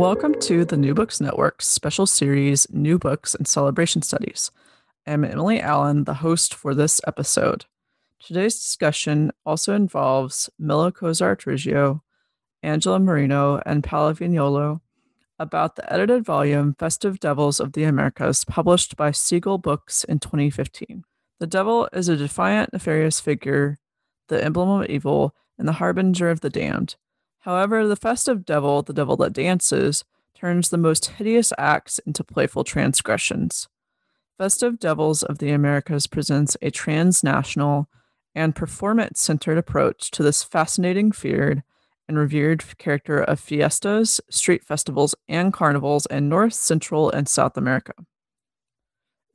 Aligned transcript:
Welcome 0.00 0.40
to 0.40 0.64
the 0.64 0.78
New 0.78 0.94
Books 0.94 1.20
Network's 1.20 1.68
special 1.68 2.06
series, 2.06 2.66
New 2.70 2.98
Books 2.98 3.34
and 3.34 3.46
Celebration 3.46 4.00
Studies. 4.00 4.50
I'm 5.06 5.26
Emily 5.26 5.60
Allen, 5.60 6.04
the 6.04 6.14
host 6.14 6.54
for 6.54 6.74
this 6.74 7.02
episode. 7.06 7.66
Today's 8.18 8.54
discussion 8.54 9.30
also 9.44 9.74
involves 9.74 10.48
Milla 10.58 10.90
Cozart 10.90 11.42
Riggio, 11.42 12.00
Angela 12.62 12.98
Marino, 12.98 13.60
and 13.66 13.84
Paolo 13.84 14.14
Vignolo 14.14 14.80
about 15.38 15.76
the 15.76 15.92
edited 15.92 16.24
volume 16.24 16.76
Festive 16.78 17.20
Devils 17.20 17.60
of 17.60 17.74
the 17.74 17.84
Americas, 17.84 18.42
published 18.46 18.96
by 18.96 19.10
Seagull 19.10 19.58
Books 19.58 20.04
in 20.04 20.18
2015. 20.18 21.04
The 21.40 21.46
devil 21.46 21.90
is 21.92 22.08
a 22.08 22.16
defiant, 22.16 22.72
nefarious 22.72 23.20
figure, 23.20 23.76
the 24.28 24.42
emblem 24.42 24.80
of 24.80 24.88
evil, 24.88 25.34
and 25.58 25.68
the 25.68 25.72
harbinger 25.72 26.30
of 26.30 26.40
the 26.40 26.48
damned. 26.48 26.96
However, 27.40 27.86
the 27.86 27.96
festive 27.96 28.44
devil, 28.44 28.82
the 28.82 28.92
devil 28.92 29.16
that 29.18 29.32
dances, 29.32 30.04
turns 30.34 30.70
the 30.70 30.78
most 30.78 31.06
hideous 31.06 31.52
acts 31.58 31.98
into 32.00 32.24
playful 32.24 32.64
transgressions. 32.64 33.68
Festive 34.38 34.78
Devils 34.78 35.22
of 35.22 35.38
the 35.38 35.50
Americas 35.50 36.06
presents 36.06 36.56
a 36.62 36.70
transnational 36.70 37.88
and 38.34 38.54
performance 38.54 39.20
centered 39.20 39.58
approach 39.58 40.10
to 40.12 40.22
this 40.22 40.42
fascinating, 40.42 41.12
feared, 41.12 41.62
and 42.08 42.18
revered 42.18 42.64
character 42.78 43.18
of 43.22 43.38
fiestas, 43.38 44.20
street 44.30 44.64
festivals, 44.64 45.14
and 45.28 45.52
carnivals 45.52 46.06
in 46.06 46.28
North, 46.28 46.54
Central, 46.54 47.10
and 47.10 47.28
South 47.28 47.56
America. 47.56 47.92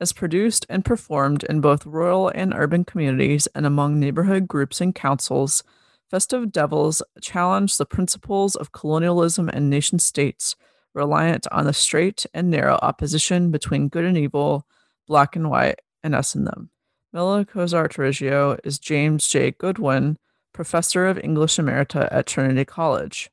As 0.00 0.12
produced 0.12 0.66
and 0.68 0.84
performed 0.84 1.44
in 1.44 1.60
both 1.60 1.86
rural 1.86 2.28
and 2.28 2.52
urban 2.52 2.84
communities 2.84 3.46
and 3.54 3.64
among 3.64 3.98
neighborhood 3.98 4.46
groups 4.46 4.80
and 4.80 4.94
councils, 4.94 5.62
Festive 6.10 6.52
Devils 6.52 7.02
challenge 7.20 7.76
the 7.76 7.86
principles 7.86 8.54
of 8.54 8.72
colonialism 8.72 9.48
and 9.48 9.68
nation 9.68 9.98
states, 9.98 10.54
reliant 10.94 11.46
on 11.50 11.66
the 11.66 11.72
straight 11.72 12.26
and 12.32 12.50
narrow 12.50 12.78
opposition 12.80 13.50
between 13.50 13.88
good 13.88 14.04
and 14.04 14.16
evil, 14.16 14.66
black 15.08 15.34
and 15.34 15.50
white, 15.50 15.80
and 16.02 16.14
us 16.14 16.34
and 16.34 16.46
them. 16.46 16.70
Milla 17.12 17.44
Cozart 17.44 17.94
Riggio 17.94 18.58
is 18.62 18.78
James 18.78 19.26
J. 19.26 19.50
Goodwin, 19.50 20.18
Professor 20.52 21.06
of 21.06 21.18
English 21.18 21.56
Emerita 21.56 22.08
at 22.10 22.26
Trinity 22.26 22.64
College. 22.64 23.30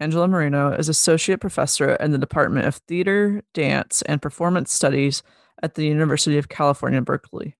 Angela 0.00 0.28
Marino 0.28 0.70
is 0.70 0.88
Associate 0.88 1.40
Professor 1.40 1.94
in 1.94 2.12
the 2.12 2.18
Department 2.18 2.66
of 2.66 2.76
Theater, 2.76 3.42
Dance, 3.52 4.02
and 4.02 4.22
Performance 4.22 4.72
Studies 4.72 5.24
at 5.60 5.74
the 5.74 5.86
University 5.86 6.38
of 6.38 6.48
California, 6.48 7.00
Berkeley. 7.00 7.56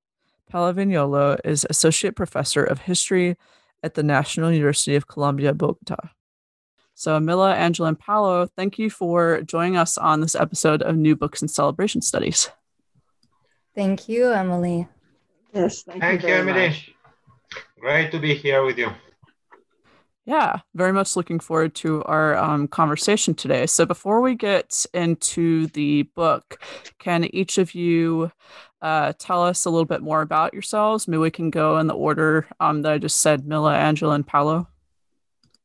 Paolo 0.48 0.72
Vignolo 0.72 1.38
is 1.44 1.66
Associate 1.68 2.14
Professor 2.14 2.62
of 2.62 2.82
History 2.82 3.36
at 3.82 3.94
the 3.94 4.02
National 4.02 4.52
University 4.52 4.96
of 4.96 5.06
Colombia, 5.06 5.54
Bogota. 5.54 5.96
So, 6.94 7.20
Mila, 7.20 7.54
Angela, 7.54 7.88
and 7.88 7.98
Paolo, 7.98 8.46
thank 8.56 8.78
you 8.78 8.90
for 8.90 9.42
joining 9.42 9.76
us 9.76 9.96
on 9.96 10.20
this 10.20 10.34
episode 10.34 10.82
of 10.82 10.96
New 10.96 11.14
Books 11.14 11.40
and 11.40 11.50
Celebration 11.50 12.02
Studies. 12.02 12.50
Thank 13.74 14.08
you, 14.08 14.32
Emily. 14.32 14.88
Yes, 15.54 15.84
thank, 15.84 16.00
Thank 16.00 16.22
you, 16.22 16.28
very 16.28 16.40
Emily. 16.40 16.68
much. 16.68 16.90
Great 17.78 18.10
to 18.10 18.18
be 18.18 18.34
here 18.34 18.64
with 18.64 18.78
you. 18.78 18.90
Yeah, 20.26 20.58
very 20.74 20.92
much 20.92 21.16
looking 21.16 21.40
forward 21.40 21.74
to 21.76 22.02
our 22.04 22.36
um, 22.36 22.68
conversation 22.68 23.32
today. 23.32 23.66
So, 23.66 23.86
before 23.86 24.20
we 24.20 24.34
get 24.34 24.84
into 24.92 25.68
the 25.68 26.02
book, 26.02 26.60
can 26.98 27.24
each 27.34 27.56
of 27.56 27.74
you 27.74 28.30
uh, 28.80 29.12
tell 29.18 29.42
us 29.42 29.64
a 29.64 29.70
little 29.70 29.84
bit 29.84 30.02
more 30.02 30.22
about 30.22 30.52
yourselves? 30.52 31.08
Maybe 31.08 31.18
we 31.18 31.30
can 31.30 31.50
go 31.50 31.78
in 31.78 31.86
the 31.86 31.94
order 31.94 32.48
um, 32.60 32.82
that 32.82 32.92
I 32.92 32.98
just 32.98 33.20
said 33.20 33.46
Mila, 33.46 33.76
Angela, 33.76 34.14
and 34.14 34.26
Paolo. 34.26 34.68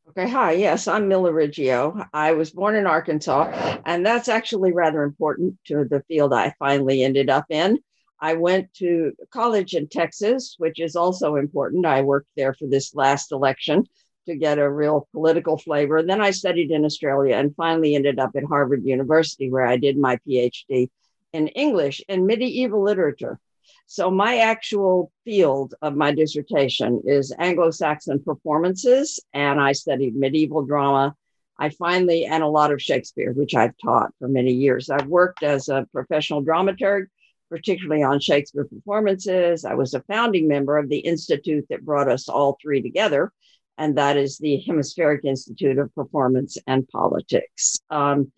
Okay, 0.10 0.30
hi. 0.30 0.52
Yes, 0.52 0.88
I'm 0.88 1.08
Milla 1.08 1.32
Riggio. 1.32 2.08
I 2.14 2.34
was 2.34 2.52
born 2.52 2.76
in 2.76 2.86
Arkansas, 2.86 3.80
and 3.86 4.06
that's 4.06 4.28
actually 4.28 4.72
rather 4.72 5.04
important 5.04 5.58
to 5.66 5.86
the 5.86 6.04
field 6.08 6.34
I 6.34 6.54
finally 6.60 7.04
ended 7.04 7.30
up 7.30 7.46
in. 7.50 7.80
I 8.20 8.36
went 8.36 8.74
to 8.76 9.14
college 9.32 9.74
in 9.74 9.88
Texas, 9.88 10.56
which 10.58 10.80
is 10.80 10.96
also 10.96 11.36
important. 11.36 11.86
I 11.86 12.02
worked 12.02 12.30
there 12.38 12.54
for 12.54 12.68
this 12.68 12.94
last 12.94 13.32
election 13.32 13.86
to 14.28 14.36
get 14.36 14.60
a 14.60 14.72
real 14.72 15.08
political 15.14 15.58
flavor. 15.58 16.04
Then 16.04 16.22
I 16.22 16.32
studied 16.32 16.72
in 16.72 16.86
Australia 16.86 17.36
and 17.36 17.56
finally 17.56 17.96
ended 17.96 18.20
up 18.20 18.32
at 18.36 18.44
Harvard 18.44 18.86
University, 18.86 19.50
where 19.52 19.66
I 19.66 19.78
did 19.78 19.98
my 19.98 20.18
PhD 20.28 20.90
in 21.34 21.48
English 21.50 22.02
and 22.08 22.26
medieval 22.26 22.84
literature. 22.84 23.40
So, 23.86 24.10
my 24.10 24.38
actual 24.38 25.12
field 25.26 25.76
of 25.82 25.96
my 25.96 26.14
dissertation 26.14 27.02
is 27.06 27.36
Anglo 27.38 27.72
Saxon 27.72 28.24
performances, 28.24 29.20
and 29.34 29.60
I 29.60 29.74
studied 29.74 30.16
medieval 30.16 30.64
drama. 30.64 31.16
I 31.60 31.70
finally, 31.70 32.26
and 32.26 32.42
a 32.42 32.48
lot 32.48 32.72
of 32.72 32.82
Shakespeare, 32.82 33.34
which 33.34 33.56
I've 33.56 33.78
taught 33.84 34.12
for 34.20 34.28
many 34.28 34.52
years. 34.52 34.90
I've 34.90 35.08
worked 35.08 35.44
as 35.44 35.70
a 35.70 35.88
professional 35.92 36.44
dramaturg, 36.44 37.06
particularly 37.50 38.04
on 38.04 38.20
Shakespeare 38.20 38.66
performances. 38.66 39.66
I 39.66 39.76
was 39.76 39.94
a 39.94 40.02
founding 40.04 40.48
member 40.48 40.78
of 40.78 40.90
the 40.90 41.00
institute 41.00 41.66
that 41.70 41.86
brought 41.86 42.10
us 42.10 42.30
all 42.30 42.58
three 42.62 42.82
together, 42.82 43.32
and 43.78 43.98
that 43.98 44.18
is 44.18 44.38
the 44.38 44.58
Hemispheric 44.66 45.26
Institute 45.26 45.78
of 45.78 45.94
Performance 45.94 46.58
and 46.66 46.88
Politics. 46.88 47.80
Um, 47.90 48.32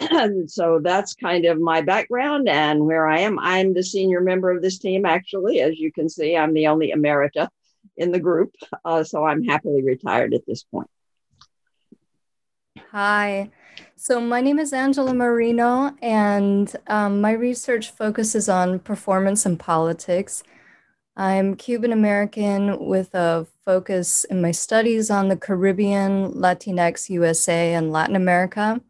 and 0.00 0.50
so 0.50 0.80
that's 0.82 1.14
kind 1.14 1.44
of 1.44 1.60
my 1.60 1.80
background 1.80 2.48
and 2.48 2.84
where 2.84 3.06
I 3.06 3.20
am. 3.20 3.38
I'm 3.38 3.74
the 3.74 3.82
senior 3.82 4.20
member 4.20 4.50
of 4.50 4.62
this 4.62 4.78
team, 4.78 5.04
actually. 5.04 5.60
As 5.60 5.78
you 5.78 5.92
can 5.92 6.08
see, 6.08 6.36
I'm 6.36 6.54
the 6.54 6.66
only 6.66 6.92
emerita 6.92 7.48
in 7.96 8.12
the 8.12 8.20
group. 8.20 8.54
Uh, 8.84 9.04
so 9.04 9.24
I'm 9.24 9.44
happily 9.44 9.82
retired 9.82 10.34
at 10.34 10.46
this 10.46 10.62
point. 10.62 10.88
Hi. 12.92 13.50
So, 13.96 14.20
my 14.20 14.40
name 14.40 14.58
is 14.58 14.72
Angela 14.72 15.12
Marino, 15.12 15.94
and 16.00 16.74
um, 16.86 17.20
my 17.20 17.32
research 17.32 17.90
focuses 17.90 18.48
on 18.48 18.78
performance 18.78 19.44
and 19.44 19.58
politics. 19.58 20.42
I'm 21.16 21.56
Cuban 21.56 21.92
American 21.92 22.86
with 22.86 23.14
a 23.14 23.46
focus 23.64 24.24
in 24.24 24.40
my 24.40 24.52
studies 24.52 25.10
on 25.10 25.28
the 25.28 25.36
Caribbean, 25.36 26.32
Latinx, 26.32 27.10
USA, 27.10 27.74
and 27.74 27.90
Latin 27.90 28.14
America. 28.14 28.80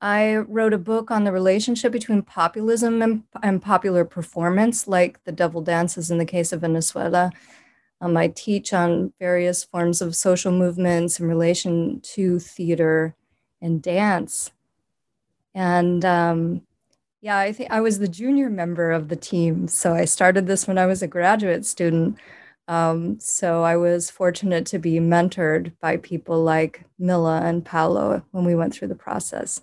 I 0.00 0.36
wrote 0.36 0.72
a 0.72 0.78
book 0.78 1.10
on 1.10 1.24
the 1.24 1.32
relationship 1.32 1.90
between 1.92 2.22
populism 2.22 3.02
and, 3.02 3.24
and 3.42 3.60
popular 3.60 4.04
performance, 4.04 4.86
like 4.86 5.22
the 5.24 5.32
devil 5.32 5.60
dances 5.60 6.10
in 6.10 6.18
the 6.18 6.24
case 6.24 6.52
of 6.52 6.60
Venezuela. 6.60 7.32
Um, 8.00 8.16
I 8.16 8.28
teach 8.28 8.72
on 8.72 9.12
various 9.18 9.64
forms 9.64 10.00
of 10.00 10.14
social 10.14 10.52
movements 10.52 11.18
in 11.18 11.26
relation 11.26 12.00
to 12.14 12.38
theater 12.38 13.16
and 13.60 13.82
dance. 13.82 14.52
And 15.52 16.04
um, 16.04 16.62
yeah, 17.20 17.38
I 17.38 17.52
think 17.52 17.72
I 17.72 17.80
was 17.80 17.98
the 17.98 18.06
junior 18.06 18.48
member 18.50 18.92
of 18.92 19.08
the 19.08 19.16
team. 19.16 19.66
So 19.66 19.94
I 19.94 20.04
started 20.04 20.46
this 20.46 20.68
when 20.68 20.78
I 20.78 20.86
was 20.86 21.02
a 21.02 21.08
graduate 21.08 21.66
student. 21.66 22.18
Um, 22.68 23.18
so 23.18 23.64
I 23.64 23.76
was 23.76 24.10
fortunate 24.10 24.66
to 24.66 24.78
be 24.78 25.00
mentored 25.00 25.72
by 25.80 25.96
people 25.96 26.44
like 26.44 26.84
Mila 27.00 27.40
and 27.40 27.64
Paolo 27.64 28.22
when 28.30 28.44
we 28.44 28.54
went 28.54 28.74
through 28.74 28.88
the 28.88 28.94
process. 28.94 29.60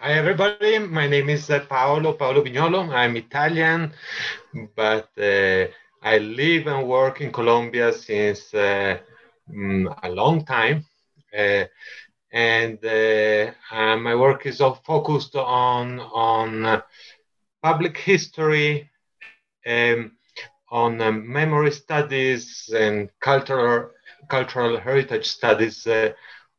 Hi, 0.00 0.12
everybody. 0.14 0.78
My 0.78 1.06
name 1.06 1.28
is 1.30 1.50
uh, 1.50 1.60
Paolo 1.60 2.12
Paolo 2.14 2.42
Vignolo. 2.42 2.88
I'm 2.90 3.16
Italian, 3.16 3.92
but 4.76 5.08
uh, 5.18 5.66
I 6.02 6.18
live 6.18 6.66
and 6.66 6.88
work 6.88 7.20
in 7.20 7.32
Colombia 7.32 7.92
since 7.92 8.54
uh, 8.54 8.98
mm, 9.52 9.86
a 10.02 10.10
long 10.10 10.44
time. 10.44 10.84
Uh, 11.36 11.64
and 12.32 12.78
uh, 12.84 13.52
my 13.96 14.14
work 14.14 14.46
is 14.46 14.60
all 14.60 14.74
focused 14.86 15.36
on, 15.36 16.00
on 16.00 16.82
public 17.62 17.96
history, 17.98 18.90
um, 19.66 20.12
on 20.70 20.98
memory 21.32 21.70
studies 21.72 22.70
and 22.74 23.08
cultural, 23.20 23.90
cultural 24.28 24.78
heritage 24.78 25.26
studies 25.26 25.86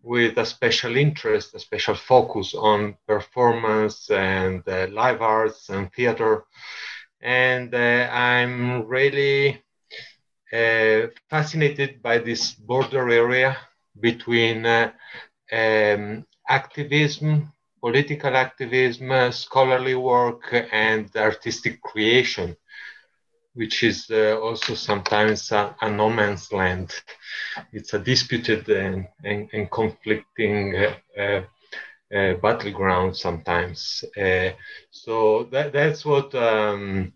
with 0.02 0.38
a 0.38 0.46
special 0.46 0.96
interest, 0.96 1.56
a 1.56 1.60
special 1.60 1.96
focus 1.96 2.54
on 2.56 2.96
performance 3.08 4.10
and 4.10 4.64
uh, 4.68 4.88
live 4.92 5.22
arts 5.22 5.70
and 5.70 5.92
theater. 5.94 6.44
And 7.22 7.74
uh, 7.74 8.10
I'm 8.12 8.86
really 8.88 9.62
uh, 10.54 11.08
fascinated 11.30 12.02
by 12.02 12.18
this 12.20 12.54
border 12.54 13.10
area 13.10 13.58
between 14.00 14.66
uh, 14.66 14.92
um, 15.52 16.26
activism, 16.48 17.52
political 17.82 18.36
activism, 18.36 19.32
scholarly 19.32 19.96
work, 19.96 20.54
and 20.72 21.10
artistic 21.16 21.82
creation, 21.82 22.56
which 23.60 23.84
is 23.84 24.10
uh, 24.10 24.40
also 24.42 24.74
sometimes 24.74 25.52
a, 25.52 25.76
a, 25.82 25.90
no 25.92 26.10
man's 26.10 26.50
land. 26.54 26.90
It's 27.74 27.94
a 27.94 28.00
disputed 28.00 28.70
and, 28.70 29.06
and, 29.26 29.50
and 29.52 29.70
conflicting 29.70 30.76
uh, 30.78 31.22
uh, 31.22 31.42
uh 32.16 32.34
battleground 32.46 33.18
sometimes. 33.18 34.06
Uh, 34.18 34.52
so 34.92 35.44
that, 35.52 35.74
that's 35.74 36.06
what 36.06 36.34
um, 36.36 37.12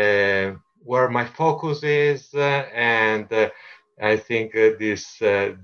uh, 0.00 0.52
where 0.84 1.08
my 1.08 1.24
focus 1.24 1.82
is, 1.82 2.28
and 2.34 3.28
I 4.12 4.16
think 4.16 4.52
this 4.52 5.04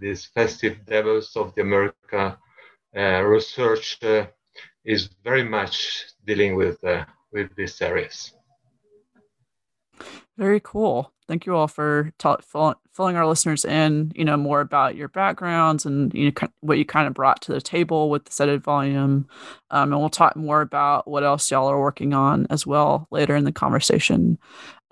this 0.01 0.21
festive 0.37 0.77
devils 0.87 1.37
of 1.37 1.55
the 1.55 1.63
America 1.63 2.39
uh, 2.97 3.21
research 3.23 4.03
uh, 4.03 4.27
is 4.85 5.11
very 5.23 5.45
much 5.45 6.07
dealing 6.27 6.57
with 6.57 6.83
uh, 6.85 7.05
with 7.33 7.55
these 7.57 7.83
areas. 7.83 8.33
Very 10.39 10.61
cool. 10.63 11.13
Thank 11.29 11.47
you 11.47 11.57
all 11.57 11.67
for 11.67 12.13
ta- 12.19 12.37
filling 12.93 13.17
our 13.17 13.27
listeners 13.27 13.65
in, 13.65 14.13
you 14.15 14.25
know, 14.25 14.37
more 14.37 14.61
about 14.61 14.95
your 14.95 15.09
backgrounds 15.09 15.85
and 15.85 16.13
you 16.15 16.31
know 16.31 16.49
what 16.61 16.79
you 16.79 16.85
kind 16.85 17.09
of 17.09 17.15
brought 17.15 17.41
to 17.43 17.53
the 17.53 17.61
table 17.61 18.11
with 18.11 18.27
the 18.27 18.33
Setted 18.33 18.63
volume. 18.63 19.27
Um, 19.71 19.93
and 19.93 20.01
we'll 20.01 20.11
talk 20.11 20.37
more 20.37 20.61
about 20.61 21.09
what 21.09 21.25
else 21.25 21.51
y'all 21.51 21.69
are 21.69 21.81
working 21.81 22.13
on 22.15 22.47
as 22.51 22.67
well 22.67 23.09
later 23.11 23.35
in 23.35 23.45
the 23.45 23.51
conversation. 23.51 24.39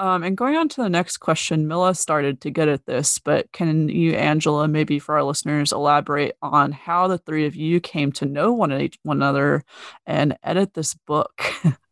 Um, 0.00 0.24
and 0.24 0.36
going 0.36 0.56
on 0.56 0.68
to 0.70 0.82
the 0.82 0.88
next 0.90 1.18
question, 1.18 1.68
Mila 1.68 1.94
started 1.94 2.40
to 2.40 2.50
get 2.50 2.68
at 2.68 2.86
this, 2.86 3.18
but 3.18 3.52
can 3.52 3.88
you, 3.88 4.14
Angela, 4.14 4.66
maybe 4.66 4.98
for 4.98 5.14
our 5.14 5.22
listeners, 5.22 5.72
elaborate 5.72 6.36
on 6.42 6.72
how 6.72 7.06
the 7.06 7.18
three 7.18 7.46
of 7.46 7.54
you 7.54 7.78
came 7.80 8.10
to 8.12 8.24
know 8.24 8.52
one, 8.52 8.70
one 9.02 9.18
another 9.18 9.62
and 10.04 10.36
edit 10.42 10.74
this 10.74 10.94
book? 10.94 11.42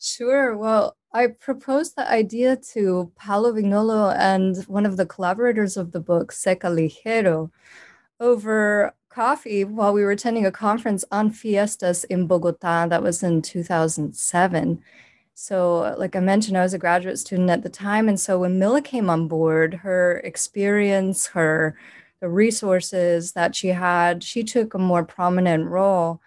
sure. 0.00 0.56
Well, 0.56 0.96
I 1.12 1.28
proposed 1.28 1.96
the 1.96 2.10
idea 2.10 2.56
to 2.72 3.12
Paolo 3.16 3.52
Vignolo 3.52 4.14
and 4.16 4.56
one 4.64 4.86
of 4.86 4.96
the 4.96 5.06
collaborators 5.06 5.76
of 5.76 5.92
the 5.92 6.00
book, 6.00 6.32
Zeca 6.32 6.68
Ligiéro, 6.70 7.50
over 8.20 8.94
coffee 9.08 9.64
while 9.64 9.92
we 9.92 10.04
were 10.04 10.12
attending 10.12 10.46
a 10.46 10.52
conference 10.52 11.04
on 11.10 11.30
fiestas 11.30 12.04
in 12.04 12.26
Bogota. 12.26 12.86
That 12.86 13.02
was 13.02 13.22
in 13.22 13.42
2007. 13.42 14.82
So, 15.34 15.94
like 15.98 16.14
I 16.14 16.20
mentioned, 16.20 16.56
I 16.58 16.62
was 16.62 16.74
a 16.74 16.78
graduate 16.78 17.18
student 17.18 17.50
at 17.50 17.62
the 17.62 17.70
time. 17.70 18.08
And 18.08 18.20
so 18.20 18.38
when 18.38 18.58
Milla 18.58 18.82
came 18.82 19.10
on 19.10 19.26
board, 19.26 19.74
her 19.74 20.18
experience, 20.18 21.26
her 21.28 21.76
the 22.20 22.28
resources 22.28 23.32
that 23.32 23.56
she 23.56 23.68
had, 23.68 24.22
she 24.22 24.44
took 24.44 24.74
a 24.74 24.78
more 24.78 25.04
prominent 25.04 25.66
role 25.66 26.20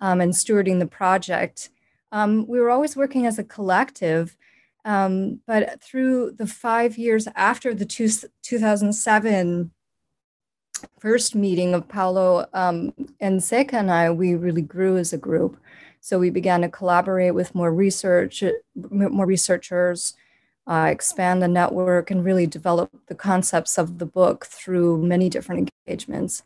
um, 0.00 0.20
in 0.20 0.30
stewarding 0.30 0.78
the 0.78 0.86
project. 0.86 1.68
Um, 2.14 2.46
we 2.46 2.60
were 2.60 2.70
always 2.70 2.96
working 2.96 3.26
as 3.26 3.40
a 3.40 3.44
collective, 3.44 4.36
um, 4.84 5.40
but 5.48 5.82
through 5.82 6.30
the 6.30 6.46
five 6.46 6.96
years 6.96 7.26
after 7.34 7.74
the 7.74 7.84
two, 7.84 8.08
2007 8.42 9.72
first 11.00 11.34
meeting 11.34 11.74
of 11.74 11.88
Paolo 11.88 12.46
um, 12.52 12.94
and 13.18 13.40
Zeca 13.40 13.74
and 13.74 13.90
I, 13.90 14.12
we 14.12 14.36
really 14.36 14.62
grew 14.62 14.96
as 14.96 15.12
a 15.12 15.18
group. 15.18 15.58
So 16.00 16.20
we 16.20 16.30
began 16.30 16.60
to 16.60 16.68
collaborate 16.68 17.34
with 17.34 17.52
more 17.52 17.74
research, 17.74 18.44
more 18.76 19.26
researchers, 19.26 20.14
uh, 20.68 20.86
expand 20.90 21.42
the 21.42 21.48
network, 21.48 22.12
and 22.12 22.24
really 22.24 22.46
develop 22.46 22.92
the 23.08 23.16
concepts 23.16 23.76
of 23.76 23.98
the 23.98 24.06
book 24.06 24.46
through 24.46 25.02
many 25.02 25.28
different 25.28 25.72
engagements. 25.88 26.44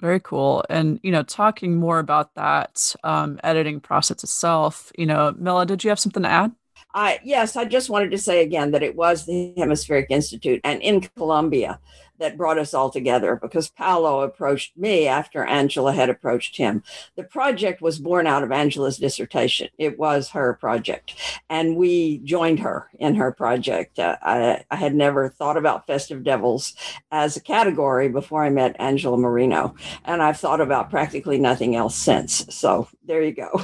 Very 0.00 0.20
cool. 0.20 0.64
And, 0.70 1.00
you 1.02 1.10
know, 1.10 1.22
talking 1.22 1.76
more 1.76 1.98
about 1.98 2.34
that 2.34 2.94
um, 3.02 3.40
editing 3.42 3.80
process 3.80 4.22
itself, 4.22 4.92
you 4.96 5.06
know, 5.06 5.34
Milla, 5.36 5.66
did 5.66 5.82
you 5.82 5.90
have 5.90 5.98
something 5.98 6.22
to 6.22 6.28
add? 6.28 6.52
Uh, 6.94 7.14
yes, 7.24 7.56
I 7.56 7.64
just 7.64 7.90
wanted 7.90 8.10
to 8.12 8.18
say 8.18 8.42
again 8.42 8.70
that 8.70 8.82
it 8.82 8.94
was 8.94 9.26
the 9.26 9.52
Hemispheric 9.56 10.06
Institute 10.10 10.60
and 10.64 10.80
in 10.82 11.00
Colombia 11.00 11.80
that 12.18 12.36
brought 12.36 12.58
us 12.58 12.74
all 12.74 12.90
together 12.90 13.36
because 13.36 13.68
Paolo 13.68 14.20
approached 14.22 14.76
me 14.76 15.06
after 15.06 15.44
Angela 15.44 15.92
had 15.92 16.10
approached 16.10 16.56
him. 16.56 16.82
The 17.16 17.24
project 17.24 17.80
was 17.80 17.98
born 17.98 18.26
out 18.26 18.42
of 18.42 18.52
Angela's 18.52 18.98
dissertation. 18.98 19.68
It 19.78 19.98
was 19.98 20.30
her 20.30 20.54
project, 20.54 21.14
and 21.48 21.76
we 21.76 22.18
joined 22.18 22.60
her 22.60 22.88
in 22.98 23.14
her 23.14 23.32
project. 23.32 23.98
Uh, 23.98 24.16
I, 24.22 24.64
I, 24.70 24.76
had 24.76 24.94
never 24.94 25.28
thought 25.28 25.56
about 25.56 25.86
Festive 25.86 26.22
Devils 26.24 26.74
as 27.10 27.36
a 27.36 27.40
category 27.40 28.08
before 28.08 28.44
I 28.44 28.50
met 28.50 28.76
Angela 28.78 29.16
Marino, 29.16 29.74
and 30.04 30.22
I've 30.22 30.38
thought 30.38 30.60
about 30.60 30.90
practically 30.90 31.38
nothing 31.38 31.76
else 31.76 31.96
since. 31.96 32.46
So 32.54 32.88
there 33.04 33.22
you 33.22 33.32
go. 33.32 33.62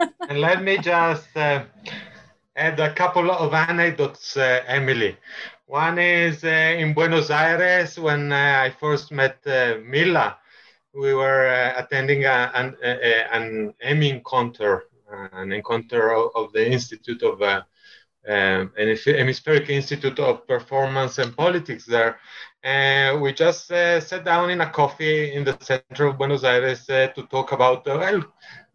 and 0.28 0.40
let 0.40 0.62
me 0.62 0.78
just 0.78 1.36
uh, 1.36 1.64
add 2.56 2.78
a 2.80 2.92
couple 2.94 3.30
of 3.30 3.54
anecdotes, 3.54 4.36
uh, 4.36 4.62
Emily. 4.66 5.16
One 5.72 5.98
is 5.98 6.44
uh, 6.44 6.76
in 6.78 6.92
Buenos 6.92 7.30
Aires 7.30 7.98
when 7.98 8.30
uh, 8.30 8.60
I 8.66 8.74
first 8.78 9.10
met 9.10 9.38
uh, 9.46 9.76
Milla. 9.82 10.36
We 10.92 11.14
were 11.14 11.46
attending 11.78 12.26
a, 12.26 12.52
an, 12.54 12.76
a, 12.84 13.34
an 13.34 13.72
Hemi 13.80 14.10
encounter, 14.10 14.82
an 15.32 15.50
encounter 15.50 16.12
of, 16.12 16.30
of 16.34 16.52
the 16.52 16.70
Institute 16.70 17.22
of 17.22 17.40
um, 17.40 17.62
an 18.26 18.96
Hemispheric 19.02 19.70
Institute 19.70 20.18
of 20.18 20.46
Performance 20.46 21.16
and 21.16 21.34
Politics 21.34 21.86
there. 21.86 22.18
And 22.62 23.22
we 23.22 23.32
just 23.32 23.72
uh, 23.72 23.98
sat 23.98 24.26
down 24.26 24.50
in 24.50 24.60
a 24.60 24.68
coffee 24.68 25.32
in 25.32 25.42
the 25.42 25.56
center 25.60 26.04
of 26.04 26.18
Buenos 26.18 26.44
Aires 26.44 26.86
uh, 26.90 27.06
to 27.14 27.22
talk 27.28 27.52
about, 27.52 27.86
well, 27.86 28.22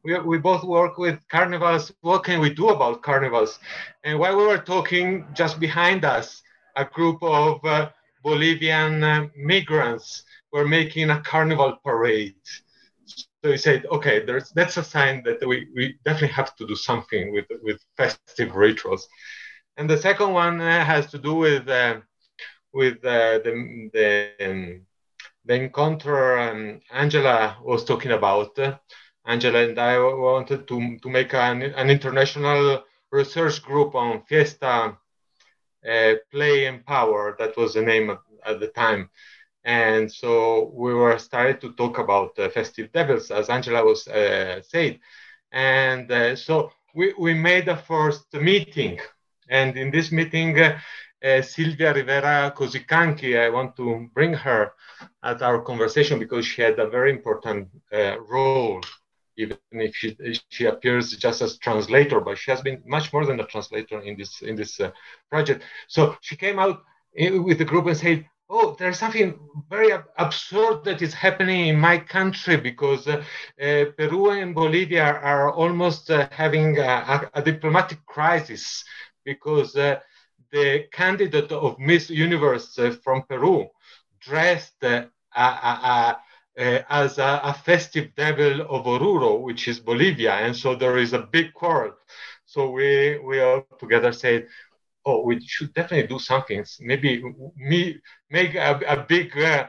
we, 0.04 0.18
we 0.22 0.40
both 0.40 0.64
work 0.64 0.98
with 0.98 1.20
carnivals. 1.30 1.92
What 2.02 2.24
can 2.24 2.40
we 2.40 2.50
do 2.50 2.70
about 2.70 3.04
carnivals? 3.04 3.60
And 4.04 4.18
while 4.18 4.36
we 4.36 4.48
were 4.48 4.58
talking, 4.58 5.28
just 5.36 5.60
behind 5.60 6.04
us, 6.04 6.42
a 6.78 6.86
group 6.86 7.22
of 7.24 7.64
uh, 7.66 7.90
Bolivian 8.24 9.04
uh, 9.04 9.28
migrants 9.36 10.24
were 10.52 10.68
making 10.68 11.10
a 11.10 11.22
carnival 11.22 11.78
parade. 11.84 12.36
So 13.44 13.52
he 13.52 13.58
said, 13.58 13.86
okay, 13.92 14.26
that's 14.56 14.78
a 14.78 14.84
sign 14.84 15.24
that 15.24 15.46
we, 15.46 15.68
we 15.76 15.98
definitely 16.06 16.36
have 16.36 16.56
to 16.58 16.68
do 16.68 16.76
something 16.76 17.34
with, 17.34 17.46
with 17.64 17.80
festive 17.98 18.56
rituals. 18.56 19.08
And 19.78 19.90
the 19.90 19.98
second 19.98 20.34
one 20.34 20.60
uh, 20.62 20.84
has 20.84 21.08
to 21.12 21.18
do 21.18 21.36
with, 21.36 21.68
uh, 21.68 22.02
with 22.74 22.98
uh, 23.06 23.40
the, 23.46 23.90
the, 23.94 24.46
um, 24.46 24.82
the 25.46 25.54
encounter 25.56 26.38
um, 26.38 26.82
Angela 26.92 27.58
was 27.64 27.86
talking 27.86 28.12
about. 28.12 28.58
Angela 29.26 29.60
and 29.64 29.80
I 29.80 30.00
wanted 30.00 30.68
to, 30.68 30.98
to 31.00 31.10
make 31.10 31.34
an, 31.34 31.62
an 31.62 31.90
international 31.90 32.84
research 33.12 33.62
group 33.62 33.96
on 33.96 34.24
fiesta 34.28 34.98
Play 36.32 36.66
and 36.66 36.86
Power. 36.86 37.36
That 37.40 37.58
was 37.58 37.74
the 37.74 37.82
name 37.82 38.10
at, 38.10 38.20
at, 38.46 38.60
the 38.60 38.68
time. 38.68 39.10
And 39.64 40.12
so 40.12 40.72
we 40.74 40.94
were 40.94 41.18
started 41.18 41.60
to 41.62 41.74
talk 41.74 41.98
about 41.98 42.38
uh, 42.40 42.50
Festive 42.50 42.92
Devils, 42.92 43.32
as 43.32 43.50
Angela 43.50 43.84
was 43.84 44.08
uh, 44.08 44.62
said. 44.62 45.00
And 45.52 46.12
uh, 46.12 46.36
so 46.36 46.72
we, 46.96 47.14
we 47.18 47.34
made 47.34 47.68
a 47.68 47.78
first 47.78 48.34
meeting. 48.34 49.00
And 49.50 49.78
in 49.78 49.92
this 49.92 50.12
meeting, 50.12 50.60
uh, 50.60 50.80
uh, 51.24 51.42
Silvia 51.42 51.94
Rivera 51.94 52.54
Cusicanqui, 52.56 53.40
I 53.40 53.50
want 53.50 53.76
to 53.78 54.10
bring 54.14 54.34
her 54.34 54.74
at 55.24 55.42
our 55.42 55.62
conversation 55.62 56.20
because 56.20 56.46
she 56.46 56.62
had 56.62 56.78
a 56.80 56.90
very 56.90 57.12
important 57.12 57.70
role 58.30 58.82
even 59.38 59.58
if 59.72 59.96
she, 59.96 60.18
she 60.50 60.66
appears 60.66 61.12
just 61.12 61.42
as 61.42 61.58
translator, 61.58 62.20
but 62.20 62.38
she 62.38 62.52
has 62.52 62.62
been 62.62 62.82
much 62.86 63.14
more 63.14 63.26
than 63.26 63.40
a 63.40 63.46
translator 63.46 64.02
in 64.02 64.18
this 64.18 64.42
in 64.42 64.56
this 64.56 64.80
uh, 64.80 64.92
project. 65.30 65.64
So 65.88 66.18
she 66.22 66.36
came 66.36 66.60
out 66.60 66.84
in, 67.14 67.44
with 67.44 67.60
the 67.60 67.66
group 67.66 67.86
and 67.86 67.96
said, 67.96 68.26
"Oh, 68.50 68.76
there's 68.80 69.00
something 69.00 69.40
very 69.70 69.94
ab- 69.94 70.10
absurd 70.18 70.84
that 70.86 71.02
is 71.02 71.14
happening 71.14 71.68
in 71.68 71.80
my 71.80 71.98
country 72.00 72.58
because 72.58 73.08
uh, 73.08 73.24
uh, 73.62 73.86
Peru 73.98 74.32
and 74.32 74.56
Bolivia 74.56 75.04
are 75.04 75.52
almost 75.52 76.10
uh, 76.10 76.28
having 76.32 76.80
a, 76.80 77.30
a, 77.34 77.42
diplomatic 77.42 78.04
crisis 78.06 78.84
because 79.24 79.76
uh, 79.76 80.00
the 80.52 80.86
candidate 80.92 81.52
of 81.52 81.78
Miss 81.80 82.10
Universe 82.10 82.78
uh, 82.80 82.96
from 83.04 83.24
Peru 83.30 83.68
dressed." 84.20 84.84
Uh, 86.58 86.82
as 86.90 87.18
a, 87.18 87.42
a, 87.44 87.54
festive 87.54 88.14
devil 88.16 88.62
of 88.62 88.86
Oruro, 88.86 89.42
which 89.42 89.68
is 89.68 89.80
Bolivia. 89.80 90.34
And 90.34 90.56
so 90.56 90.76
there 90.76 90.98
is 90.98 91.14
a 91.14 91.20
big 91.20 91.54
quarrel. 91.54 91.94
So 92.46 92.72
we, 92.72 93.20
we 93.20 93.42
all 93.42 93.66
together 93.80 94.12
said, 94.12 94.48
oh, 95.06 95.24
we 95.24 95.40
should 95.46 95.74
definitely 95.74 96.08
do 96.08 96.20
something. 96.20 96.66
Maybe 96.80 97.24
me, 97.56 98.00
make 98.30 98.56
a, 98.56 98.80
a 98.88 99.06
big 99.08 99.38
uh, 99.38 99.68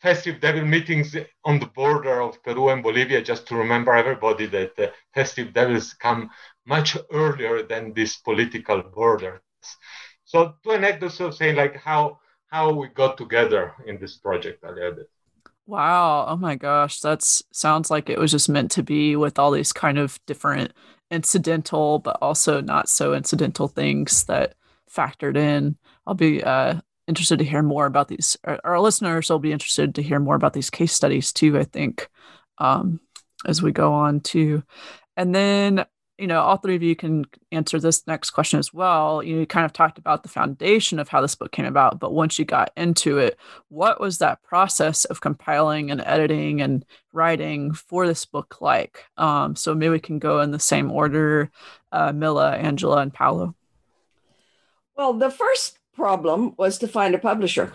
festive 0.00 0.40
devil 0.40 0.64
meetings 0.64 1.16
on 1.44 1.60
the 1.60 1.66
border 1.66 2.22
of 2.22 2.42
Peru 2.42 2.70
and 2.70 2.82
Bolivia 2.82 3.22
just 3.22 3.46
to 3.48 3.56
remember 3.56 3.92
everybody 3.94 4.46
that 4.46 4.76
the 4.76 4.92
festive 5.14 5.52
devils 5.52 5.94
come 5.94 6.30
much 6.66 6.96
earlier 7.12 7.62
than 7.62 7.92
these 7.92 8.16
political 8.16 8.82
borders. 8.82 9.40
So 10.24 10.54
two 10.62 10.72
anecdotes 10.72 11.20
of 11.20 11.34
saying 11.34 11.56
like 11.56 11.76
how 11.76 12.18
how 12.46 12.72
we 12.72 12.88
got 12.88 13.16
together 13.18 13.74
in 13.86 13.98
this 13.98 14.16
project 14.16 14.62
a 14.64 14.72
little 14.72 14.92
bit. 14.92 15.10
Wow. 15.66 16.26
Oh 16.28 16.36
my 16.36 16.56
gosh. 16.56 17.00
That's 17.00 17.42
sounds 17.52 17.90
like 17.90 18.10
it 18.10 18.18
was 18.18 18.30
just 18.30 18.48
meant 18.48 18.70
to 18.72 18.82
be 18.82 19.16
with 19.16 19.38
all 19.38 19.50
these 19.50 19.72
kind 19.72 19.98
of 19.98 20.18
different 20.26 20.72
incidental, 21.10 22.00
but 22.00 22.18
also 22.20 22.60
not 22.60 22.88
so 22.88 23.14
incidental 23.14 23.68
things 23.68 24.24
that 24.24 24.54
factored 24.90 25.36
in. 25.36 25.76
I'll 26.06 26.14
be 26.14 26.42
uh, 26.42 26.80
interested 27.06 27.38
to 27.38 27.44
hear 27.44 27.62
more 27.62 27.86
about 27.86 28.08
these. 28.08 28.36
Our, 28.44 28.60
our, 28.64 28.80
listeners 28.80 29.30
will 29.30 29.38
be 29.38 29.52
interested 29.52 29.94
to 29.94 30.02
hear 30.02 30.20
more 30.20 30.34
about 30.34 30.52
these 30.52 30.70
case 30.70 30.92
studies 30.92 31.32
too, 31.32 31.58
I 31.58 31.64
think, 31.64 32.08
um, 32.58 33.00
as 33.46 33.62
we 33.62 33.72
go 33.72 33.92
on 33.92 34.20
too. 34.20 34.62
And 35.16 35.34
then 35.34 35.84
you 36.18 36.28
know, 36.28 36.40
all 36.40 36.56
three 36.56 36.76
of 36.76 36.82
you 36.82 36.94
can 36.94 37.24
answer 37.50 37.80
this 37.80 38.06
next 38.06 38.30
question 38.30 38.58
as 38.58 38.72
well. 38.72 39.22
You 39.22 39.46
kind 39.46 39.64
of 39.64 39.72
talked 39.72 39.98
about 39.98 40.22
the 40.22 40.28
foundation 40.28 40.98
of 40.98 41.08
how 41.08 41.20
this 41.20 41.34
book 41.34 41.50
came 41.50 41.64
about, 41.64 41.98
but 41.98 42.12
once 42.12 42.38
you 42.38 42.44
got 42.44 42.70
into 42.76 43.18
it, 43.18 43.36
what 43.68 44.00
was 44.00 44.18
that 44.18 44.42
process 44.42 45.04
of 45.06 45.20
compiling 45.20 45.90
and 45.90 46.00
editing 46.00 46.60
and 46.60 46.84
writing 47.12 47.72
for 47.72 48.06
this 48.06 48.24
book 48.24 48.60
like? 48.60 49.04
Um, 49.16 49.56
so 49.56 49.74
maybe 49.74 49.90
we 49.90 50.00
can 50.00 50.20
go 50.20 50.40
in 50.40 50.52
the 50.52 50.60
same 50.60 50.90
order 50.90 51.50
uh, 51.90 52.12
Milla, 52.12 52.52
Angela, 52.52 52.98
and 52.98 53.12
Paolo. 53.12 53.54
Well, 54.96 55.14
the 55.14 55.30
first 55.30 55.78
problem 55.94 56.54
was 56.56 56.78
to 56.78 56.88
find 56.88 57.14
a 57.14 57.18
publisher 57.18 57.72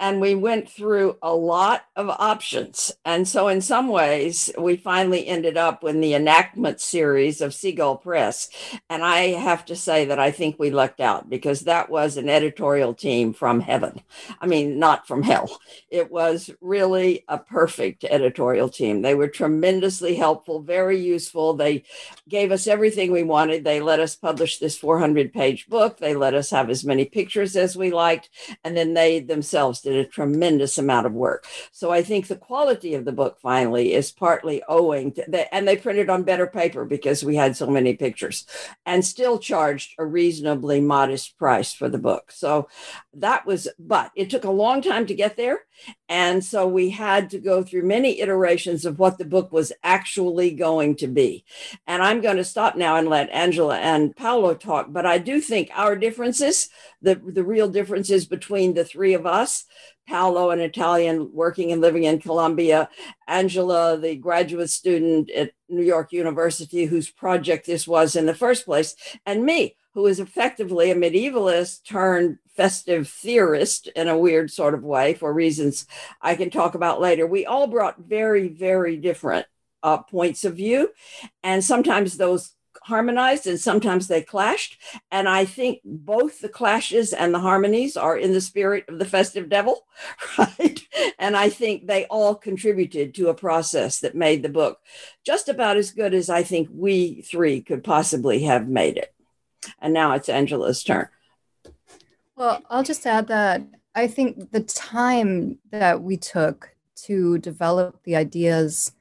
and 0.00 0.18
we 0.18 0.34
went 0.34 0.68
through 0.68 1.18
a 1.22 1.34
lot 1.34 1.84
of 1.94 2.08
options. 2.08 2.90
And 3.04 3.28
so, 3.28 3.48
in 3.48 3.60
some 3.60 3.88
ways, 3.88 4.50
we 4.58 4.76
finally 4.76 5.26
ended 5.26 5.58
up 5.58 5.82
with 5.82 6.00
the 6.00 6.14
enactment 6.14 6.80
series 6.80 7.42
of 7.42 7.52
Seagull 7.52 7.98
Press. 7.98 8.48
And 8.88 9.04
I 9.04 9.28
have 9.32 9.66
to 9.66 9.76
say 9.76 10.06
that 10.06 10.18
I 10.18 10.30
think 10.30 10.58
we 10.58 10.70
lucked 10.70 11.00
out 11.00 11.28
because 11.28 11.60
that 11.60 11.90
was 11.90 12.16
an 12.16 12.30
editorial 12.30 12.94
team 12.94 13.34
from 13.34 13.60
heaven. 13.60 14.00
I 14.40 14.46
mean, 14.46 14.78
not 14.78 15.06
from 15.06 15.22
hell. 15.22 15.60
It 15.90 16.10
was 16.10 16.50
really 16.62 17.24
a 17.28 17.36
perfect 17.36 18.04
editorial 18.04 18.70
team. 18.70 19.02
They 19.02 19.14
were 19.14 19.28
tremendously 19.28 20.14
helpful, 20.14 20.60
very 20.60 20.98
useful. 20.98 21.54
They 21.54 21.84
gave 22.26 22.52
us 22.52 22.66
everything 22.66 23.12
we 23.12 23.22
wanted. 23.22 23.64
They 23.64 23.80
let 23.80 24.00
us 24.00 24.16
publish 24.16 24.58
this 24.58 24.78
400 24.78 25.32
page 25.32 25.68
book, 25.68 25.98
they 25.98 26.14
let 26.14 26.32
us 26.32 26.50
have 26.50 26.70
as 26.70 26.84
many 26.84 27.04
pictures 27.04 27.54
as 27.54 27.76
we 27.76 27.90
liked. 27.90 28.30
And 28.64 28.74
then 28.74 28.94
they 28.94 29.20
themselves 29.20 29.82
did 29.82 29.89
a 29.96 30.04
tremendous 30.04 30.78
amount 30.78 31.06
of 31.06 31.12
work. 31.12 31.46
So 31.72 31.90
I 31.90 32.02
think 32.02 32.26
the 32.26 32.36
quality 32.36 32.94
of 32.94 33.04
the 33.04 33.12
book 33.12 33.38
finally 33.40 33.94
is 33.94 34.10
partly 34.10 34.62
owing 34.68 35.12
to 35.12 35.24
that. 35.28 35.54
And 35.54 35.66
they 35.66 35.76
printed 35.76 36.10
on 36.10 36.22
better 36.22 36.46
paper 36.46 36.84
because 36.84 37.24
we 37.24 37.36
had 37.36 37.56
so 37.56 37.66
many 37.66 37.94
pictures 37.94 38.46
and 38.86 39.04
still 39.04 39.38
charged 39.38 39.94
a 39.98 40.04
reasonably 40.04 40.80
modest 40.80 41.38
price 41.38 41.72
for 41.72 41.88
the 41.88 41.98
book. 41.98 42.32
So 42.32 42.68
that 43.14 43.46
was, 43.46 43.68
but 43.78 44.10
it 44.14 44.30
took 44.30 44.44
a 44.44 44.50
long 44.50 44.82
time 44.82 45.06
to 45.06 45.14
get 45.14 45.36
there. 45.36 45.60
And 46.08 46.44
so 46.44 46.66
we 46.66 46.90
had 46.90 47.30
to 47.30 47.38
go 47.38 47.62
through 47.62 47.84
many 47.84 48.20
iterations 48.20 48.84
of 48.84 48.98
what 48.98 49.18
the 49.18 49.24
book 49.24 49.52
was 49.52 49.72
actually 49.82 50.50
going 50.52 50.96
to 50.96 51.06
be. 51.06 51.44
And 51.86 52.02
I'm 52.02 52.20
going 52.20 52.36
to 52.36 52.44
stop 52.44 52.76
now 52.76 52.96
and 52.96 53.08
let 53.08 53.30
Angela 53.30 53.78
and 53.78 54.14
Paolo 54.14 54.54
talk. 54.54 54.86
But 54.90 55.06
I 55.06 55.18
do 55.18 55.40
think 55.40 55.70
our 55.74 55.96
differences, 55.96 56.68
the, 57.00 57.14
the 57.14 57.44
real 57.44 57.68
differences 57.68 58.26
between 58.26 58.74
the 58.74 58.84
three 58.84 59.14
of 59.14 59.26
us, 59.26 59.64
Paolo, 60.06 60.50
an 60.50 60.60
Italian 60.60 61.30
working 61.32 61.70
and 61.72 61.80
living 61.80 62.04
in 62.04 62.20
Colombia, 62.20 62.88
Angela, 63.28 63.96
the 63.98 64.16
graduate 64.16 64.70
student 64.70 65.30
at 65.30 65.52
New 65.68 65.84
York 65.84 66.12
University, 66.12 66.84
whose 66.84 67.10
project 67.10 67.66
this 67.66 67.86
was 67.86 68.16
in 68.16 68.26
the 68.26 68.34
first 68.34 68.64
place, 68.64 68.94
and 69.24 69.44
me, 69.44 69.76
who 69.94 70.06
is 70.06 70.20
effectively 70.20 70.90
a 70.90 70.94
medievalist 70.94 71.84
turned 71.84 72.38
festive 72.56 73.08
theorist 73.08 73.86
in 73.88 74.08
a 74.08 74.18
weird 74.18 74.50
sort 74.50 74.74
of 74.74 74.82
way 74.82 75.14
for 75.14 75.32
reasons 75.32 75.86
I 76.20 76.34
can 76.34 76.50
talk 76.50 76.74
about 76.74 77.00
later. 77.00 77.26
We 77.26 77.46
all 77.46 77.66
brought 77.66 78.00
very, 78.00 78.48
very 78.48 78.96
different 78.96 79.46
uh, 79.82 79.98
points 79.98 80.44
of 80.44 80.56
view. 80.56 80.90
And 81.42 81.64
sometimes 81.64 82.16
those 82.16 82.52
harmonized 82.90 83.46
and 83.46 83.58
sometimes 83.58 84.06
they 84.06 84.20
clashed. 84.20 84.78
And 85.10 85.26
I 85.26 85.46
think 85.46 85.80
both 85.84 86.40
the 86.40 86.48
clashes 86.50 87.14
and 87.14 87.32
the 87.32 87.40
harmonies 87.40 87.96
are 87.96 88.18
in 88.18 88.34
the 88.34 88.40
spirit 88.42 88.84
of 88.88 88.98
the 88.98 89.06
festive 89.06 89.48
devil, 89.48 89.86
right? 90.38 90.78
And 91.18 91.36
I 91.36 91.48
think 91.48 91.86
they 91.86 92.04
all 92.06 92.34
contributed 92.34 93.14
to 93.14 93.30
a 93.30 93.34
process 93.34 94.00
that 94.00 94.14
made 94.14 94.42
the 94.42 94.50
book 94.50 94.80
just 95.24 95.48
about 95.48 95.78
as 95.78 95.90
good 95.90 96.12
as 96.12 96.28
I 96.28 96.42
think 96.42 96.68
we 96.70 97.22
three 97.22 97.62
could 97.62 97.82
possibly 97.82 98.42
have 98.42 98.68
made 98.68 98.98
it. 98.98 99.14
And 99.80 99.94
now 99.94 100.12
it's 100.12 100.28
Angela's 100.28 100.84
turn. 100.84 101.08
Well, 102.36 102.62
I'll 102.68 102.82
just 102.82 103.06
add 103.06 103.28
that 103.28 103.62
I 103.94 104.06
think 104.06 104.52
the 104.52 104.60
time 104.60 105.58
that 105.70 106.02
we 106.02 106.16
took 106.16 106.74
to 107.06 107.38
develop 107.38 108.02
the 108.04 108.16
ideas 108.16 108.92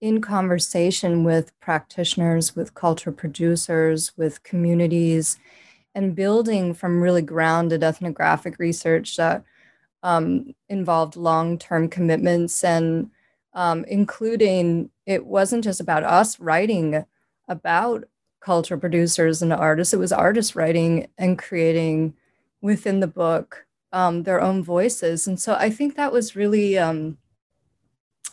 in 0.00 0.20
conversation 0.20 1.24
with 1.24 1.58
practitioners, 1.60 2.54
with 2.54 2.74
culture 2.74 3.12
producers, 3.12 4.12
with 4.16 4.42
communities, 4.42 5.38
and 5.94 6.14
building 6.14 6.74
from 6.74 7.00
really 7.00 7.22
grounded 7.22 7.82
ethnographic 7.82 8.58
research 8.58 9.16
that 9.16 9.44
um, 10.02 10.54
involved 10.68 11.16
long 11.16 11.58
term 11.58 11.88
commitments 11.88 12.62
and 12.62 13.10
um, 13.54 13.84
including 13.88 14.90
it 15.06 15.26
wasn't 15.26 15.64
just 15.64 15.80
about 15.80 16.04
us 16.04 16.38
writing 16.38 17.04
about 17.48 18.04
culture 18.40 18.78
producers 18.78 19.42
and 19.42 19.52
artists, 19.52 19.92
it 19.92 19.98
was 19.98 20.12
artists 20.12 20.54
writing 20.54 21.08
and 21.18 21.38
creating 21.38 22.14
within 22.60 23.00
the 23.00 23.06
book 23.06 23.66
um, 23.92 24.22
their 24.22 24.40
own 24.40 24.62
voices. 24.62 25.26
And 25.26 25.40
so 25.40 25.54
I 25.54 25.70
think 25.70 25.96
that 25.96 26.12
was 26.12 26.36
really 26.36 26.78
um, 26.78 27.18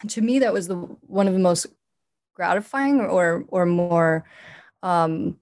to 0.07 0.21
me 0.21 0.39
that 0.39 0.53
was 0.53 0.67
the 0.67 0.75
one 0.75 1.27
of 1.27 1.33
the 1.33 1.39
most 1.39 1.67
gratifying 2.33 3.01
or 3.01 3.45
or 3.47 3.65
more 3.65 4.25
um, 4.83 5.37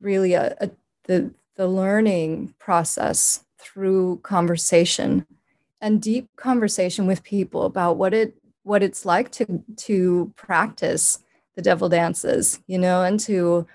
really 0.00 0.34
a, 0.34 0.56
a, 0.60 0.70
the 1.04 1.32
the 1.56 1.66
learning 1.66 2.54
process 2.58 3.44
through 3.58 4.18
conversation 4.18 5.26
and 5.80 6.02
deep 6.02 6.28
conversation 6.36 7.06
with 7.06 7.22
people 7.24 7.64
about 7.64 7.96
what 7.96 8.14
it 8.14 8.34
what 8.62 8.82
it's 8.82 9.04
like 9.04 9.30
to 9.32 9.62
to 9.76 10.32
practice 10.36 11.18
the 11.56 11.62
devil 11.62 11.88
dances 11.88 12.60
you 12.66 12.78
know 12.78 13.02
and 13.02 13.18
to 13.18 13.66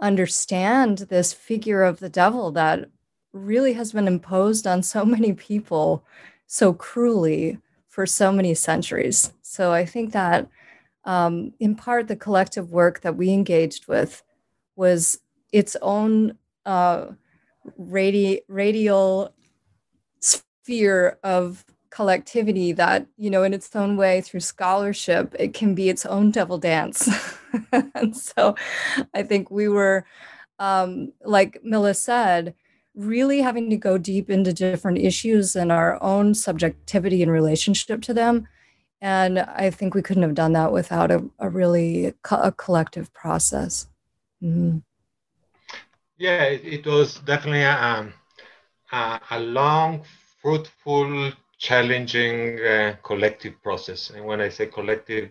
understand 0.00 0.98
this 0.98 1.32
figure 1.32 1.82
of 1.82 1.98
the 1.98 2.08
devil 2.08 2.50
that 2.52 2.88
really 3.32 3.72
has 3.72 3.92
been 3.92 4.06
imposed 4.06 4.66
on 4.66 4.82
so 4.82 5.04
many 5.04 5.32
people 5.32 6.04
so 6.46 6.72
cruelly 6.72 7.58
for 7.94 8.06
so 8.06 8.32
many 8.32 8.54
centuries. 8.54 9.32
So 9.42 9.70
I 9.72 9.86
think 9.86 10.12
that 10.14 10.48
um, 11.04 11.52
in 11.60 11.76
part 11.76 12.08
the 12.08 12.16
collective 12.16 12.72
work 12.72 13.02
that 13.02 13.16
we 13.16 13.30
engaged 13.30 13.86
with 13.86 14.24
was 14.74 15.20
its 15.52 15.76
own 15.80 16.36
uh, 16.66 17.06
radi- 17.80 18.40
radial 18.48 19.32
sphere 20.18 21.20
of 21.22 21.64
collectivity 21.90 22.72
that 22.72 23.06
you 23.16 23.30
know 23.30 23.44
in 23.44 23.54
its 23.54 23.76
own 23.76 23.96
way 23.96 24.20
through 24.20 24.40
scholarship 24.40 25.32
it 25.38 25.54
can 25.54 25.76
be 25.76 25.88
its 25.88 26.04
own 26.04 26.32
devil 26.32 26.58
dance 26.58 27.08
and 27.94 28.16
so 28.16 28.56
i 29.14 29.22
think 29.22 29.48
we 29.48 29.68
were 29.68 30.04
um, 30.58 31.12
like 31.24 31.60
milla 31.62 31.94
said 31.94 32.52
really 32.94 33.40
having 33.40 33.70
to 33.70 33.76
go 33.76 33.98
deep 33.98 34.30
into 34.30 34.52
different 34.52 34.98
issues 34.98 35.56
and 35.56 35.72
our 35.72 36.00
own 36.02 36.34
subjectivity 36.34 37.22
in 37.22 37.30
relationship 37.30 38.02
to 38.02 38.14
them. 38.14 38.46
And 39.00 39.40
I 39.40 39.70
think 39.70 39.94
we 39.94 40.02
couldn't 40.02 40.22
have 40.22 40.34
done 40.34 40.52
that 40.52 40.72
without 40.72 41.10
a, 41.10 41.24
a 41.38 41.50
really 41.50 42.14
co- 42.22 42.40
a 42.40 42.52
collective 42.52 43.12
process. 43.12 43.88
Mm-hmm. 44.42 44.78
Yeah, 46.16 46.44
it, 46.44 46.64
it, 46.64 46.86
was 46.86 47.18
definitely 47.20 47.62
a, 47.62 48.12
a, 48.92 49.20
a 49.30 49.40
long, 49.40 50.04
fruitful, 50.40 51.32
challenging 51.58 52.60
uh, 52.64 52.96
collective 53.02 53.60
process. 53.62 54.10
And 54.10 54.24
when 54.24 54.40
I 54.40 54.48
say 54.48 54.66
collective, 54.66 55.30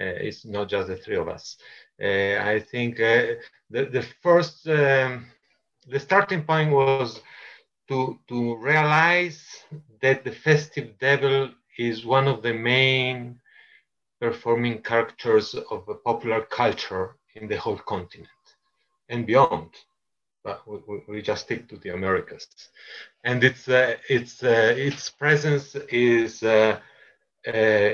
uh, 0.00 0.16
it's 0.26 0.44
not 0.44 0.68
just 0.68 0.88
the 0.88 0.96
three 0.96 1.16
of 1.16 1.28
us. 1.28 1.56
Uh, 2.02 2.38
I 2.40 2.58
think 2.58 3.00
uh, 3.00 3.34
the, 3.70 3.84
the 3.86 4.04
first 4.22 4.66
um, 4.68 5.26
the 5.86 6.00
starting 6.00 6.42
point 6.42 6.70
was 6.70 7.20
to, 7.88 8.18
to 8.28 8.56
realize 8.56 9.44
that 10.00 10.24
the 10.24 10.32
festive 10.32 10.98
devil 10.98 11.50
is 11.78 12.04
one 12.04 12.28
of 12.28 12.42
the 12.42 12.52
main 12.52 13.38
performing 14.20 14.80
characters 14.82 15.54
of 15.54 15.88
popular 16.04 16.42
culture 16.42 17.16
in 17.34 17.48
the 17.48 17.56
whole 17.56 17.78
continent 17.78 18.28
and 19.08 19.26
beyond. 19.26 19.70
But 20.42 20.66
we, 20.66 21.02
we 21.08 21.22
just 21.22 21.44
stick 21.44 21.68
to 21.68 21.76
the 21.78 21.90
Americas, 21.90 22.46
and 23.24 23.42
its 23.42 23.66
uh, 23.66 23.96
its 24.10 24.42
uh, 24.42 24.74
its 24.76 25.08
presence 25.08 25.74
is 25.88 26.42
uh, 26.42 26.78
uh 27.48 27.90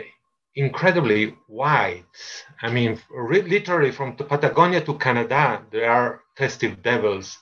incredibly 0.56 1.36
wide. 1.46 2.12
I 2.60 2.70
mean, 2.70 2.98
literally 3.12 3.92
from 3.92 4.16
Patagonia 4.16 4.80
to 4.80 4.98
Canada, 4.98 5.62
there 5.70 5.90
are 5.92 6.22
festive 6.36 6.82
devils 6.82 7.38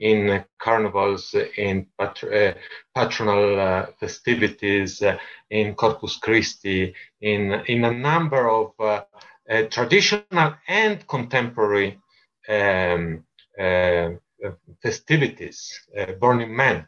in 0.00 0.44
carnivals, 0.58 1.34
in 1.56 1.86
pat- 1.98 2.24
uh, 2.24 2.54
patronal 2.96 3.58
uh, 3.58 3.86
festivities, 4.00 5.02
uh, 5.02 5.18
in 5.50 5.74
Corpus 5.74 6.16
Christi, 6.16 6.94
in, 7.20 7.52
in 7.66 7.84
a 7.84 7.92
number 7.92 8.48
of 8.50 8.72
traditional 9.70 10.54
and 10.68 11.06
contemporary 11.06 11.98
um, 12.48 13.24
festivities, 14.82 15.80
Burning 16.20 16.56
Man, 16.56 16.86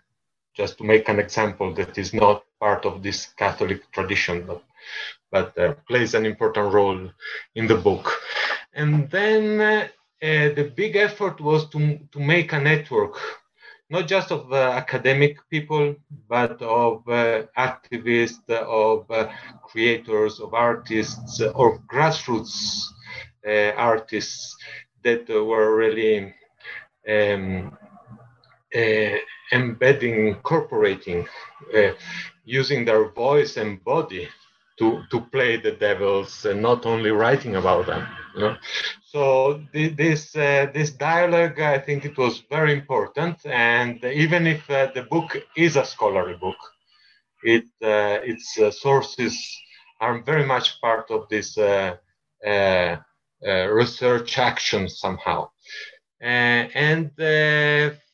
just 0.56 0.78
to 0.78 0.84
make 0.84 1.08
an 1.08 1.18
example 1.18 1.74
that 1.74 1.98
is 1.98 2.14
not 2.14 2.44
part 2.60 2.86
of 2.86 3.02
this 3.02 3.26
Catholic 3.36 3.90
tradition, 3.92 4.46
but, 4.46 4.62
but 5.30 5.58
uh, 5.58 5.74
plays 5.88 6.14
an 6.14 6.24
important 6.24 6.72
role 6.72 7.10
in 7.54 7.66
the 7.66 7.74
book. 7.74 8.12
And 8.74 9.10
then 9.10 9.60
uh, 9.60 9.88
the 10.22 10.72
big 10.76 10.96
effort 10.96 11.40
was 11.40 11.68
to, 11.70 11.98
to 12.12 12.20
make 12.20 12.52
a 12.52 12.60
network, 12.60 13.18
not 13.90 14.06
just 14.06 14.30
of 14.30 14.52
uh, 14.52 14.56
academic 14.56 15.36
people, 15.50 15.96
but 16.28 16.62
of 16.62 17.06
uh, 17.08 17.42
activists, 17.58 18.48
of 18.48 19.10
uh, 19.10 19.28
creators, 19.64 20.40
of 20.40 20.54
artists, 20.54 21.40
or 21.54 21.80
grassroots 21.92 22.84
uh, 23.46 23.72
artists 23.76 24.56
that 25.02 25.28
were 25.28 25.76
really 25.76 26.32
um, 27.08 27.76
uh, 28.74 29.16
embedding, 29.52 30.28
incorporating, 30.28 31.26
uh, 31.76 31.90
using 32.44 32.84
their 32.84 33.08
voice 33.10 33.56
and 33.56 33.82
body 33.84 34.28
to, 34.78 35.02
to 35.10 35.20
play 35.32 35.56
the 35.56 35.72
devils 35.72 36.44
and 36.46 36.62
not 36.62 36.86
only 36.86 37.10
writing 37.10 37.56
about 37.56 37.86
them. 37.86 38.06
So 39.02 39.60
this 39.72 40.34
uh, 40.36 40.66
this 40.74 40.90
dialogue, 40.92 41.60
I 41.60 41.78
think 41.78 42.04
it 42.04 42.16
was 42.18 42.42
very 42.50 42.72
important. 42.72 43.36
And 43.46 44.02
even 44.04 44.46
if 44.46 44.68
uh, 44.70 44.88
the 44.94 45.02
book 45.02 45.36
is 45.56 45.76
a 45.76 45.84
scholarly 45.84 46.34
book, 46.34 46.56
it 47.42 47.64
uh, 47.82 48.18
its 48.24 48.58
uh, 48.58 48.70
sources 48.70 49.34
are 50.00 50.22
very 50.22 50.44
much 50.46 50.80
part 50.80 51.10
of 51.10 51.28
this 51.28 51.56
research 53.42 54.38
action 54.38 54.88
somehow. 54.88 55.48
and 56.20 57.10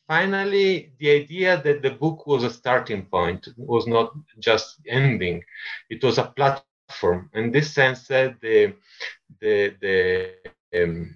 finally, 0.07 0.91
the 0.99 1.09
idea 1.11 1.61
that 1.63 1.81
the 1.81 1.91
book 1.91 2.25
was 2.27 2.43
a 2.43 2.49
starting 2.51 3.05
point 3.05 3.47
was 3.57 3.87
not 3.87 4.11
just 4.39 4.81
ending; 4.89 5.43
it 5.89 6.03
was 6.03 6.17
a 6.17 6.25
platform. 6.37 7.29
In 7.33 7.51
this 7.51 7.73
sense, 7.73 8.09
uh, 8.11 8.31
the 8.41 8.73
the 9.41 9.75
the 9.81 10.31
um, 10.83 11.15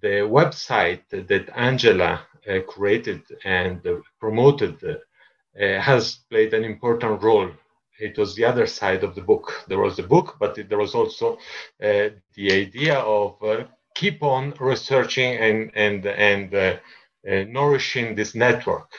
the 0.00 0.16
website 0.38 1.02
that 1.10 1.48
Angela 1.54 2.20
uh, 2.48 2.60
created 2.68 3.22
and 3.44 3.86
uh, 3.86 3.96
promoted 4.20 4.76
uh, 4.84 5.80
has 5.80 6.16
played 6.30 6.52
an 6.54 6.64
important 6.64 7.22
role. 7.22 7.50
It 7.98 8.18
was 8.18 8.34
the 8.34 8.44
other 8.44 8.66
side 8.66 9.04
of 9.04 9.14
the 9.14 9.20
book. 9.20 9.52
There 9.68 9.78
was 9.78 9.96
the 9.96 10.02
book, 10.02 10.36
but 10.40 10.56
there 10.68 10.78
was 10.78 10.94
also 10.94 11.34
uh, 11.82 12.08
the 12.34 12.52
idea 12.52 12.98
of 12.98 13.36
uh, 13.42 13.64
keep 13.94 14.22
on 14.22 14.54
researching 14.58 15.36
and 15.36 15.70
and 15.74 16.06
and 16.06 16.54
uh, 16.54 16.76
nourishing 17.48 18.14
this 18.14 18.34
network. 18.34 18.90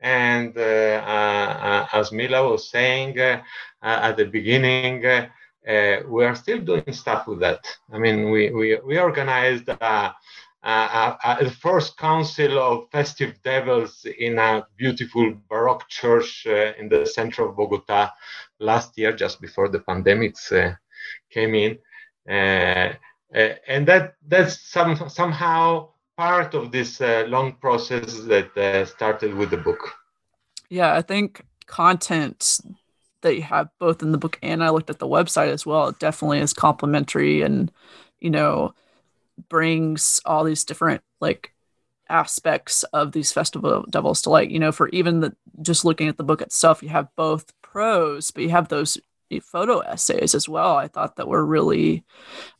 And 0.00 0.56
as 0.56 2.12
Mila 2.12 2.50
was 2.50 2.70
saying 2.70 3.18
at 3.82 4.16
the 4.16 4.26
beginning, 4.26 5.04
we 6.08 6.24
are 6.24 6.34
still 6.34 6.60
doing 6.60 6.92
stuff 6.92 7.26
with 7.26 7.40
that. 7.40 7.64
I 7.92 7.98
mean, 7.98 8.30
we, 8.30 8.50
we, 8.50 8.78
we 8.84 8.98
organized 8.98 9.68
uh, 9.68 10.12
the 10.62 11.56
first 11.60 11.96
council 11.96 12.58
of 12.58 12.90
festive 12.90 13.34
devils 13.42 14.06
in 14.18 14.38
a 14.38 14.66
beautiful 14.76 15.34
Baroque 15.48 15.88
church 15.88 16.46
uh, 16.46 16.72
in 16.78 16.88
the 16.88 17.06
center 17.06 17.46
of 17.46 17.56
Bogota 17.56 18.10
last 18.58 18.96
year, 18.98 19.12
just 19.12 19.40
before 19.40 19.68
the 19.68 19.80
pandemics 19.80 20.50
uh, 20.52 20.74
came 21.30 21.54
in. 21.54 21.78
and 22.26 23.86
that 23.86 24.14
that's 24.26 24.60
some, 24.60 25.08
somehow 25.08 25.88
part 26.18 26.52
of 26.54 26.72
this 26.72 27.00
uh, 27.00 27.24
long 27.28 27.52
process 27.60 28.20
that 28.22 28.56
uh, 28.56 28.84
started 28.84 29.32
with 29.34 29.50
the 29.50 29.56
book. 29.56 29.78
Yeah, 30.68 30.94
I 30.94 31.02
think 31.02 31.42
content 31.66 32.60
that 33.22 33.34
you 33.34 33.42
have 33.42 33.68
both 33.78 34.02
in 34.02 34.12
the 34.12 34.18
book 34.18 34.38
and 34.42 34.62
I 34.62 34.70
looked 34.70 34.90
at 34.90 34.98
the 34.98 35.06
website 35.06 35.48
as 35.48 35.66
well, 35.66 35.88
it 35.88 35.98
definitely 35.98 36.38
is 36.40 36.52
complementary 36.52 37.42
and, 37.42 37.70
you 38.20 38.30
know, 38.30 38.74
brings 39.48 40.20
all 40.24 40.44
these 40.44 40.64
different 40.64 41.02
like 41.20 41.52
aspects 42.08 42.82
of 42.84 43.12
these 43.12 43.32
festival 43.32 43.84
devils 43.90 44.22
to 44.22 44.30
light. 44.30 44.50
You 44.50 44.58
know, 44.58 44.72
for 44.72 44.88
even 44.88 45.20
the 45.20 45.34
just 45.62 45.84
looking 45.84 46.08
at 46.08 46.16
the 46.16 46.24
book 46.24 46.40
itself, 46.40 46.82
you 46.82 46.88
have 46.88 47.14
both 47.16 47.52
prose, 47.62 48.30
but 48.30 48.42
you 48.42 48.50
have 48.50 48.68
those 48.68 48.98
photo 49.42 49.80
essays 49.80 50.34
as 50.34 50.48
well. 50.48 50.76
I 50.76 50.88
thought 50.88 51.16
that 51.16 51.28
were 51.28 51.44
really 51.44 52.04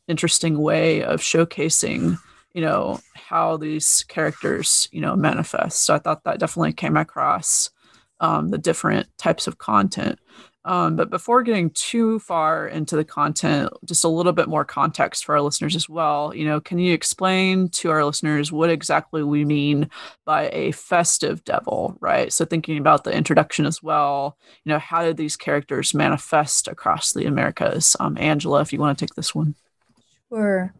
interesting 0.06 0.58
way 0.58 1.02
of 1.02 1.20
showcasing 1.20 2.18
you 2.54 2.64
know 2.64 2.98
how 3.14 3.56
these 3.56 4.04
characters 4.04 4.88
you 4.90 5.00
know 5.00 5.14
manifest 5.14 5.84
so 5.84 5.94
i 5.94 5.98
thought 5.98 6.24
that 6.24 6.40
definitely 6.40 6.72
came 6.72 6.96
across 6.96 7.70
um, 8.20 8.48
the 8.48 8.58
different 8.58 9.06
types 9.16 9.46
of 9.46 9.58
content 9.58 10.18
um, 10.68 10.94
but 10.96 11.10
before 11.10 11.42
getting 11.42 11.70
too 11.70 12.18
far 12.20 12.68
into 12.68 12.94
the 12.94 13.04
content 13.04 13.72
just 13.84 14.04
a 14.04 14.08
little 14.08 14.32
bit 14.32 14.48
more 14.48 14.64
context 14.64 15.24
for 15.24 15.34
our 15.34 15.40
listeners 15.40 15.74
as 15.74 15.88
well 15.88 16.32
you 16.34 16.44
know 16.44 16.60
can 16.60 16.78
you 16.78 16.92
explain 16.92 17.68
to 17.70 17.90
our 17.90 18.04
listeners 18.04 18.52
what 18.52 18.70
exactly 18.70 19.22
we 19.22 19.44
mean 19.44 19.88
by 20.24 20.48
a 20.52 20.70
festive 20.72 21.42
devil 21.44 21.96
right? 22.00 22.32
So 22.32 22.44
thinking 22.44 22.78
about 22.78 23.04
the 23.04 23.12
introduction 23.12 23.66
as 23.66 23.82
well 23.82 24.36
you 24.64 24.70
know 24.70 24.78
how 24.78 25.02
did 25.02 25.16
these 25.16 25.36
characters 25.36 25.94
manifest 25.94 26.68
across 26.68 27.12
the 27.12 27.26
americas? 27.26 27.96
Um, 27.98 28.16
angela 28.18 28.60
if 28.60 28.72
you 28.72 28.78
want 28.78 28.96
to 28.96 29.04
take 29.04 29.14
this 29.14 29.34
one. 29.34 29.54
Sure. 30.28 30.74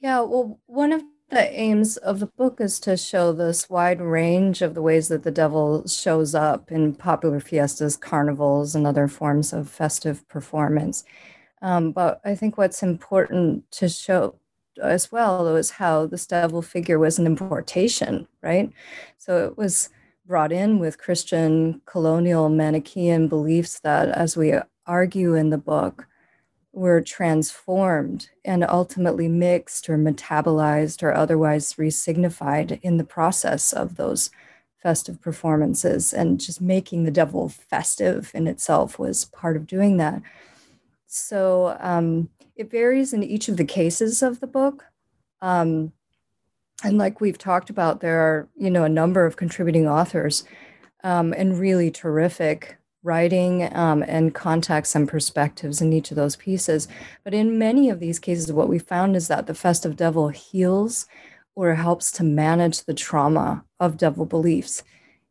Yeah, 0.00 0.20
well, 0.20 0.60
one 0.66 0.92
of 0.92 1.02
the 1.30 1.52
aims 1.52 1.96
of 1.98 2.20
the 2.20 2.26
book 2.26 2.60
is 2.60 2.80
to 2.80 2.96
show 2.96 3.32
this 3.32 3.68
wide 3.68 4.00
range 4.00 4.62
of 4.62 4.74
the 4.74 4.82
ways 4.82 5.08
that 5.08 5.24
the 5.24 5.30
devil 5.30 5.86
shows 5.86 6.34
up 6.34 6.72
in 6.72 6.94
popular 6.94 7.38
fiestas, 7.38 7.96
carnivals, 7.96 8.74
and 8.74 8.86
other 8.86 9.08
forms 9.08 9.52
of 9.52 9.68
festive 9.68 10.26
performance. 10.28 11.04
Um, 11.60 11.92
but 11.92 12.20
I 12.24 12.34
think 12.34 12.56
what's 12.56 12.82
important 12.82 13.70
to 13.72 13.88
show 13.88 14.36
as 14.82 15.12
well 15.12 15.54
is 15.56 15.70
how 15.72 16.06
this 16.06 16.26
devil 16.26 16.62
figure 16.62 16.98
was 16.98 17.18
an 17.18 17.26
importation, 17.26 18.26
right? 18.42 18.72
So 19.18 19.44
it 19.46 19.58
was 19.58 19.90
brought 20.24 20.52
in 20.52 20.78
with 20.78 20.98
Christian 20.98 21.82
colonial 21.84 22.48
Manichaean 22.48 23.28
beliefs 23.28 23.80
that, 23.80 24.08
as 24.08 24.36
we 24.36 24.54
argue 24.86 25.34
in 25.34 25.50
the 25.50 25.58
book, 25.58 26.07
were 26.78 27.00
transformed 27.00 28.30
and 28.44 28.64
ultimately 28.64 29.28
mixed 29.28 29.90
or 29.90 29.98
metabolized 29.98 31.02
or 31.02 31.12
otherwise 31.12 31.74
resignified 31.74 32.80
in 32.82 32.96
the 32.96 33.04
process 33.04 33.72
of 33.72 33.96
those 33.96 34.30
festive 34.80 35.20
performances. 35.20 36.12
And 36.12 36.40
just 36.40 36.60
making 36.60 37.04
the 37.04 37.10
devil 37.10 37.48
festive 37.48 38.30
in 38.32 38.46
itself 38.46 38.98
was 38.98 39.24
part 39.26 39.56
of 39.56 39.66
doing 39.66 39.96
that. 39.96 40.22
So 41.06 41.76
um, 41.80 42.30
it 42.54 42.70
varies 42.70 43.12
in 43.12 43.24
each 43.24 43.48
of 43.48 43.56
the 43.56 43.64
cases 43.64 44.22
of 44.22 44.38
the 44.38 44.46
book. 44.46 44.84
Um, 45.42 45.92
and 46.84 46.96
like 46.96 47.20
we've 47.20 47.38
talked 47.38 47.70
about, 47.70 48.00
there 48.00 48.20
are, 48.20 48.48
you 48.56 48.70
know, 48.70 48.84
a 48.84 48.88
number 48.88 49.26
of 49.26 49.36
contributing 49.36 49.88
authors 49.88 50.44
um, 51.02 51.34
and 51.36 51.58
really 51.58 51.90
terrific 51.90 52.77
writing 53.08 53.74
um, 53.74 54.04
and 54.06 54.34
context 54.34 54.94
and 54.94 55.08
perspectives 55.08 55.80
in 55.80 55.94
each 55.94 56.10
of 56.10 56.16
those 56.16 56.36
pieces. 56.36 56.86
But 57.24 57.32
in 57.32 57.58
many 57.58 57.88
of 57.88 58.00
these 58.00 58.18
cases, 58.18 58.52
what 58.52 58.68
we 58.68 58.78
found 58.78 59.16
is 59.16 59.28
that 59.28 59.46
the 59.46 59.54
festive 59.54 59.96
devil 59.96 60.28
heals 60.28 61.06
or 61.56 61.74
helps 61.74 62.12
to 62.12 62.22
manage 62.22 62.84
the 62.84 62.94
trauma 62.94 63.64
of 63.80 63.96
devil 63.96 64.26
beliefs. 64.26 64.82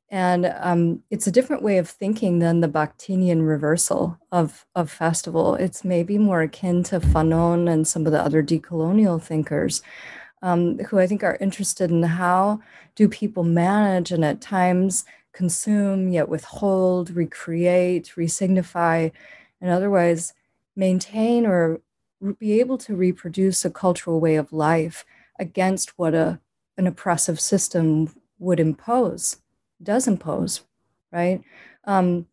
And 0.10 0.52
um, 0.60 1.04
it's 1.12 1.28
a 1.28 1.32
different 1.32 1.62
way 1.62 1.78
of 1.78 1.88
thinking 1.88 2.40
than 2.40 2.62
the 2.62 2.68
Bakhtinian 2.68 3.48
reversal 3.48 4.18
of, 4.32 4.66
of 4.74 4.90
festival. 4.90 5.54
It's 5.56 5.84
maybe 5.84 6.18
more 6.18 6.42
akin 6.42 6.82
to 6.84 7.00
Fanon 7.00 7.70
and 7.70 7.88
some 7.88 8.08
of 8.08 8.12
the 8.12 8.22
other 8.22 8.42
decolonial 8.42 9.22
thinkers 9.22 9.84
um, 10.42 10.80
who 10.80 11.00
I 11.00 11.08
think 11.08 11.24
are 11.24 11.38
interested 11.40 11.92
in 11.92 12.04
how 12.04 12.60
do 12.96 13.08
people 13.08 13.44
manage 13.44 14.12
and 14.12 14.26
at 14.26 14.42
times 14.42 15.06
consume, 15.38 16.10
yet 16.10 16.28
withhold, 16.28 17.12
recreate, 17.12 18.12
resignify, 18.18 19.12
and 19.62 19.70
otherwise 19.70 20.34
maintain 20.76 21.46
or 21.46 21.80
be 22.40 22.60
able 22.60 22.80
to 22.80 22.96
reproduce 22.96 23.64
a 23.64 23.70
cultural 23.70 24.20
way 24.20 24.36
of 24.36 24.52
life 24.52 25.06
against 25.38 25.98
what 26.00 26.16
a, 26.16 26.40
an 26.76 26.88
oppressive 26.88 27.40
system 27.40 28.10
would 28.40 28.60
impose, 28.60 29.38
does 29.82 30.08
impose, 30.08 30.62
right? 31.12 31.44
Um, 31.84 32.26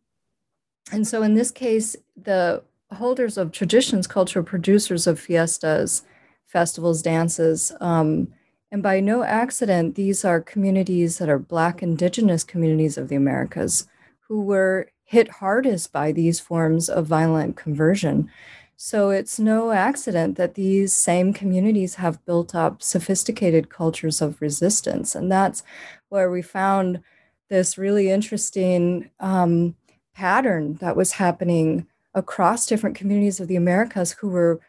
and 0.91 1.07
so 1.07 1.21
in 1.21 1.35
this 1.35 1.51
case, 1.51 1.95
the 2.19 2.63
holders 2.91 3.37
of 3.37 3.51
traditions, 3.51 4.07
cultural 4.07 4.43
producers 4.43 5.05
of 5.05 5.19
fiestas, 5.19 6.01
festivals, 6.47 7.03
dances, 7.03 7.71
um, 7.79 8.29
And 8.71 8.81
by 8.83 8.99
no 8.99 9.23
accident, 9.23 9.95
these 9.95 10.25
are 10.25 10.41
communities 10.41 11.17
that 11.17 11.29
are 11.29 11.39
Black 11.39 11.81
indigenous 11.81 12.43
communities 12.43 12.97
of 12.97 13.07
the 13.07 13.15
Americas 13.15 13.87
who 14.27 14.41
were 14.41 14.89
hit 15.03 15.29
hardest 15.29 15.93
by 15.93 16.11
these 16.11 16.39
forms 16.39 16.89
of 16.89 17.05
violent 17.05 17.55
conversion. 17.55 18.29
So 18.75 19.09
it's 19.09 19.39
no 19.39 19.71
accident 19.71 20.35
that 20.37 20.55
these 20.55 20.93
same 20.93 21.31
communities 21.31 21.95
have 21.95 22.25
built 22.25 22.53
up 22.53 22.81
sophisticated 22.81 23.69
cultures 23.69 24.21
of 24.21 24.41
resistance. 24.41 25.15
And 25.15 25.31
that's 25.31 25.63
where 26.09 26.29
we 26.29 26.41
found 26.41 27.01
this 27.49 27.77
really 27.77 28.09
interesting 28.09 29.09
um, 29.19 29.75
pattern 30.13 30.75
that 30.75 30.95
was 30.95 31.13
happening 31.13 31.87
across 32.13 32.65
different 32.65 32.95
communities 32.95 33.39
of 33.39 33.47
the 33.47 33.55
Americas 33.55 34.13
who 34.13 34.29
were 34.29 34.59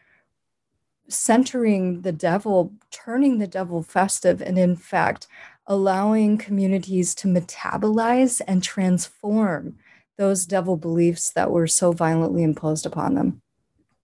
centering 1.09 2.01
the 2.01 2.11
devil, 2.11 2.73
turning 2.91 3.37
the 3.37 3.47
devil 3.47 3.81
festive, 3.81 4.41
and 4.41 4.57
in 4.57 4.75
fact, 4.75 5.27
allowing 5.65 6.37
communities 6.37 7.13
to 7.15 7.27
metabolize 7.27 8.41
and 8.47 8.63
transform 8.63 9.77
those 10.17 10.45
devil 10.45 10.77
beliefs 10.77 11.29
that 11.31 11.51
were 11.51 11.67
so 11.67 11.91
violently 11.91 12.43
imposed 12.43 12.85
upon 12.85 13.15
them. 13.15 13.41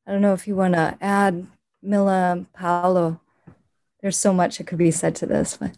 I 0.05 0.11
don't 0.11 0.21
know 0.21 0.33
if 0.33 0.47
you 0.47 0.55
want 0.55 0.73
to 0.73 0.97
add, 1.01 1.47
Mila, 1.81 2.45
Paolo. 2.53 3.19
There's 4.01 4.17
so 4.17 4.33
much 4.33 4.57
that 4.57 4.67
could 4.67 4.77
be 4.77 4.91
said 4.91 5.15
to 5.15 5.25
this, 5.25 5.57
but. 5.57 5.71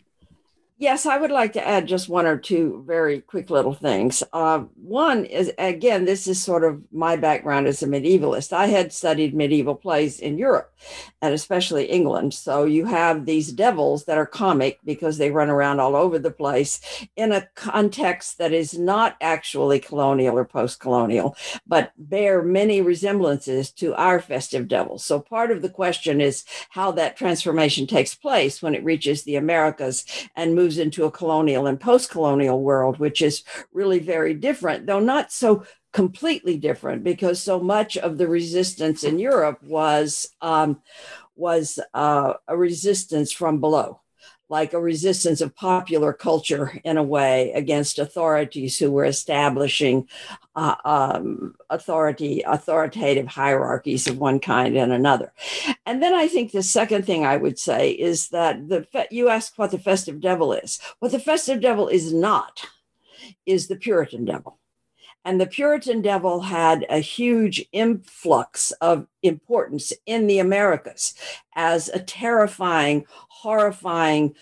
Yes, 0.78 1.06
I 1.06 1.18
would 1.18 1.32
like 1.32 1.54
to 1.54 1.66
add 1.66 1.88
just 1.88 2.10
one 2.10 2.26
or 2.26 2.38
two 2.38 2.84
very 2.86 3.22
quick 3.22 3.50
little 3.50 3.74
things. 3.74 4.22
Uh, 4.34 4.66
one 4.76 5.24
is, 5.24 5.50
again, 5.58 6.04
this 6.04 6.28
is 6.28 6.44
sort 6.44 6.66
of 6.66 6.84
my 6.92 7.16
background 7.16 7.68
as 7.68 7.82
a 7.82 7.88
medievalist. 7.88 8.52
I 8.52 8.68
had 8.68 8.92
studied 8.92 9.34
medieval 9.34 9.76
plays 9.76 10.20
in 10.20 10.38
Europe 10.38 10.76
and 11.22 11.34
especially 11.34 11.86
England. 11.86 12.34
So 12.34 12.66
you 12.66 12.86
have 12.88 13.26
these 13.26 13.54
devils 13.54 14.04
that 14.04 14.18
are 14.18 14.26
comic 14.26 14.80
because 14.84 15.18
they 15.18 15.32
run 15.32 15.50
around 15.50 15.80
all 15.80 15.96
over 15.96 16.20
the 16.20 16.30
place 16.30 16.82
in 17.16 17.32
a 17.32 17.48
context 17.56 18.38
that 18.40 18.52
is 18.52 18.78
not 18.78 19.16
actually 19.22 19.80
colonial 19.80 20.38
or 20.38 20.44
post 20.44 20.82
colonial, 20.82 21.38
but 21.66 21.94
bear 21.98 22.44
many 22.44 22.82
resemblances 22.82 23.72
to 23.72 23.96
our 23.96 24.20
festive 24.20 24.68
devils. 24.68 25.06
So 25.06 25.22
part 25.22 25.52
of 25.52 25.62
the 25.62 25.70
question 25.70 26.20
is 26.20 26.44
how 26.70 26.92
that 26.92 27.16
transformation 27.16 27.88
takes 27.88 28.14
place 28.14 28.62
when 28.62 28.76
it 28.76 28.84
reaches 28.84 29.24
the 29.24 29.38
Americas 29.38 30.04
and 30.36 30.54
moves 30.54 30.65
moves 30.66 30.80
into 30.80 31.06
a 31.06 31.12
colonial 31.12 31.68
and 31.68 31.80
post 31.80 32.10
colonial 32.10 32.60
world, 32.60 32.98
which 32.98 33.22
is 33.22 33.44
really 33.72 34.00
very 34.00 34.34
different, 34.34 34.88
though 34.88 35.00
not 35.00 35.32
so 35.32 35.64
completely 35.94 36.58
different 36.58 37.04
because 37.04 37.40
so 37.40 37.60
much 37.60 37.98
of 37.98 38.18
the 38.18 38.28
resistance 38.28 39.04
in 39.04 39.20
Europe 39.20 39.62
was 39.62 40.28
um, 40.42 40.82
was 41.36 41.80
uh, 41.94 42.34
a 42.48 42.58
resistance 42.58 43.32
from 43.32 43.62
below 43.62 44.02
like 44.50 44.74
a 44.74 44.80
resistance 44.80 45.42
of 45.42 45.56
popular 45.56 46.14
culture 46.14 46.80
in 46.84 46.98
a 46.98 47.04
way 47.04 47.52
against 47.54 48.00
authorities 48.00 48.78
who 48.78 48.92
were 48.92 49.06
establishing 49.06 50.08
uh, 50.56 50.76
um, 50.86 51.56
authority 51.70 52.44
authoritative 52.46 53.28
hierarchies 53.28 54.08
of 54.08 54.18
one 54.18 54.40
kind 54.40 54.78
and 54.78 54.92
another. 54.92 55.34
And 55.86 56.02
then 56.02 56.14
i 56.14 56.28
think 56.28 56.52
the 56.52 56.64
second 56.64 57.06
thing 57.06 57.26
i 57.26 57.38
would 57.38 57.60
say 57.60 57.92
is 57.92 58.30
that 58.30 58.68
the 58.70 59.08
you 59.12 59.30
ask 59.30 59.58
what 59.58 59.72
the 59.72 59.80
festive 59.80 60.22
devil 60.22 60.54
is. 60.54 60.80
What 61.00 61.12
the 61.12 61.20
festive 61.20 61.62
devil 61.62 61.88
is 61.88 62.14
not 62.14 62.68
is 63.46 63.68
the 63.68 63.76
puritan 63.76 64.26
devil 64.26 64.60
and 65.26 65.42
the 65.42 65.48
Puritan 65.48 66.02
devil 66.02 66.40
had 66.42 66.86
a 66.90 67.00
huge 67.00 67.66
influx 67.72 68.72
of 68.80 69.08
importance 69.24 69.92
in 70.06 70.28
the 70.28 70.40
Americas 70.40 71.16
as 71.56 71.90
a 71.90 72.00
terrifying, 72.00 73.06
horrifying 73.28 74.36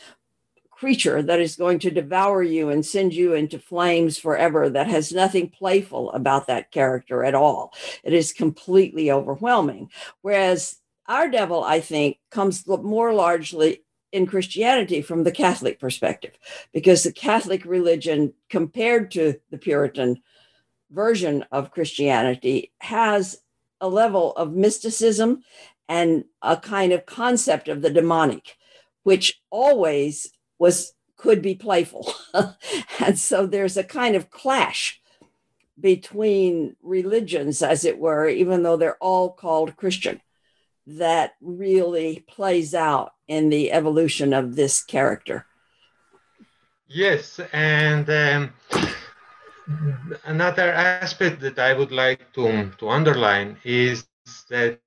creature 0.69 1.21
that 1.23 1.39
is 1.39 1.55
going 1.55 1.79
to 1.79 1.89
devour 1.89 2.43
you 2.43 2.67
and 2.67 2.85
send 2.85 3.13
you 3.13 3.33
into 3.33 3.57
flames 3.57 4.17
forever, 4.17 4.69
that 4.69 4.87
has 4.87 5.13
nothing 5.13 5.49
playful 5.49 6.11
about 6.11 6.47
that 6.47 6.71
character 6.71 7.23
at 7.23 7.33
all. 7.33 7.73
It 8.03 8.11
is 8.11 8.33
completely 8.33 9.09
overwhelming. 9.09 9.89
Whereas 10.21 10.81
our 11.07 11.29
devil, 11.29 11.63
I 11.63 11.79
think, 11.79 12.17
comes 12.31 12.67
more 12.67 13.13
largely 13.13 13.83
in 14.11 14.25
Christianity 14.27 15.01
from 15.01 15.23
the 15.23 15.31
Catholic 15.31 15.79
perspective, 15.79 16.37
because 16.73 17.03
the 17.03 17.13
Catholic 17.13 17.65
religion, 17.65 18.33
compared 18.49 19.09
to 19.11 19.39
the 19.51 19.57
Puritan 19.57 20.21
version 20.93 21.43
of 21.51 21.71
Christianity 21.71 22.71
has 22.79 23.37
a 23.81 23.89
level 23.89 24.33
of 24.33 24.53
mysticism 24.53 25.43
and 25.89 26.25
a 26.41 26.55
kind 26.55 26.93
of 26.93 27.05
concept 27.05 27.67
of 27.67 27.81
the 27.81 27.89
demonic, 27.89 28.55
which 29.03 29.41
always 29.49 30.29
was 30.59 30.93
could 31.17 31.41
be 31.41 31.55
playful. 31.55 32.13
and 32.99 33.17
so 33.17 33.45
there's 33.45 33.77
a 33.77 33.83
kind 33.83 34.15
of 34.15 34.29
clash 34.29 35.01
between 35.79 36.75
religions, 36.81 37.61
as 37.61 37.83
it 37.83 37.97
were, 37.97 38.27
even 38.27 38.63
though 38.63 38.77
they're 38.77 38.97
all 38.97 39.31
called 39.31 39.75
Christian, 39.75 40.21
that 40.85 41.33
really 41.41 42.25
plays 42.27 42.73
out 42.75 43.13
in 43.27 43.49
the 43.49 43.71
evolution 43.71 44.33
of 44.33 44.55
this 44.55 44.83
character. 44.83 45.45
Yes, 46.87 47.39
and 47.51 48.09
um, 48.09 48.53
another 50.25 50.71
aspect 50.73 51.39
that 51.41 51.59
I 51.59 51.73
would 51.73 51.91
like 51.91 52.33
to, 52.33 52.71
to 52.79 52.89
underline 52.89 53.57
is 53.63 54.07
that, 54.49 54.79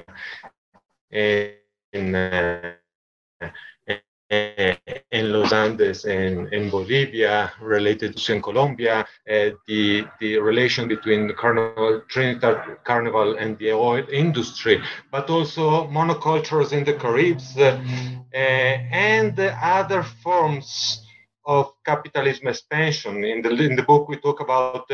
uh, 1.13 1.45
in, 1.93 2.15
in 5.11 5.31
Los 5.33 5.51
Andes 5.53 6.05
and 6.05 6.53
in 6.53 6.69
Bolivia, 6.69 7.51
related 7.61 8.15
to 8.15 8.33
in 8.33 8.41
Colombia, 8.41 8.99
uh, 9.01 9.49
the, 9.67 10.05
the 10.19 10.37
relation 10.37 10.87
between 10.87 11.27
the 11.27 11.33
Carnival, 11.33 12.01
Trinidad 12.09 12.83
Carnival 12.83 13.37
and 13.37 13.57
the 13.57 13.71
oil 13.71 14.05
industry, 14.11 14.81
but 15.11 15.29
also 15.29 15.87
monocultures 15.87 16.73
in 16.73 16.83
the 16.83 16.93
Caribs 16.93 17.57
uh, 17.57 17.81
and 18.33 19.39
other 19.39 20.03
forms 20.03 21.05
of 21.45 21.73
capitalism 21.83 22.47
expansion. 22.47 23.23
In 23.23 23.41
the, 23.41 23.49
in 23.49 23.75
the 23.75 23.83
book, 23.83 24.07
we 24.07 24.17
talk 24.17 24.39
about 24.41 24.85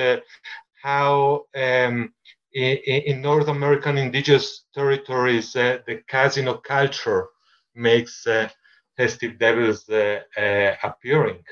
how 0.81 1.45
um, 1.55 2.13
in, 2.55 2.77
in 3.11 3.21
North 3.21 3.49
American 3.49 3.97
indigenous 3.97 4.65
territories, 4.73 5.55
uh, 5.55 5.79
the 5.85 6.01
casino 6.07 6.55
culture 6.55 7.27
makes 7.75 8.25
uh, 8.25 8.47
festive 8.95 9.37
devils 9.37 9.89
uh, 9.89 10.21
uh 10.37 10.75
appearing 10.83 11.43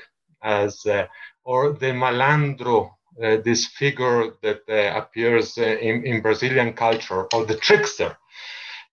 as, 0.42 0.84
uh, 0.86 1.06
or 1.44 1.74
the 1.74 1.92
malandro, 1.92 2.90
uh, 3.22 3.36
this 3.44 3.66
figure 3.66 4.32
that 4.42 4.62
appears 4.96 5.58
in, 5.58 6.04
in 6.04 6.22
Brazilian 6.22 6.72
culture, 6.72 7.26
or 7.34 7.44
the 7.44 7.56
trickster 7.56 8.16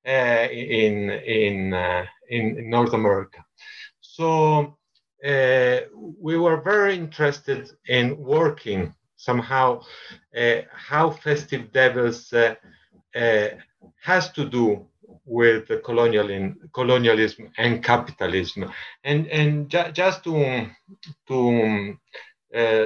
in, 0.06 1.10
in, 1.10 1.74
in 2.30 2.70
North 2.70 2.94
America. 2.94 3.44
So 4.02 4.78
we 6.20 6.38
were 6.38 6.62
very 6.62 6.96
interested 6.96 7.72
in 7.88 8.18
working 8.18 8.94
somehow 9.28 9.82
uh, 10.44 10.62
how 10.90 11.10
festive 11.12 11.72
devils 11.74 12.34
uh, 12.34 12.56
uh, 13.16 13.48
has 14.04 14.32
to 14.34 14.46
do 14.50 14.86
with 15.26 15.68
the 15.68 15.78
colonial 15.78 16.54
colonialism 16.74 17.50
and 17.58 17.84
capitalism. 17.84 18.72
And 19.04 19.28
and 19.28 19.70
ju- 19.70 19.92
just 19.94 20.24
to 20.26 20.66
to 21.28 21.96
uh, 22.56 22.86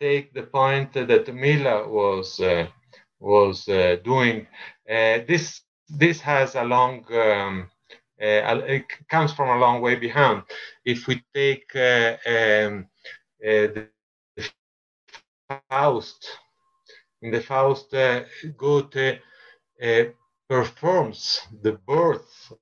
take 0.00 0.32
the 0.34 0.42
point 0.42 0.92
that 0.94 1.34
Mila 1.34 1.88
was 1.88 2.40
uh, 2.40 2.66
was 3.20 3.68
uh, 3.68 3.96
doing 4.04 4.46
this 5.28 5.62
this 5.88 6.20
has 6.20 6.54
a 6.54 6.64
long 6.64 7.04
um, 7.12 7.70
it 8.18 8.84
comes 9.10 9.32
from 9.32 9.48
a 9.50 9.58
long 9.58 9.80
way 9.82 9.96
behind. 9.96 10.42
If 10.84 11.06
we 11.08 11.22
take 11.34 11.68
um, 11.76 12.86
the 13.76 13.86
Faust. 15.60 16.38
In 17.22 17.30
the 17.30 17.40
Faust, 17.40 17.94
uh, 17.94 18.24
Goethe 18.56 19.18
uh, 19.82 20.04
performs 20.48 21.40
the 21.62 21.72
birth 21.72 22.52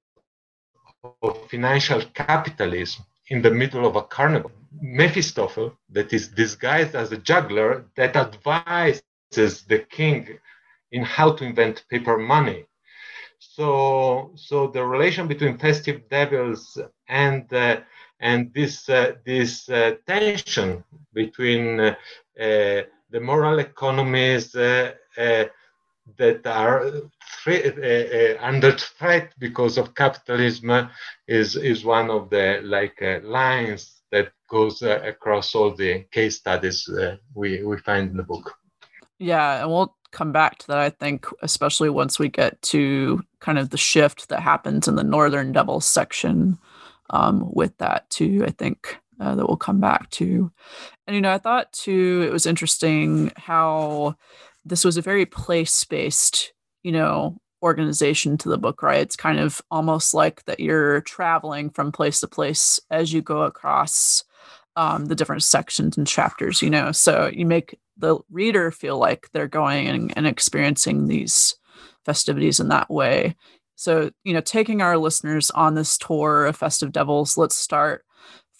of 1.14 1.48
financial 1.50 2.00
capitalism 2.14 3.04
in 3.28 3.42
the 3.42 3.50
middle 3.50 3.86
of 3.86 3.96
a 3.96 4.02
carnival. 4.02 4.52
Mephistopheles, 4.80 5.72
that 5.90 6.12
is 6.12 6.28
disguised 6.28 6.94
as 6.94 7.12
a 7.12 7.18
juggler, 7.18 7.84
that 7.96 8.16
advises 8.16 9.14
the 9.22 9.78
king 9.90 10.26
in 10.92 11.02
how 11.02 11.32
to 11.32 11.44
invent 11.44 11.84
paper 11.90 12.16
money. 12.18 12.66
So, 13.38 14.32
so 14.36 14.68
the 14.68 14.84
relation 14.84 15.26
between 15.28 15.58
festive 15.58 16.08
devils 16.08 16.78
and 17.08 17.52
uh, 17.52 17.80
and 18.20 18.52
this 18.54 18.88
uh, 18.88 19.14
this 19.24 19.68
uh, 19.68 19.96
tension 20.06 20.84
between 21.12 21.80
uh, 21.80 21.94
Uh, 22.40 22.82
the 23.10 23.20
moral 23.20 23.58
economies 23.58 24.54
uh, 24.54 24.92
uh 25.18 25.44
that 26.16 26.46
are 26.46 26.86
uh, 26.86 28.34
under 28.40 28.72
threat 28.72 29.32
because 29.38 29.78
of 29.78 29.94
capitalism 29.94 30.88
is 31.28 31.56
is 31.56 31.84
one 31.84 32.10
of 32.10 32.30
the 32.30 32.60
like 32.64 33.00
lines 33.22 34.02
that 34.10 34.32
goes 34.48 34.82
across 34.82 35.54
all 35.54 35.72
the 35.74 36.04
case 36.10 36.36
studies 36.36 36.88
we 37.34 37.62
we 37.62 37.78
find 37.78 38.10
in 38.10 38.16
the 38.16 38.22
book. 38.22 38.54
Yeah, 39.18 39.60
and 39.60 39.70
we'll 39.70 39.94
come 40.12 40.32
back 40.32 40.58
to 40.58 40.66
that, 40.68 40.78
I 40.78 40.90
think, 40.90 41.26
especially 41.42 41.90
once 41.90 42.18
we 42.18 42.28
get 42.28 42.60
to 42.62 43.22
kind 43.40 43.58
of 43.58 43.70
the 43.70 43.76
shift 43.76 44.28
that 44.28 44.40
happens 44.40 44.88
in 44.88 44.96
the 44.96 45.04
Northern 45.04 45.52
Devils 45.52 45.84
section 45.84 46.58
um, 47.10 47.48
with 47.52 47.76
that, 47.78 48.08
too. 48.10 48.44
I 48.46 48.50
think 48.50 48.98
uh, 49.20 49.34
that 49.34 49.46
we'll 49.46 49.56
come 49.56 49.80
back 49.80 50.08
to. 50.10 50.50
And, 51.06 51.14
you 51.14 51.20
know, 51.20 51.32
I 51.32 51.38
thought, 51.38 51.72
too, 51.72 52.24
it 52.26 52.32
was 52.32 52.46
interesting 52.46 53.32
how 53.36 54.16
this 54.64 54.84
was 54.84 54.96
a 54.96 55.02
very 55.02 55.26
place 55.26 55.84
based, 55.84 56.52
you 56.82 56.92
know, 56.92 57.38
organization 57.62 58.38
to 58.38 58.48
the 58.48 58.58
book, 58.58 58.82
right? 58.82 59.00
It's 59.00 59.16
kind 59.16 59.38
of 59.38 59.60
almost 59.70 60.14
like 60.14 60.44
that 60.46 60.60
you're 60.60 61.02
traveling 61.02 61.70
from 61.70 61.92
place 61.92 62.20
to 62.20 62.28
place 62.28 62.80
as 62.90 63.12
you 63.12 63.20
go 63.20 63.42
across 63.42 64.24
um, 64.76 65.06
the 65.06 65.14
different 65.14 65.42
sections 65.42 65.98
and 65.98 66.06
chapters, 66.06 66.62
you 66.62 66.70
know. 66.70 66.92
So 66.92 67.30
you 67.32 67.44
make 67.44 67.78
the 67.98 68.18
reader 68.30 68.70
feel 68.70 68.98
like 68.98 69.28
they're 69.32 69.48
going 69.48 69.88
and, 69.88 70.12
and 70.16 70.26
experiencing 70.26 71.06
these 71.06 71.54
festivities 72.06 72.60
in 72.60 72.68
that 72.68 72.90
way. 72.90 73.36
So, 73.74 74.10
you 74.24 74.32
know, 74.32 74.40
taking 74.40 74.80
our 74.80 74.96
listeners 74.96 75.50
on 75.50 75.74
this 75.74 75.98
tour 75.98 76.46
of 76.46 76.56
Festive 76.56 76.92
Devils, 76.92 77.36
let's 77.36 77.56
start 77.56 78.04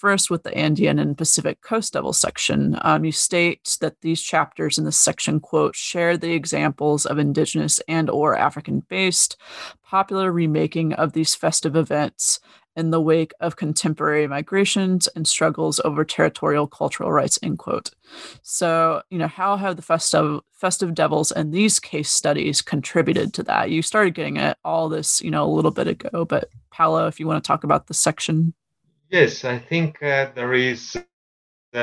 first 0.00 0.30
with 0.30 0.42
the 0.42 0.54
Andean 0.56 0.98
and 0.98 1.16
Pacific 1.16 1.60
Coast 1.60 1.92
Devil 1.92 2.14
section. 2.14 2.78
Um, 2.80 3.04
you 3.04 3.12
state 3.12 3.76
that 3.82 4.00
these 4.00 4.22
chapters 4.22 4.78
in 4.78 4.86
this 4.86 4.98
section, 4.98 5.40
quote, 5.40 5.76
share 5.76 6.16
the 6.16 6.32
examples 6.32 7.04
of 7.04 7.18
indigenous 7.18 7.80
and 7.86 8.08
or 8.08 8.34
African-based 8.34 9.36
popular 9.84 10.32
remaking 10.32 10.94
of 10.94 11.12
these 11.12 11.34
festive 11.34 11.76
events 11.76 12.40
in 12.76 12.90
the 12.90 13.00
wake 13.00 13.32
of 13.40 13.56
contemporary 13.56 14.26
migrations 14.26 15.06
and 15.08 15.28
struggles 15.28 15.80
over 15.84 16.02
territorial 16.02 16.66
cultural 16.66 17.12
rights 17.12 17.38
end 17.42 17.58
quote. 17.58 17.90
So 18.42 19.02
you 19.10 19.18
know 19.18 19.26
how 19.26 19.56
have 19.56 19.76
the 19.76 19.82
festive 19.82 20.40
festive 20.54 20.94
devils 20.94 21.32
and 21.32 21.52
these 21.52 21.78
case 21.78 22.10
studies 22.10 22.62
contributed 22.62 23.34
to 23.34 23.42
that? 23.42 23.70
You 23.70 23.82
started 23.82 24.14
getting 24.14 24.38
at 24.38 24.56
all 24.64 24.88
this 24.88 25.20
you 25.20 25.30
know 25.30 25.44
a 25.44 25.52
little 25.52 25.72
bit 25.72 25.88
ago 25.88 26.24
but 26.24 26.48
paolo 26.70 27.08
if 27.08 27.18
you 27.18 27.26
want 27.26 27.42
to 27.42 27.46
talk 27.46 27.64
about 27.64 27.88
the 27.88 27.94
section 27.94 28.54
yes 29.11 29.44
i 29.44 29.59
think 29.59 30.03
uh, 30.03 30.31
there 30.35 30.55
is 30.55 30.96
um, 31.05 31.81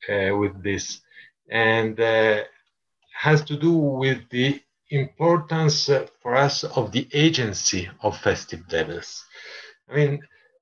uh, 0.10 0.36
with 0.36 0.62
this, 0.64 1.00
and 1.50 2.00
uh, 2.00 2.40
has 3.14 3.44
to 3.44 3.58
do 3.58 3.72
with 3.74 4.18
the 4.30 4.60
importance 4.90 5.90
uh, 5.90 6.06
for 6.22 6.36
us 6.36 6.64
of 6.64 6.92
the 6.92 7.08
agency 7.14 7.90
of 8.04 8.18
festive 8.18 8.68
devils. 8.68 9.24
I 9.90 9.96
mean, 9.96 10.20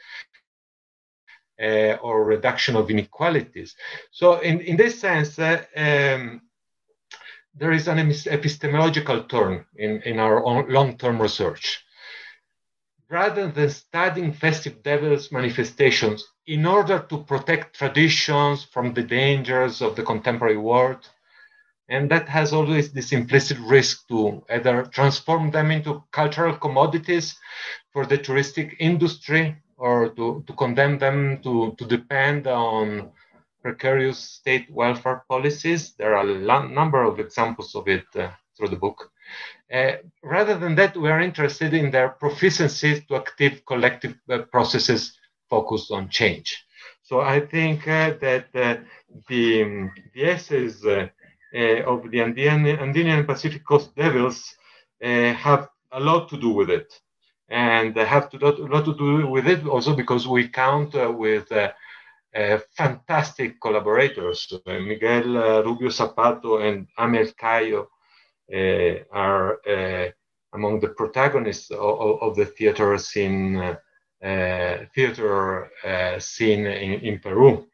Uh, 1.61 1.99
or 2.03 2.25
reduction 2.25 2.77
of 2.77 2.89
inequalities. 2.89 3.75
So, 4.13 4.39
in, 4.39 4.61
in 4.61 4.77
this 4.77 5.01
sense, 5.01 5.37
uh, 5.41 5.65
um, 5.77 6.41
there 7.59 7.73
is 7.73 7.89
an 7.89 7.99
epistemological 7.99 9.25
turn 9.25 9.65
in, 9.77 10.03
in 10.03 10.19
our 10.19 10.43
long 10.69 10.97
term 10.97 11.21
research. 11.21 11.85
Rather 13.11 13.49
than 13.51 13.71
studying 13.71 14.33
festive 14.33 14.83
devils 14.83 15.33
manifestations 15.33 16.25
in 16.47 16.67
order 16.67 16.99
to 17.11 17.25
protect 17.25 17.77
traditions 17.77 18.65
from 18.65 18.95
the 18.95 19.03
dangers 19.03 19.81
of 19.83 19.97
the 19.97 20.03
contemporary 20.03 20.57
world. 20.59 21.09
And 21.89 22.11
that 22.11 22.29
has 22.29 22.53
always 22.53 22.93
this 22.93 23.13
implicit 23.13 23.59
risk 23.61 24.07
to 24.09 24.45
either 24.51 24.85
transform 24.85 25.51
them 25.51 25.71
into 25.71 26.05
cultural 26.13 26.55
commodities 26.57 27.35
for 27.93 28.05
the 28.05 28.19
touristic 28.19 28.77
industry 28.79 29.57
or 29.79 30.11
to, 30.11 30.45
to 30.47 30.53
condemn 30.53 30.99
them 30.99 31.41
to, 31.43 31.75
to 31.79 31.85
depend 31.87 32.47
on 32.47 33.11
precarious 33.63 34.19
state 34.19 34.71
welfare 34.71 35.25
policies. 35.29 35.95
There 35.95 36.17
are 36.17 36.29
a 36.29 36.69
number 36.69 37.03
of 37.03 37.21
examples 37.21 37.75
of 37.75 37.89
it 37.89 38.05
uh, 38.15 38.31
through 38.57 38.69
the 38.69 38.77
book. 38.77 39.11
Uh, 39.73 39.93
rather 40.23 40.57
than 40.59 40.75
that, 40.77 40.97
we 40.97 41.11
are 41.11 41.21
interested 41.21 41.75
in 41.75 41.91
their 41.91 42.11
proficiency 42.11 43.01
to 43.03 43.17
active 43.17 43.65
collective 43.67 44.15
uh, 44.31 44.39
processes 44.51 45.19
focused 45.51 45.91
on 45.91 46.09
change. 46.09 46.65
So 47.03 47.21
I 47.21 47.41
think 47.41 47.87
uh, 47.89 48.15
that 48.21 48.47
uh, 48.55 48.77
the, 49.29 49.91
the 50.15 50.25
essays 50.25 50.85
uh, 50.85 51.09
of 51.87 52.11
the 52.11 52.21
Andean, 52.21 52.67
Andean 52.67 53.09
and 53.09 53.27
Pacific 53.27 53.67
Coast 53.67 53.95
Devils 53.97 54.55
have 55.01 55.69
a 55.93 56.01
lot 56.01 56.29
to 56.29 56.37
do 56.39 56.51
with 56.51 56.71
it. 56.71 56.93
And 57.51 57.97
have 57.97 58.29
to, 58.31 58.37
a 58.47 58.69
lot 58.75 58.85
to 58.85 58.95
do 58.95 59.27
with 59.27 59.47
it 59.47 59.67
also 59.67 59.97
because 59.97 60.29
we 60.29 60.49
count 60.49 60.93
with 61.17 61.51
fantastic 62.77 63.61
collaborators. 63.61 64.53
Miguel 64.67 65.63
Rubio 65.65 65.89
Zapata 65.91 66.57
and 66.57 66.87
Amiel 66.99 67.33
Cayo 67.39 67.89
are 69.13 69.59
among 70.55 70.81
the 70.81 70.89
protagonists 70.89 71.71
of, 71.71 72.23
of 72.23 72.37
the 72.37 72.47
theater 72.47 72.97
scene, 72.99 73.57
uh, 73.57 74.77
theater 74.95 75.71
uh, 75.85 76.19
scene 76.19 76.67
in, 76.67 77.01
in, 77.01 77.19
Peru. 77.19 77.67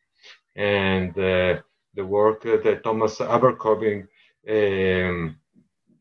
And 0.57 1.11
uh, 1.19 1.61
the 1.95 2.05
work 2.05 2.43
that 2.43 2.83
Thomas 2.83 3.21
Abercrombie 3.21 4.05
um, 4.49 5.37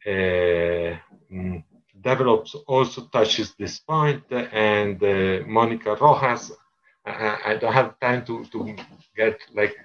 mm, 0.06 1.64
develops 2.02 2.56
also 2.68 3.08
touches 3.08 3.56
this 3.56 3.80
point, 3.80 4.24
and 4.32 5.00
Monica 5.48 5.96
Rojas 5.96 6.52
I, 7.06 7.38
I, 7.46 7.56
don't 7.56 7.74
have 7.74 8.00
time 8.00 8.26
to, 8.26 8.46
to 8.46 8.76
get 9.16 9.40
like 9.54 9.76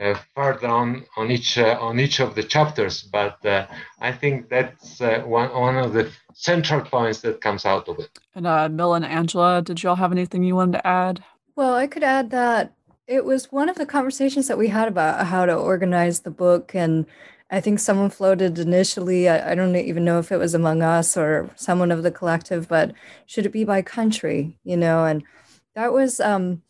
uh, 0.00 0.14
further 0.34 0.68
on 0.68 1.04
on 1.16 1.30
each 1.30 1.58
uh, 1.58 1.76
on 1.80 2.00
each 2.00 2.20
of 2.20 2.34
the 2.34 2.42
chapters, 2.42 3.02
but 3.02 3.44
uh, 3.44 3.66
I 4.00 4.12
think 4.12 4.48
that's 4.48 5.00
uh, 5.00 5.22
one 5.26 5.50
one 5.52 5.76
of 5.76 5.92
the 5.92 6.10
central 6.34 6.80
points 6.80 7.20
that 7.20 7.40
comes 7.40 7.64
out 7.64 7.88
of 7.88 7.98
it. 7.98 8.10
And 8.34 8.46
uh, 8.46 8.68
Mill 8.68 8.94
and 8.94 9.04
Angela, 9.04 9.62
did 9.62 9.82
y'all 9.82 9.96
have 9.96 10.12
anything 10.12 10.42
you 10.42 10.56
wanted 10.56 10.78
to 10.78 10.86
add? 10.86 11.24
Well, 11.56 11.74
I 11.74 11.86
could 11.86 12.04
add 12.04 12.30
that 12.30 12.72
it 13.06 13.24
was 13.24 13.52
one 13.52 13.68
of 13.68 13.76
the 13.76 13.86
conversations 13.86 14.46
that 14.48 14.58
we 14.58 14.68
had 14.68 14.88
about 14.88 15.26
how 15.26 15.44
to 15.44 15.54
organize 15.54 16.20
the 16.20 16.30
book, 16.30 16.74
and 16.74 17.06
I 17.50 17.60
think 17.60 17.78
someone 17.78 18.10
floated 18.10 18.58
initially. 18.58 19.28
I, 19.28 19.52
I 19.52 19.54
don't 19.54 19.76
even 19.76 20.04
know 20.04 20.18
if 20.18 20.30
it 20.30 20.38
was 20.38 20.54
among 20.54 20.82
us 20.82 21.16
or 21.16 21.50
someone 21.56 21.90
of 21.90 22.02
the 22.02 22.10
collective, 22.10 22.68
but 22.68 22.92
should 23.26 23.44
it 23.46 23.52
be 23.52 23.64
by 23.64 23.82
country? 23.82 24.56
You 24.64 24.76
know, 24.76 25.04
and 25.04 25.24
that 25.74 25.92
was 25.92 26.20
um, 26.20 26.62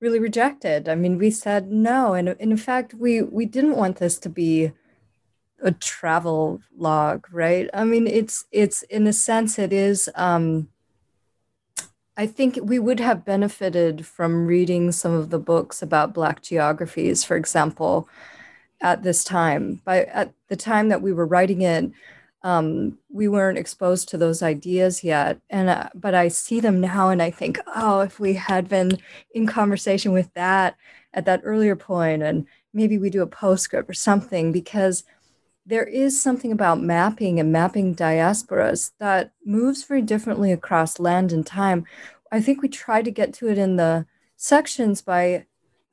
really 0.00 0.18
rejected. 0.18 0.88
I 0.88 0.94
mean, 0.94 1.18
we 1.18 1.30
said 1.30 1.70
no, 1.70 2.14
and, 2.14 2.28
and 2.28 2.52
in 2.52 2.56
fact, 2.56 2.94
we 2.94 3.22
we 3.22 3.46
didn't 3.46 3.76
want 3.76 3.96
this 3.96 4.18
to 4.20 4.28
be 4.28 4.72
a 5.62 5.72
travel 5.72 6.60
log, 6.76 7.26
right? 7.30 7.68
I 7.74 7.84
mean, 7.84 8.06
it's 8.06 8.44
it's 8.50 8.82
in 8.82 9.06
a 9.06 9.12
sense 9.12 9.58
it 9.58 9.72
is. 9.72 10.08
Um, 10.14 10.68
I 12.16 12.26
think 12.26 12.58
we 12.62 12.78
would 12.78 13.00
have 13.00 13.24
benefited 13.24 14.04
from 14.04 14.46
reading 14.46 14.92
some 14.92 15.12
of 15.12 15.30
the 15.30 15.38
books 15.38 15.80
about 15.80 16.12
Black 16.14 16.42
geographies, 16.42 17.24
for 17.24 17.36
example, 17.36 18.08
at 18.80 19.02
this 19.02 19.24
time. 19.24 19.80
By 19.84 20.04
at 20.04 20.32
the 20.48 20.56
time 20.56 20.88
that 20.88 21.02
we 21.02 21.12
were 21.12 21.26
writing 21.26 21.62
it, 21.62 21.90
um, 22.42 22.98
we 23.10 23.28
weren't 23.28 23.58
exposed 23.58 24.08
to 24.08 24.18
those 24.18 24.42
ideas 24.42 25.04
yet. 25.04 25.40
And 25.50 25.68
uh, 25.68 25.88
but 25.94 26.14
i 26.14 26.28
see 26.28 26.60
them 26.60 26.80
now 26.80 27.08
and 27.10 27.22
i 27.22 27.30
think 27.30 27.58
oh 27.74 28.00
if 28.00 28.18
we 28.18 28.34
had 28.34 28.68
been 28.68 28.98
in 29.34 29.46
conversation 29.46 30.12
with 30.12 30.32
that 30.34 30.76
at 31.12 31.24
that 31.26 31.42
earlier 31.44 31.76
point 31.76 32.22
and 32.22 32.46
maybe 32.72 32.98
we 32.98 33.10
do 33.10 33.22
a 33.22 33.26
postscript 33.26 33.90
or 33.90 33.94
something 33.94 34.52
because 34.52 35.04
there 35.66 35.84
is 35.84 36.20
something 36.20 36.52
about 36.52 36.82
mapping 36.82 37.38
and 37.38 37.52
mapping 37.52 37.94
diasporas 37.94 38.92
that 38.98 39.32
moves 39.44 39.84
very 39.84 40.02
differently 40.02 40.52
across 40.52 40.98
land 40.98 41.32
and 41.32 41.46
time. 41.46 41.84
I 42.32 42.40
think 42.40 42.62
we 42.62 42.68
try 42.68 43.02
to 43.02 43.10
get 43.10 43.32
to 43.34 43.48
it 43.48 43.58
in 43.58 43.76
the 43.76 44.06
sections 44.36 45.02
by 45.02 45.46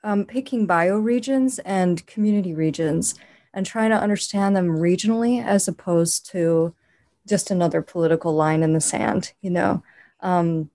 um, 0.04 0.26
picking 0.26 0.68
bioregions 0.68 1.60
and 1.66 2.06
community 2.08 2.54
regions 2.54 3.16
and 3.54 3.66
trying 3.66 3.90
to 3.90 4.00
understand 4.00 4.56
them 4.56 4.78
regionally 4.78 5.44
as 5.44 5.68
opposed 5.68 6.30
to 6.32 6.74
just 7.28 7.52
another 7.52 7.82
political 7.82 8.34
line 8.34 8.64
in 8.64 8.74
the 8.74 8.82
sand, 8.82 9.34
you 9.42 9.50
know. 9.50 9.84
Um, 10.22 10.70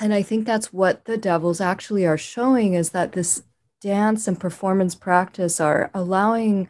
and 0.00 0.12
I 0.12 0.22
think 0.22 0.46
that's 0.46 0.72
what 0.72 1.04
the 1.04 1.16
devils 1.16 1.60
actually 1.60 2.06
are 2.06 2.18
showing 2.18 2.74
is 2.74 2.90
that 2.90 3.12
this 3.12 3.42
dance 3.80 4.28
and 4.28 4.38
performance 4.38 4.94
practice 4.94 5.60
are 5.60 5.90
allowing 5.94 6.68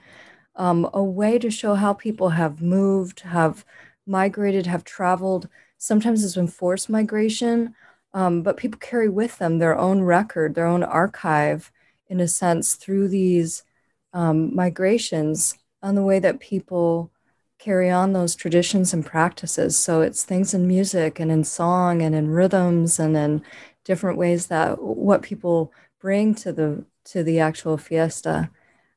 um, 0.56 0.88
a 0.94 1.02
way 1.02 1.38
to 1.38 1.50
show 1.50 1.74
how 1.74 1.92
people 1.92 2.30
have 2.30 2.62
moved, 2.62 3.20
have 3.20 3.64
migrated, 4.06 4.66
have 4.66 4.84
traveled. 4.84 5.48
Sometimes 5.78 6.24
it's 6.24 6.36
been 6.36 6.48
forced 6.48 6.88
migration, 6.88 7.74
um, 8.14 8.42
but 8.42 8.56
people 8.56 8.78
carry 8.78 9.08
with 9.08 9.38
them 9.38 9.58
their 9.58 9.76
own 9.76 10.02
record, 10.02 10.54
their 10.54 10.66
own 10.66 10.82
archive, 10.82 11.70
in 12.08 12.20
a 12.20 12.28
sense, 12.28 12.74
through 12.74 13.08
these 13.08 13.64
um, 14.12 14.54
migrations 14.54 15.54
on 15.82 15.94
the 15.94 16.02
way 16.02 16.18
that 16.18 16.40
people 16.40 17.10
carry 17.58 17.90
on 17.90 18.12
those 18.12 18.34
traditions 18.34 18.92
and 18.92 19.04
practices. 19.04 19.78
So 19.78 20.00
it's 20.02 20.24
things 20.24 20.52
in 20.52 20.66
music 20.66 21.18
and 21.18 21.30
in 21.30 21.44
song 21.44 22.02
and 22.02 22.14
in 22.14 22.28
rhythms 22.28 22.98
and 22.98 23.16
in 23.16 23.42
different 23.84 24.18
ways 24.18 24.48
that 24.48 24.82
what 24.82 25.22
people 25.22 25.72
bring 26.00 26.34
to 26.36 26.52
the 26.52 26.84
to 27.04 27.22
the 27.22 27.38
actual 27.38 27.78
fiesta, 27.78 28.50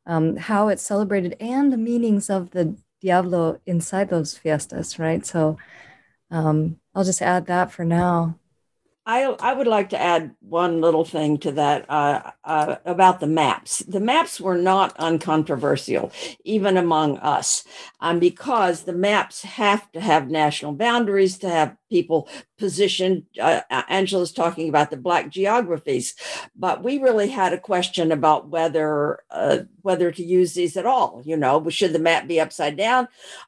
um, 0.07 0.35
how 0.35 0.67
it's 0.67 0.81
celebrated, 0.81 1.35
and 1.39 1.71
the 1.71 1.77
meanings 1.77 2.29
of 2.29 2.51
the 2.51 2.75
diablo 3.01 3.61
inside 3.67 4.09
those 4.09 4.35
fiestas, 4.37 4.97
right? 4.97 5.25
So 5.25 5.57
um, 6.31 6.79
I'll 6.95 7.03
just 7.03 7.21
add 7.21 7.45
that 7.45 7.71
for 7.71 7.85
now. 7.85 8.38
I, 9.05 9.23
I 9.23 9.53
would 9.53 9.67
like 9.67 9.89
to 9.89 9.99
add 9.99 10.35
one 10.39 10.81
little 10.81 11.05
thing 11.05 11.39
to 11.39 11.51
that 11.53 11.89
uh, 11.89 12.31
uh, 12.43 12.75
about 12.85 13.19
the 13.19 13.27
maps. 13.27 13.79
The 13.79 13.99
maps 13.99 14.39
were 14.39 14.57
not 14.57 14.95
uncontroversial, 14.99 16.11
even 16.43 16.77
among 16.77 17.17
us, 17.17 17.63
um, 18.01 18.19
because 18.19 18.83
the 18.83 18.93
maps 18.93 19.41
have 19.43 19.91
to 19.93 20.01
have 20.01 20.29
national 20.29 20.73
boundaries 20.73 21.39
to 21.39 21.49
have 21.49 21.75
people 21.89 22.29
positioned. 22.57 23.23
Uh, 23.39 23.61
Angela's 23.89 24.31
talking 24.31 24.69
about 24.69 24.91
the 24.91 24.97
black 24.97 25.29
geographies, 25.29 26.15
but 26.55 26.83
we 26.83 26.99
really 26.99 27.29
had 27.29 27.53
a 27.53 27.59
question 27.59 28.11
about 28.11 28.49
whether 28.49 29.19
uh, 29.31 29.59
whether 29.81 30.11
to 30.11 30.23
use 30.23 30.53
these 30.53 30.77
at 30.77 30.85
all. 30.85 31.21
You 31.25 31.37
know, 31.37 31.67
should 31.69 31.93
the 31.93 31.99
map 31.99 32.27
be 32.27 32.39
upside 32.39 32.77
down? 32.77 33.07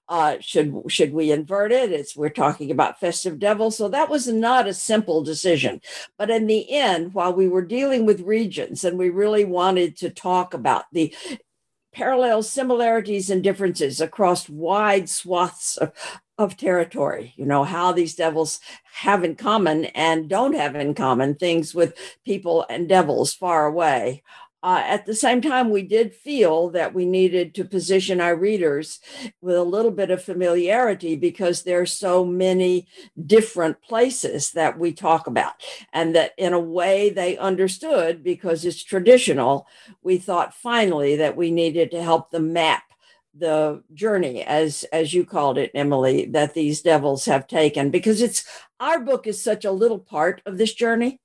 Uh, 0.10 0.38
should 0.40 0.74
should 0.88 1.14
we 1.14 1.32
invert 1.32 1.72
it? 1.72 1.92
It's 1.92 2.16
we're 2.16 2.30
talking 2.30 2.72
about 2.72 3.00
festive 3.00 3.40
devil, 3.40 3.72
so 3.72 3.88
that 3.90 4.10
was 4.10 4.28
not 4.28 4.68
a 4.68 4.74
simple 4.74 5.24
decision. 5.24 5.82
But 6.18 6.30
in 6.30 6.48
the 6.48 6.72
end, 6.72 7.14
while 7.14 7.34
we 7.34 7.48
were 7.48 7.62
dealing 7.62 8.06
with 8.06 8.22
regions 8.22 8.84
and 8.84 8.98
we 8.98 9.10
really 9.10 9.46
wanted 9.46 9.98
to 9.98 10.10
talk 10.10 10.54
about 10.54 10.86
the 10.92 11.14
parallels, 11.94 12.50
similarities, 12.50 13.30
and 13.30 13.44
differences 13.44 14.00
across 14.02 14.50
wide 14.50 15.10
swaths 15.10 15.78
of, 15.78 15.92
of 16.38 16.58
territory, 16.58 17.34
you 17.36 17.46
know, 17.46 17.64
how 17.64 17.92
these 17.92 18.16
devils 18.16 18.60
have 18.94 19.24
in 19.24 19.36
common 19.36 19.86
and 19.86 20.30
don't 20.30 20.56
have 20.56 20.76
in 20.76 20.94
common 20.94 21.36
things 21.36 21.76
with 21.76 21.98
people 22.26 22.66
and 22.70 22.90
devils 22.90 23.34
far 23.34 23.66
away. 23.66 24.24
Uh, 24.63 24.84
at 24.86 25.06
the 25.06 25.15
same 25.15 25.41
time, 25.41 25.69
we 25.69 25.82
did 25.82 26.13
feel 26.13 26.69
that 26.69 26.93
we 26.93 27.06
needed 27.06 27.56
to 27.56 27.65
position 27.65 28.21
our 28.21 28.36
readers 28.36 29.00
with 29.41 29.56
a 29.56 29.63
little 29.63 29.91
bit 29.91 30.12
of 30.12 30.24
familiarity 30.24 31.15
because 31.15 31.63
there's 31.63 31.91
so 31.91 32.24
many 32.24 32.88
different 33.26 33.82
places 33.82 34.52
that 34.52 34.78
we 34.78 34.93
talk 34.93 35.26
about, 35.26 35.54
and 35.93 36.15
that 36.15 36.34
in 36.38 36.54
a 36.54 36.60
way 36.60 37.10
they 37.10 37.38
understood 37.38 38.24
because 38.24 38.63
it's 38.63 38.84
traditional. 38.84 39.65
We 40.04 40.17
thought 40.17 40.54
finally 40.54 41.15
that 41.15 41.36
we 41.36 41.50
needed 41.50 41.89
to 41.91 42.04
help 42.04 42.30
them 42.30 42.54
map 42.54 42.84
the 43.34 43.82
journey 43.93 44.43
as 44.43 44.84
as 44.91 45.13
you 45.13 45.24
called 45.24 45.58
it 45.58 45.71
emily 45.74 46.26
that 46.26 46.54
these 46.54 46.82
devils 46.82 47.24
have 47.24 47.47
taken 47.47 47.89
because 47.89 48.21
it's 48.21 48.43
our 48.82 49.00
book 49.00 49.26
is 49.26 49.41
such 49.41 49.63
a 49.63 49.71
little 49.71 50.00
part 50.00 50.41
of 50.45 50.58
this 50.58 50.74
journey 50.74 51.17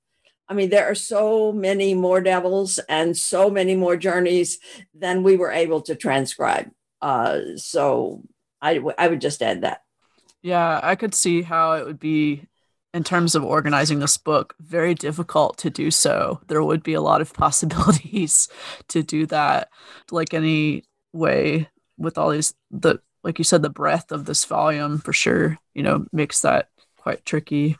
i 0.49 0.53
mean 0.53 0.69
there 0.69 0.89
are 0.89 0.95
so 0.95 1.51
many 1.51 1.93
more 1.93 2.21
devils 2.21 2.79
and 2.89 3.17
so 3.17 3.49
many 3.49 3.75
more 3.75 3.97
journeys 3.97 4.59
than 4.93 5.23
we 5.23 5.37
were 5.37 5.51
able 5.51 5.81
to 5.81 5.95
transcribe. 5.95 6.71
Uh, 7.01 7.39
so 7.55 8.23
I, 8.59 8.81
I 8.97 9.07
would 9.07 9.21
just 9.21 9.43
add 9.43 9.61
that. 9.61 9.83
Yeah 10.41 10.79
i 10.83 10.95
could 10.95 11.13
see 11.13 11.41
how 11.41 11.73
it 11.73 11.85
would 11.85 11.99
be 11.99 12.47
in 12.93 13.03
terms 13.03 13.35
of 13.35 13.43
organizing 13.43 13.99
this 13.99 14.17
book 14.17 14.55
very 14.59 14.95
difficult 14.95 15.57
to 15.59 15.69
do 15.69 15.91
so. 15.91 16.41
There 16.47 16.63
would 16.63 16.81
be 16.81 16.95
a 16.95 17.01
lot 17.01 17.21
of 17.21 17.33
possibilities 17.45 18.47
to 18.87 19.03
do 19.03 19.25
that 19.27 19.69
like 20.09 20.33
any 20.33 20.83
way 21.13 21.69
with 21.97 22.17
all 22.17 22.31
these 22.31 22.53
the 22.71 22.99
like 23.23 23.37
you 23.37 23.43
said 23.43 23.61
the 23.61 23.69
breadth 23.69 24.11
of 24.11 24.25
this 24.25 24.45
volume 24.45 24.99
for 24.99 25.13
sure 25.13 25.57
you 25.73 25.83
know 25.83 26.05
makes 26.11 26.41
that 26.41 26.69
quite 27.07 27.25
tricky. 27.25 27.77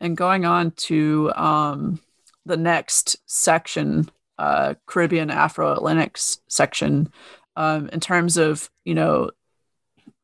And 0.00 0.16
going 0.16 0.44
on 0.44 0.70
to 0.86 1.32
um, 1.34 1.98
the 2.46 2.56
next 2.56 3.16
section 3.26 4.10
uh, 4.38 4.74
caribbean 4.86 5.30
afro-atlantic 5.30 6.16
section 6.16 7.12
um, 7.56 7.88
in 7.88 8.00
terms 8.00 8.36
of 8.36 8.70
you 8.84 8.94
know 8.94 9.30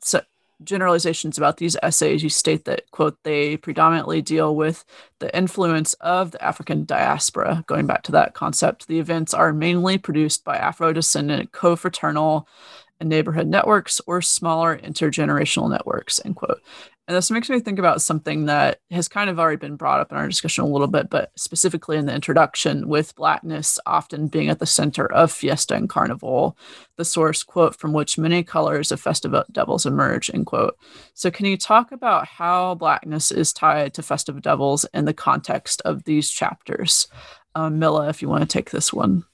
so 0.00 0.20
generalizations 0.62 1.36
about 1.36 1.56
these 1.56 1.76
essays 1.82 2.22
you 2.22 2.30
state 2.30 2.64
that 2.64 2.88
quote 2.92 3.18
they 3.24 3.56
predominantly 3.56 4.22
deal 4.22 4.54
with 4.54 4.84
the 5.18 5.36
influence 5.36 5.94
of 5.94 6.30
the 6.30 6.42
african 6.42 6.84
diaspora. 6.84 7.64
Going 7.66 7.86
back 7.86 8.02
to 8.04 8.12
that 8.12 8.34
concept 8.34 8.86
the 8.86 9.00
events 9.00 9.34
are 9.34 9.52
mainly 9.52 9.98
produced 9.98 10.44
by 10.44 10.56
afro-descendant 10.56 11.52
co-fraternal 11.52 12.48
and 13.00 13.08
neighborhood 13.08 13.48
networks 13.48 14.00
or 14.06 14.22
smaller 14.22 14.78
intergenerational 14.78 15.68
networks 15.68 16.20
end 16.24 16.36
quote 16.36 16.62
And 17.06 17.14
this 17.14 17.30
makes 17.30 17.50
me 17.50 17.60
think 17.60 17.78
about 17.78 18.00
something 18.00 18.46
that 18.46 18.80
has 18.90 19.08
kind 19.08 19.28
of 19.28 19.38
already 19.38 19.58
been 19.58 19.76
brought 19.76 20.00
up 20.00 20.10
in 20.10 20.16
our 20.16 20.26
discussion 20.26 20.64
a 20.64 20.66
little 20.66 20.86
bit, 20.86 21.10
but 21.10 21.32
specifically 21.36 21.98
in 21.98 22.06
the 22.06 22.14
introduction, 22.14 22.88
with 22.88 23.14
Blackness 23.14 23.78
often 23.84 24.26
being 24.28 24.48
at 24.48 24.58
the 24.58 24.64
center 24.64 25.12
of 25.12 25.30
Fiesta 25.30 25.74
and 25.74 25.88
Carnival, 25.88 26.56
the 26.96 27.04
source 27.04 27.42
quote 27.42 27.76
from 27.76 27.92
which 27.92 28.16
many 28.16 28.42
colors 28.42 28.90
of 28.90 29.00
festive 29.00 29.34
devils 29.52 29.84
emerge, 29.84 30.30
end 30.32 30.46
quote. 30.46 30.78
So, 31.12 31.30
can 31.30 31.44
you 31.44 31.58
talk 31.58 31.92
about 31.92 32.26
how 32.26 32.74
Blackness 32.76 33.30
is 33.30 33.52
tied 33.52 33.92
to 33.94 34.02
festive 34.02 34.40
devils 34.40 34.86
in 34.94 35.04
the 35.04 35.14
context 35.14 35.82
of 35.84 36.04
these 36.04 36.30
chapters? 36.30 37.06
Um, 37.54 37.78
Milla, 37.78 38.08
if 38.08 38.22
you 38.22 38.30
want 38.30 38.42
to 38.42 38.48
take 38.48 38.70
this 38.70 38.94
one. 38.94 39.24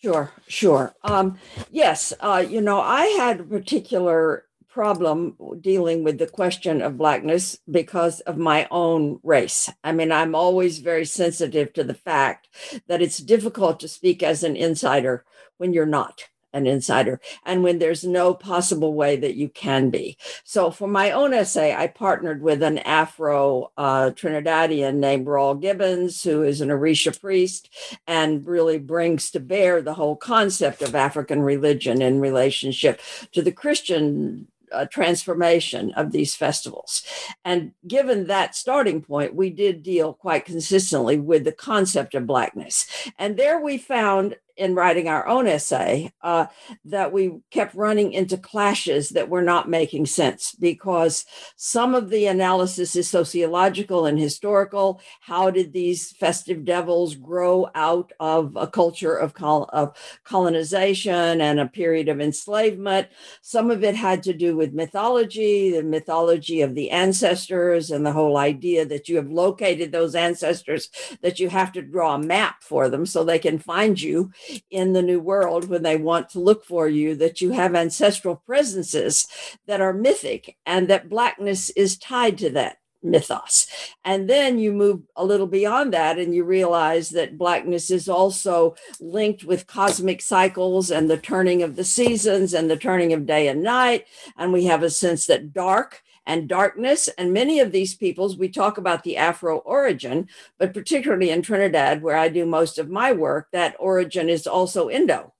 Sure, 0.00 0.32
sure. 0.46 0.94
Um, 1.02 1.38
yes, 1.70 2.14
uh, 2.20 2.44
you 2.48 2.60
know, 2.60 2.80
I 2.80 3.04
had 3.18 3.40
a 3.40 3.44
particular 3.44 4.44
problem 4.78 5.34
dealing 5.60 6.04
with 6.04 6.18
the 6.18 6.26
question 6.28 6.80
of 6.80 6.96
blackness 6.96 7.58
because 7.68 8.20
of 8.20 8.38
my 8.38 8.68
own 8.70 9.18
race. 9.24 9.68
I 9.82 9.90
mean, 9.90 10.12
I'm 10.12 10.36
always 10.36 10.78
very 10.78 11.04
sensitive 11.04 11.72
to 11.72 11.82
the 11.82 11.94
fact 11.94 12.46
that 12.86 13.02
it's 13.02 13.18
difficult 13.18 13.80
to 13.80 13.88
speak 13.88 14.22
as 14.22 14.44
an 14.44 14.54
insider 14.54 15.24
when 15.56 15.72
you're 15.72 15.84
not 15.84 16.28
an 16.52 16.68
insider 16.68 17.20
and 17.44 17.64
when 17.64 17.80
there's 17.80 18.04
no 18.04 18.32
possible 18.32 18.94
way 18.94 19.16
that 19.16 19.34
you 19.34 19.48
can 19.48 19.90
be. 19.90 20.16
So 20.44 20.70
for 20.70 20.86
my 20.86 21.10
own 21.10 21.34
essay, 21.34 21.74
I 21.74 21.88
partnered 21.88 22.40
with 22.40 22.62
an 22.62 22.78
Afro 22.78 23.72
uh, 23.76 24.10
Trinidadian 24.10 25.00
named 25.00 25.26
Rawle 25.26 25.60
Gibbons, 25.60 26.22
who 26.22 26.44
is 26.44 26.60
an 26.60 26.68
Orisha 26.68 27.20
priest 27.20 27.68
and 28.06 28.46
really 28.46 28.78
brings 28.78 29.32
to 29.32 29.40
bear 29.40 29.82
the 29.82 29.94
whole 29.94 30.14
concept 30.14 30.82
of 30.82 30.94
African 30.94 31.42
religion 31.42 32.00
in 32.00 32.20
relationship 32.20 33.00
to 33.32 33.42
the 33.42 33.50
Christian 33.50 34.46
uh, 34.72 34.86
transformation 34.86 35.92
of 35.92 36.12
these 36.12 36.34
festivals. 36.34 37.02
And 37.44 37.72
given 37.86 38.26
that 38.26 38.54
starting 38.54 39.02
point, 39.02 39.34
we 39.34 39.50
did 39.50 39.82
deal 39.82 40.12
quite 40.12 40.44
consistently 40.44 41.18
with 41.18 41.44
the 41.44 41.52
concept 41.52 42.14
of 42.14 42.26
Blackness. 42.26 42.86
And 43.18 43.36
there 43.36 43.60
we 43.60 43.78
found 43.78 44.36
in 44.58 44.74
writing 44.74 45.08
our 45.08 45.26
own 45.26 45.46
essay 45.46 46.12
uh, 46.22 46.46
that 46.84 47.12
we 47.12 47.38
kept 47.50 47.74
running 47.74 48.12
into 48.12 48.36
clashes 48.36 49.10
that 49.10 49.28
were 49.28 49.42
not 49.42 49.68
making 49.68 50.04
sense 50.04 50.54
because 50.58 51.24
some 51.56 51.94
of 51.94 52.10
the 52.10 52.26
analysis 52.26 52.96
is 52.96 53.08
sociological 53.08 54.04
and 54.04 54.18
historical. 54.18 55.00
How 55.20 55.50
did 55.50 55.72
these 55.72 56.10
festive 56.10 56.64
devils 56.64 57.14
grow 57.14 57.70
out 57.74 58.12
of 58.18 58.56
a 58.56 58.66
culture 58.66 59.14
of, 59.14 59.32
col- 59.32 59.70
of 59.72 59.96
colonization 60.24 61.40
and 61.40 61.60
a 61.60 61.66
period 61.66 62.08
of 62.08 62.20
enslavement? 62.20 63.08
Some 63.42 63.70
of 63.70 63.84
it 63.84 63.94
had 63.94 64.24
to 64.24 64.34
do 64.34 64.56
with 64.56 64.74
mythology, 64.74 65.70
the 65.70 65.84
mythology 65.84 66.62
of 66.62 66.74
the 66.74 66.90
ancestors, 66.90 67.90
and 67.92 68.04
the 68.04 68.12
whole 68.12 68.36
idea 68.36 68.84
that 68.86 69.08
you 69.08 69.16
have 69.16 69.30
located 69.30 69.92
those 69.92 70.16
ancestors, 70.16 70.88
that 71.22 71.38
you 71.38 71.48
have 71.48 71.72
to 71.72 71.82
draw 71.82 72.16
a 72.16 72.18
map 72.18 72.62
for 72.62 72.88
them 72.88 73.06
so 73.06 73.22
they 73.22 73.38
can 73.38 73.58
find 73.58 74.00
you 74.00 74.32
in 74.70 74.92
the 74.92 75.02
new 75.02 75.20
world 75.20 75.68
when 75.68 75.82
they 75.82 75.96
want 75.96 76.28
to 76.30 76.40
look 76.40 76.64
for 76.64 76.88
you 76.88 77.14
that 77.16 77.40
you 77.40 77.50
have 77.50 77.74
ancestral 77.74 78.36
presences 78.36 79.26
that 79.66 79.80
are 79.80 79.92
mythic 79.92 80.56
and 80.66 80.88
that 80.88 81.08
blackness 81.08 81.70
is 81.70 81.98
tied 81.98 82.38
to 82.38 82.50
that 82.50 82.78
mythos. 83.02 83.66
And 84.04 84.28
then 84.28 84.58
you 84.58 84.72
move 84.72 85.02
a 85.16 85.24
little 85.24 85.46
beyond 85.46 85.92
that 85.92 86.18
and 86.18 86.34
you 86.34 86.44
realize 86.44 87.10
that 87.10 87.38
blackness 87.38 87.90
is 87.90 88.08
also 88.08 88.74
linked 89.00 89.44
with 89.44 89.66
cosmic 89.66 90.20
cycles 90.20 90.90
and 90.90 91.08
the 91.08 91.16
turning 91.16 91.62
of 91.62 91.76
the 91.76 91.84
seasons 91.84 92.54
and 92.54 92.70
the 92.70 92.76
turning 92.76 93.12
of 93.12 93.26
day 93.26 93.48
and 93.48 93.62
night. 93.62 94.06
And 94.36 94.52
we 94.52 94.64
have 94.64 94.82
a 94.82 94.90
sense 94.90 95.26
that 95.26 95.52
dark 95.52 96.02
and 96.28 96.46
darkness. 96.46 97.08
And 97.18 97.32
many 97.32 97.58
of 97.58 97.72
these 97.72 97.94
peoples, 97.94 98.36
we 98.36 98.50
talk 98.50 98.78
about 98.78 99.02
the 99.02 99.16
Afro 99.16 99.58
origin, 99.58 100.28
but 100.58 100.74
particularly 100.74 101.30
in 101.30 101.42
Trinidad, 101.42 102.02
where 102.02 102.16
I 102.16 102.28
do 102.28 102.46
most 102.46 102.78
of 102.78 102.90
my 102.90 103.10
work, 103.10 103.48
that 103.52 103.74
origin 103.80 104.28
is 104.28 104.46
also 104.46 104.88
Indo. 104.90 105.32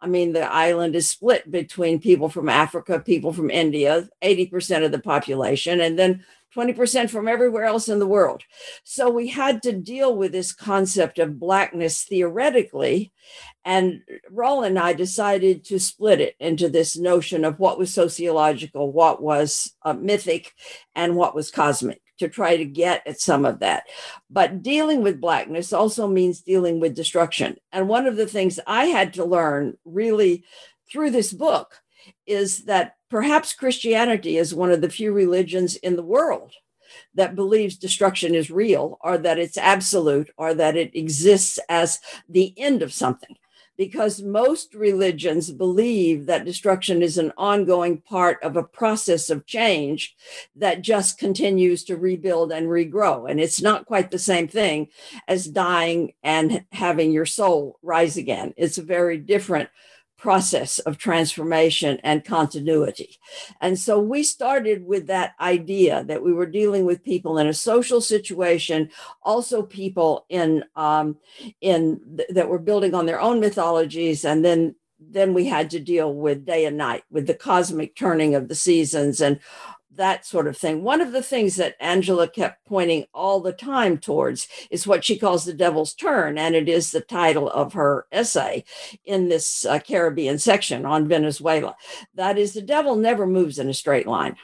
I 0.00 0.08
mean, 0.08 0.32
the 0.32 0.52
island 0.52 0.96
is 0.96 1.08
split 1.08 1.48
between 1.48 2.00
people 2.00 2.28
from 2.28 2.48
Africa, 2.48 2.98
people 2.98 3.32
from 3.32 3.50
India, 3.50 4.08
80% 4.20 4.84
of 4.84 4.90
the 4.90 4.98
population, 4.98 5.80
and 5.80 5.96
then 5.96 6.24
20% 6.56 7.10
from 7.10 7.28
everywhere 7.28 7.64
else 7.64 7.88
in 7.88 7.98
the 7.98 8.06
world. 8.06 8.42
So 8.84 9.10
we 9.10 9.28
had 9.28 9.62
to 9.62 9.72
deal 9.72 10.14
with 10.16 10.32
this 10.32 10.52
concept 10.52 11.18
of 11.18 11.38
Blackness 11.38 12.04
theoretically. 12.04 13.12
And 13.64 14.02
Rawle 14.30 14.66
and 14.66 14.78
I 14.78 14.92
decided 14.92 15.64
to 15.66 15.78
split 15.78 16.20
it 16.20 16.36
into 16.40 16.68
this 16.68 16.96
notion 16.96 17.44
of 17.44 17.58
what 17.58 17.78
was 17.78 17.92
sociological, 17.92 18.92
what 18.92 19.22
was 19.22 19.72
uh, 19.82 19.94
mythic, 19.94 20.52
and 20.94 21.16
what 21.16 21.34
was 21.34 21.50
cosmic 21.50 22.02
to 22.18 22.28
try 22.28 22.56
to 22.56 22.64
get 22.64 23.06
at 23.06 23.20
some 23.20 23.44
of 23.44 23.60
that. 23.60 23.84
But 24.30 24.62
dealing 24.62 25.02
with 25.02 25.20
Blackness 25.20 25.72
also 25.72 26.06
means 26.06 26.40
dealing 26.40 26.80
with 26.80 26.94
destruction. 26.94 27.56
And 27.72 27.88
one 27.88 28.06
of 28.06 28.16
the 28.16 28.26
things 28.26 28.60
I 28.66 28.86
had 28.86 29.14
to 29.14 29.24
learn 29.24 29.76
really 29.84 30.44
through 30.90 31.10
this 31.10 31.32
book 31.32 31.81
is 32.26 32.64
that 32.64 32.96
perhaps 33.10 33.52
Christianity 33.52 34.36
is 34.36 34.54
one 34.54 34.70
of 34.70 34.80
the 34.80 34.90
few 34.90 35.12
religions 35.12 35.76
in 35.76 35.96
the 35.96 36.02
world 36.02 36.52
that 37.14 37.34
believes 37.34 37.76
destruction 37.76 38.34
is 38.34 38.50
real 38.50 38.98
or 39.00 39.18
that 39.18 39.38
it's 39.38 39.56
absolute 39.56 40.30
or 40.36 40.54
that 40.54 40.76
it 40.76 40.94
exists 40.94 41.58
as 41.68 42.00
the 42.28 42.54
end 42.56 42.82
of 42.82 42.92
something. 42.92 43.36
Because 43.78 44.22
most 44.22 44.74
religions 44.74 45.50
believe 45.50 46.26
that 46.26 46.44
destruction 46.44 47.02
is 47.02 47.16
an 47.16 47.32
ongoing 47.38 48.02
part 48.02 48.38
of 48.42 48.56
a 48.56 48.62
process 48.62 49.30
of 49.30 49.46
change 49.46 50.14
that 50.54 50.82
just 50.82 51.18
continues 51.18 51.82
to 51.84 51.96
rebuild 51.96 52.52
and 52.52 52.66
regrow. 52.66 53.28
And 53.28 53.40
it's 53.40 53.62
not 53.62 53.86
quite 53.86 54.10
the 54.10 54.18
same 54.18 54.46
thing 54.46 54.88
as 55.26 55.46
dying 55.46 56.12
and 56.22 56.66
having 56.70 57.12
your 57.12 57.26
soul 57.26 57.78
rise 57.82 58.18
again. 58.18 58.52
It's 58.58 58.76
a 58.76 58.82
very 58.82 59.16
different 59.16 59.70
process 60.22 60.78
of 60.78 60.98
transformation 60.98 61.98
and 62.04 62.24
continuity. 62.24 63.18
And 63.60 63.76
so 63.76 63.98
we 63.98 64.22
started 64.22 64.86
with 64.86 65.08
that 65.08 65.34
idea 65.40 66.04
that 66.04 66.22
we 66.22 66.32
were 66.32 66.46
dealing 66.46 66.84
with 66.84 67.02
people 67.02 67.38
in 67.38 67.48
a 67.48 67.52
social 67.52 68.00
situation, 68.00 68.88
also 69.24 69.62
people 69.64 70.24
in 70.28 70.64
um, 70.76 71.16
in 71.60 72.00
th- 72.16 72.28
that 72.30 72.48
were 72.48 72.60
building 72.60 72.94
on 72.94 73.06
their 73.06 73.20
own 73.20 73.40
mythologies, 73.40 74.24
and 74.24 74.44
then 74.44 74.76
then 75.00 75.34
we 75.34 75.46
had 75.46 75.68
to 75.70 75.80
deal 75.80 76.14
with 76.14 76.46
day 76.46 76.66
and 76.66 76.76
night, 76.76 77.02
with 77.10 77.26
the 77.26 77.34
cosmic 77.34 77.96
turning 77.96 78.36
of 78.36 78.46
the 78.46 78.54
seasons 78.54 79.20
and 79.20 79.40
that 79.96 80.24
sort 80.24 80.46
of 80.46 80.56
thing. 80.56 80.82
One 80.82 81.00
of 81.00 81.12
the 81.12 81.22
things 81.22 81.56
that 81.56 81.76
Angela 81.80 82.28
kept 82.28 82.66
pointing 82.66 83.06
all 83.12 83.40
the 83.40 83.52
time 83.52 83.98
towards 83.98 84.48
is 84.70 84.86
what 84.86 85.04
she 85.04 85.18
calls 85.18 85.44
the 85.44 85.52
devil's 85.52 85.94
turn, 85.94 86.38
and 86.38 86.54
it 86.54 86.68
is 86.68 86.90
the 86.90 87.00
title 87.00 87.48
of 87.50 87.74
her 87.74 88.06
essay 88.10 88.64
in 89.04 89.28
this 89.28 89.64
uh, 89.64 89.78
Caribbean 89.78 90.38
section 90.38 90.86
on 90.86 91.08
Venezuela. 91.08 91.76
That 92.14 92.38
is, 92.38 92.54
the 92.54 92.62
devil 92.62 92.96
never 92.96 93.26
moves 93.26 93.58
in 93.58 93.68
a 93.68 93.74
straight 93.74 94.06
line 94.06 94.36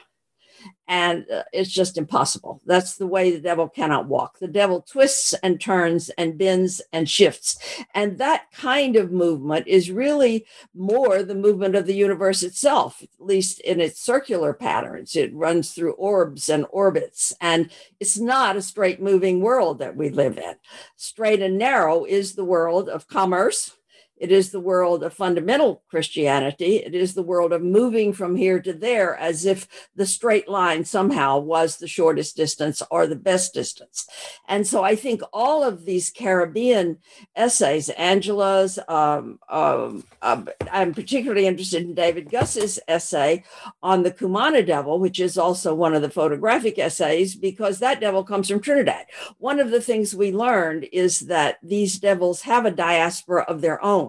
and 0.87 1.25
uh, 1.31 1.43
it's 1.53 1.69
just 1.69 1.97
impossible. 1.97 2.61
That's 2.65 2.97
the 2.97 3.05
way 3.05 3.29
the 3.29 3.39
devil 3.39 3.69
cannot 3.69 4.07
walk. 4.07 4.39
The 4.39 4.47
devil 4.47 4.81
twists 4.81 5.33
and 5.43 5.61
turns 5.61 6.09
and 6.09 6.37
bends 6.37 6.81
and 6.91 7.07
shifts. 7.07 7.59
And 7.93 8.17
that 8.17 8.51
kind 8.51 8.95
of 8.95 9.11
movement 9.11 9.67
is 9.67 9.91
really 9.91 10.47
more 10.73 11.21
the 11.21 11.35
movement 11.35 11.75
of 11.75 11.85
the 11.85 11.93
universe 11.93 12.41
itself, 12.41 13.03
at 13.03 13.09
least 13.19 13.59
in 13.61 13.79
its 13.79 14.01
circular 14.01 14.51
patterns. 14.51 15.15
It 15.15 15.33
runs 15.33 15.73
through 15.73 15.93
orbs 15.93 16.49
and 16.49 16.65
orbits, 16.71 17.33
and 17.39 17.69
it's 17.99 18.17
not 18.17 18.57
a 18.57 18.61
straight 18.61 18.99
moving 18.99 19.41
world 19.41 19.79
that 19.79 19.95
we 19.95 20.09
live 20.09 20.39
in. 20.39 20.55
Straight 20.95 21.41
and 21.41 21.57
narrow 21.57 22.03
is 22.03 22.33
the 22.33 22.45
world 22.45 22.89
of 22.89 23.07
commerce 23.07 23.75
it 24.19 24.31
is 24.31 24.51
the 24.51 24.59
world 24.59 25.03
of 25.03 25.13
fundamental 25.13 25.83
Christianity. 25.89 26.77
It 26.77 26.93
is 26.93 27.13
the 27.13 27.23
world 27.23 27.53
of 27.53 27.63
moving 27.63 28.11
from 28.13 28.35
here 28.35 28.59
to 28.61 28.73
there 28.73 29.15
as 29.15 29.45
if 29.45 29.67
the 29.95 30.05
straight 30.05 30.49
line 30.49 30.83
somehow 30.85 31.39
was 31.39 31.77
the 31.77 31.87
shortest 31.87 32.35
distance 32.35 32.81
or 32.91 33.07
the 33.07 33.15
best 33.15 33.53
distance. 33.53 34.07
And 34.47 34.67
so 34.67 34.83
I 34.83 34.95
think 34.95 35.21
all 35.31 35.63
of 35.63 35.85
these 35.85 36.09
Caribbean 36.09 36.97
essays, 37.35 37.89
Angela's, 37.89 38.77
um, 38.87 39.39
um, 39.49 40.03
uh, 40.21 40.43
I'm 40.71 40.93
particularly 40.93 41.47
interested 41.47 41.83
in 41.83 41.93
David 41.93 42.29
Guss's 42.29 42.79
essay 42.87 43.43
on 43.81 44.03
the 44.03 44.11
Cumana 44.11 44.65
devil, 44.65 44.99
which 44.99 45.19
is 45.19 45.37
also 45.37 45.73
one 45.73 45.93
of 45.93 46.01
the 46.01 46.09
photographic 46.09 46.77
essays, 46.77 47.35
because 47.35 47.79
that 47.79 48.01
devil 48.01 48.23
comes 48.23 48.49
from 48.49 48.59
Trinidad. 48.59 49.05
One 49.37 49.59
of 49.59 49.71
the 49.71 49.81
things 49.81 50.13
we 50.13 50.31
learned 50.33 50.87
is 50.91 51.21
that 51.21 51.57
these 51.63 51.99
devils 51.99 52.41
have 52.41 52.65
a 52.65 52.71
diaspora 52.71 53.43
of 53.43 53.61
their 53.61 53.81
own 53.83 54.08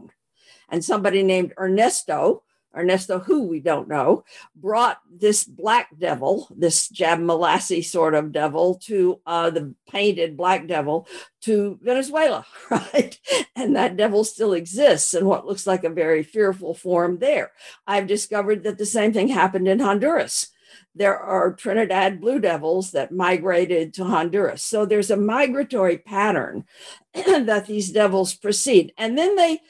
and 0.70 0.84
somebody 0.84 1.22
named 1.22 1.52
Ernesto, 1.58 2.42
Ernesto, 2.74 3.18
who 3.18 3.48
we 3.48 3.58
don't 3.58 3.88
know, 3.88 4.24
brought 4.54 5.00
this 5.10 5.42
black 5.42 5.88
devil, 5.98 6.48
this 6.56 6.88
Jab 6.88 7.18
Molassie 7.18 7.84
sort 7.84 8.14
of 8.14 8.32
devil, 8.32 8.76
to 8.84 9.20
uh, 9.26 9.50
the 9.50 9.74
painted 9.90 10.36
black 10.36 10.68
devil 10.68 11.08
to 11.42 11.78
Venezuela, 11.82 12.46
right? 12.70 13.18
And 13.56 13.74
that 13.74 13.96
devil 13.96 14.22
still 14.22 14.52
exists 14.52 15.14
in 15.14 15.26
what 15.26 15.46
looks 15.46 15.66
like 15.66 15.82
a 15.82 15.90
very 15.90 16.22
fearful 16.22 16.74
form 16.74 17.18
there. 17.18 17.50
I've 17.86 18.06
discovered 18.06 18.62
that 18.62 18.78
the 18.78 18.86
same 18.86 19.12
thing 19.12 19.28
happened 19.28 19.66
in 19.66 19.80
Honduras 19.80 20.50
there 20.94 21.18
are 21.18 21.52
Trinidad 21.52 22.20
Blue 22.20 22.40
Devils 22.40 22.92
that 22.92 23.12
migrated 23.12 23.94
to 23.94 24.04
Honduras. 24.04 24.62
So 24.62 24.84
there's 24.84 25.10
a 25.10 25.16
migratory 25.16 25.98
pattern 25.98 26.64
that 27.14 27.66
these 27.66 27.92
devils 27.92 28.34
proceed. 28.34 28.92
And 28.98 29.16
then 29.16 29.36
they 29.36 29.60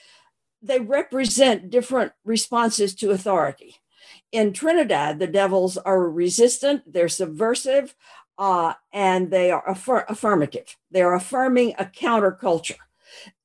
they 0.62 0.80
represent 0.80 1.70
different 1.70 2.12
responses 2.24 2.94
to 2.96 3.10
authority. 3.10 3.76
In 4.32 4.52
Trinidad, 4.52 5.18
the 5.18 5.26
devils 5.26 5.76
are 5.76 6.08
resistant, 6.08 6.92
they're 6.92 7.08
subversive, 7.08 7.94
uh, 8.38 8.74
and 8.92 9.30
they 9.30 9.50
are 9.50 9.64
affir- 9.66 10.08
affirmative. 10.08 10.76
They're 10.90 11.14
affirming 11.14 11.74
a 11.78 11.84
counterculture. 11.84 12.78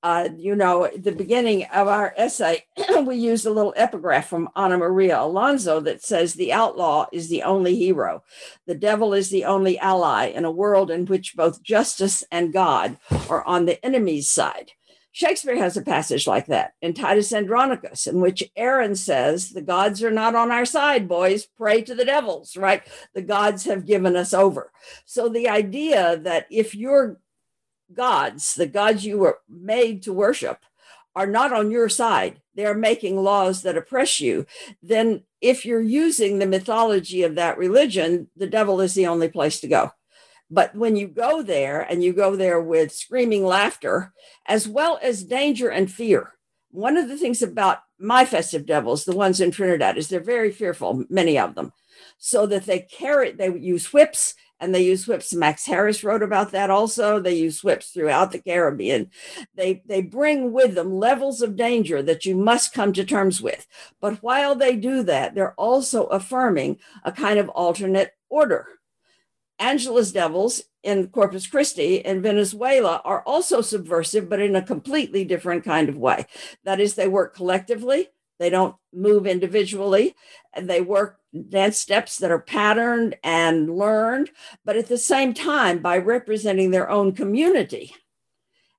Uh, 0.04 0.30
you 0.38 0.56
know, 0.56 0.86
at 0.86 1.04
the 1.04 1.12
beginning 1.12 1.66
of 1.74 1.88
our 1.88 2.14
essay, 2.16 2.66
we 3.04 3.16
used 3.16 3.46
a 3.46 3.52
little 3.52 3.74
epigraph 3.76 4.28
from 4.28 4.50
Ana 4.56 4.78
Maria 4.78 5.20
Alonso 5.20 5.80
that 5.82 6.04
says 6.04 6.34
the 6.34 6.54
outlaw 6.54 7.08
is 7.12 7.28
the 7.28 7.42
only 7.42 7.76
hero. 7.76 8.24
The 8.68 8.76
devil 8.76 9.14
is 9.14 9.32
the 9.32 9.46
only 9.46 9.80
ally 9.80 10.28
in 10.28 10.46
a 10.46 10.52
world 10.52 10.92
in 10.92 11.08
which 11.08 11.36
both 11.36 11.64
justice 11.64 12.24
and 12.32 12.54
God 12.54 12.98
are 13.30 13.44
on 13.46 13.66
the 13.66 13.84
enemy's 13.84 14.30
side. 14.30 14.74
Shakespeare 15.16 15.56
has 15.56 15.78
a 15.78 15.82
passage 15.82 16.28
like 16.28 16.48
that 16.48 16.74
in 16.82 16.94
Titus 16.94 17.32
Andronicus, 17.32 18.06
in 18.06 18.20
which 18.20 18.44
Aaron 18.58 18.98
says, 18.98 19.52
The 19.52 19.62
gods 19.62 20.04
are 20.04 20.12
not 20.12 20.36
on 20.36 20.52
our 20.52 20.66
side, 20.66 21.08
boys. 21.08 21.46
Pray 21.46 21.84
to 21.84 21.96
the 21.96 22.04
devils, 22.04 22.58
right? 22.58 22.84
The 23.14 23.22
gods 23.22 23.64
have 23.64 23.86
given 23.86 24.18
us 24.18 24.34
over. 24.34 24.74
So 25.06 25.30
the 25.30 25.48
idea 25.48 26.18
that 26.18 26.48
if 26.52 26.76
your 26.76 27.22
gods, 27.94 28.56
the 28.56 28.68
gods 28.68 29.06
you 29.06 29.18
were 29.18 29.40
made 29.48 30.04
to 30.04 30.12
worship, 30.12 30.66
are 31.16 31.28
not 31.28 31.54
on 31.54 31.72
your 31.72 31.88
side, 31.88 32.42
they're 32.54 32.76
making 32.76 33.16
laws 33.16 33.62
that 33.62 33.78
oppress 33.78 34.20
you, 34.20 34.46
then 34.84 35.24
if 35.40 35.66
you're 35.66 35.80
using 35.80 36.40
the 36.40 36.46
mythology 36.46 37.24
of 37.24 37.36
that 37.36 37.58
religion, 37.58 38.28
the 38.36 38.48
devil 38.48 38.82
is 38.82 38.96
the 38.96 39.08
only 39.08 39.30
place 39.30 39.62
to 39.62 39.70
go. 39.70 39.94
But 40.50 40.76
when 40.76 40.96
you 40.96 41.08
go 41.08 41.42
there 41.42 41.82
and 41.82 42.04
you 42.04 42.14
go 42.14 42.36
there 42.36 42.62
with 42.62 42.92
screaming 42.92 43.44
laughter, 43.46 44.14
as 44.46 44.68
well 44.68 45.00
as 45.02 45.24
danger 45.24 45.70
and 45.70 45.92
fear, 45.92 46.34
one 46.70 46.98
of 46.98 47.08
the 47.08 47.18
things 47.18 47.42
about 47.42 47.80
my 47.98 48.26
festive 48.26 48.66
devils, 48.66 49.06
the 49.06 49.16
ones 49.16 49.42
in 49.42 49.52
Trinidad, 49.52 49.98
is 49.98 50.10
they're 50.10 50.20
very 50.20 50.52
fearful, 50.52 51.06
many 51.10 51.40
of 51.40 51.56
them, 51.56 51.72
so 52.18 52.46
that 52.46 52.66
they 52.66 52.80
carry, 52.80 53.32
they 53.32 53.48
use 53.58 53.92
whips 53.92 54.36
and 54.60 54.74
they 54.74 54.84
use 54.84 55.08
whips. 55.08 55.34
Max 55.34 55.66
Harris 55.66 56.04
wrote 56.04 56.24
about 56.24 56.52
that 56.52 56.70
also. 56.70 57.20
They 57.20 57.36
use 57.36 57.64
whips 57.64 57.90
throughout 57.90 58.32
the 58.32 58.40
Caribbean. 58.40 59.10
They, 59.56 59.84
they 59.86 60.02
bring 60.02 60.54
with 60.54 60.76
them 60.76 60.96
levels 60.96 61.42
of 61.42 61.56
danger 61.56 62.02
that 62.04 62.26
you 62.26 62.36
must 62.36 62.74
come 62.74 62.94
to 62.94 63.04
terms 63.04 63.42
with. 63.42 63.68
But 64.00 64.24
while 64.24 64.56
they 64.56 64.76
do 64.76 65.04
that, 65.04 65.36
they're 65.36 65.54
also 65.56 66.06
affirming 66.06 66.80
a 67.04 67.12
kind 67.12 67.38
of 67.38 67.50
alternate 67.50 68.12
order 68.30 68.68
Angela's 69.60 70.12
devils 70.12 70.62
in 70.84 71.08
Corpus 71.08 71.48
Christi 71.48 71.98
in 71.98 72.22
Venezuela 72.22 73.02
are 73.04 73.24
also 73.24 73.62
subversive, 73.62 74.30
but 74.30 74.40
in 74.40 74.56
a 74.56 74.62
completely 74.62 75.26
different 75.26 75.64
kind 75.64 75.90
of 75.90 75.98
way. 75.98 76.26
That 76.64 76.80
is, 76.80 76.96
they 76.96 77.08
work 77.08 77.36
collectively, 77.36 78.10
they 78.38 78.50
don't 78.50 78.76
move 78.94 79.26
individually, 79.26 80.16
and 80.54 80.70
they 80.70 80.82
work 80.82 81.20
dance 81.50 81.78
steps 81.78 82.18
that 82.18 82.32
are 82.32 82.40
patterned 82.40 83.16
and 83.24 83.76
learned, 83.76 84.30
but 84.64 84.78
at 84.78 84.88
the 84.88 84.98
same 84.98 85.34
time, 85.34 85.80
by 85.80 85.98
representing 85.98 86.72
their 86.72 86.90
own 86.90 87.14
community 87.14 87.96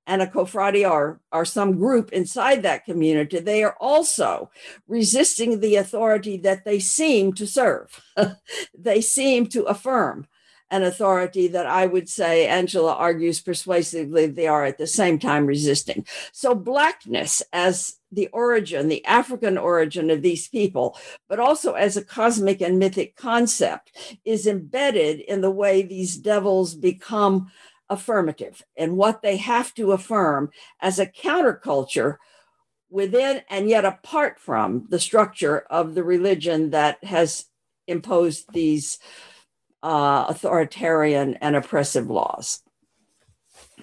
and 0.07 0.22
a 0.22 0.27
cofradia 0.27 0.89
or, 0.89 1.20
or 1.33 1.45
some 1.45 1.77
group 1.79 2.12
inside 2.12 2.62
that 2.62 2.85
community, 2.85 3.41
they 3.41 3.64
are 3.64 3.77
also 3.81 4.51
resisting 4.87 5.59
the 5.59 5.77
authority 5.77 6.37
that 6.37 6.64
they 6.64 6.79
seem 6.79 7.33
to 7.33 7.47
serve, 7.47 8.01
they 8.79 9.01
seem 9.01 9.47
to 9.47 9.64
affirm 9.64 10.27
an 10.71 10.83
authority 10.83 11.49
that 11.49 11.67
I 11.67 11.87
would 11.87 12.09
say 12.09 12.47
Angela 12.47 12.93
argues 12.93 13.41
persuasively 13.41 14.27
they 14.27 14.47
are 14.47 14.64
at 14.64 14.79
the 14.79 14.87
same 14.87 15.19
time 15.19 15.47
resisting. 15.47 16.05
So, 16.33 16.55
blackness 16.55 17.43
as 17.53 17.97
the 18.11 18.29
origin, 18.29 18.89
the 18.89 19.05
African 19.05 19.59
origin 19.59 20.11
of 20.11 20.23
these 20.23 20.49
people, 20.49 20.99
but 21.29 21.39
also 21.39 21.75
as 21.75 21.97
a 21.97 22.05
cosmic 22.05 22.61
and 22.61 22.79
mythic 22.79 23.17
concept, 23.17 23.93
is 24.25 24.47
embedded 24.47 25.21
in 25.21 25.41
the 25.41 25.51
way 25.51 25.83
these 25.83 26.17
devils 26.17 26.75
become 26.75 27.51
affirmative 27.89 28.64
and 28.77 28.97
what 28.97 29.23
they 29.23 29.37
have 29.37 29.73
to 29.75 29.93
affirm 29.93 30.51
as 30.81 30.99
a 30.99 31.07
counterculture 31.07 32.17
within 32.91 33.43
and 33.49 33.69
yet 33.69 33.85
apart 33.85 34.39
from 34.39 34.87
the 34.89 34.99
structure 34.99 35.61
of 35.71 35.95
the 35.95 36.03
religion 36.03 36.71
that 36.71 37.03
has 37.05 37.47
imposed 37.87 38.53
these 38.53 38.99
uh, 39.87 40.26
authoritarian 40.28 41.34
and 41.34 41.55
oppressive 41.55 42.11
laws. 42.11 42.61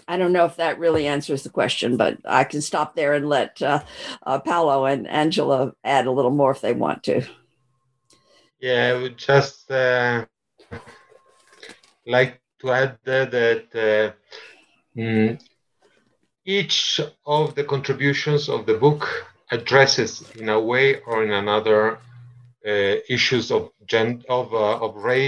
I 0.05 0.17
don't 0.17 0.33
know 0.33 0.43
if 0.43 0.57
that 0.57 0.77
really 0.77 1.07
answers 1.07 1.43
the 1.43 1.49
question, 1.49 1.95
but 1.95 2.17
I 2.25 2.43
can 2.43 2.61
stop 2.61 2.93
there 2.93 3.13
and 3.13 3.29
let 3.29 3.61
uh, 3.61 3.83
uh, 4.23 4.39
Paolo 4.39 4.83
and 4.83 5.07
Angela 5.07 5.71
add 5.81 6.05
a 6.05 6.11
little 6.11 6.31
more 6.31 6.51
if 6.51 6.59
they 6.59 6.73
want 6.73 7.03
to. 7.03 7.25
Yeah, 8.59 8.93
I 8.93 9.01
would 9.01 9.17
just 9.17 9.71
uh, 9.71 10.25
like 12.05 12.41
to 12.59 12.71
add 12.71 12.97
that 13.05 13.63
uh, 13.73 14.99
mm, 14.99 15.41
each 16.43 16.99
of 17.25 17.55
the 17.55 17.63
contributions 17.63 18.49
of 18.49 18.65
the 18.65 18.73
book 18.73 19.07
addresses 19.51 20.29
in 20.35 20.49
a 20.49 20.59
way 20.59 20.99
or 21.07 21.23
in 21.23 21.31
another 21.31 21.99
uh, 22.67 22.95
issues 23.07 23.51
of 23.51 23.71
of, 23.91 24.15
uh, 24.15 24.45
of 24.47 24.69
race 24.69 25.27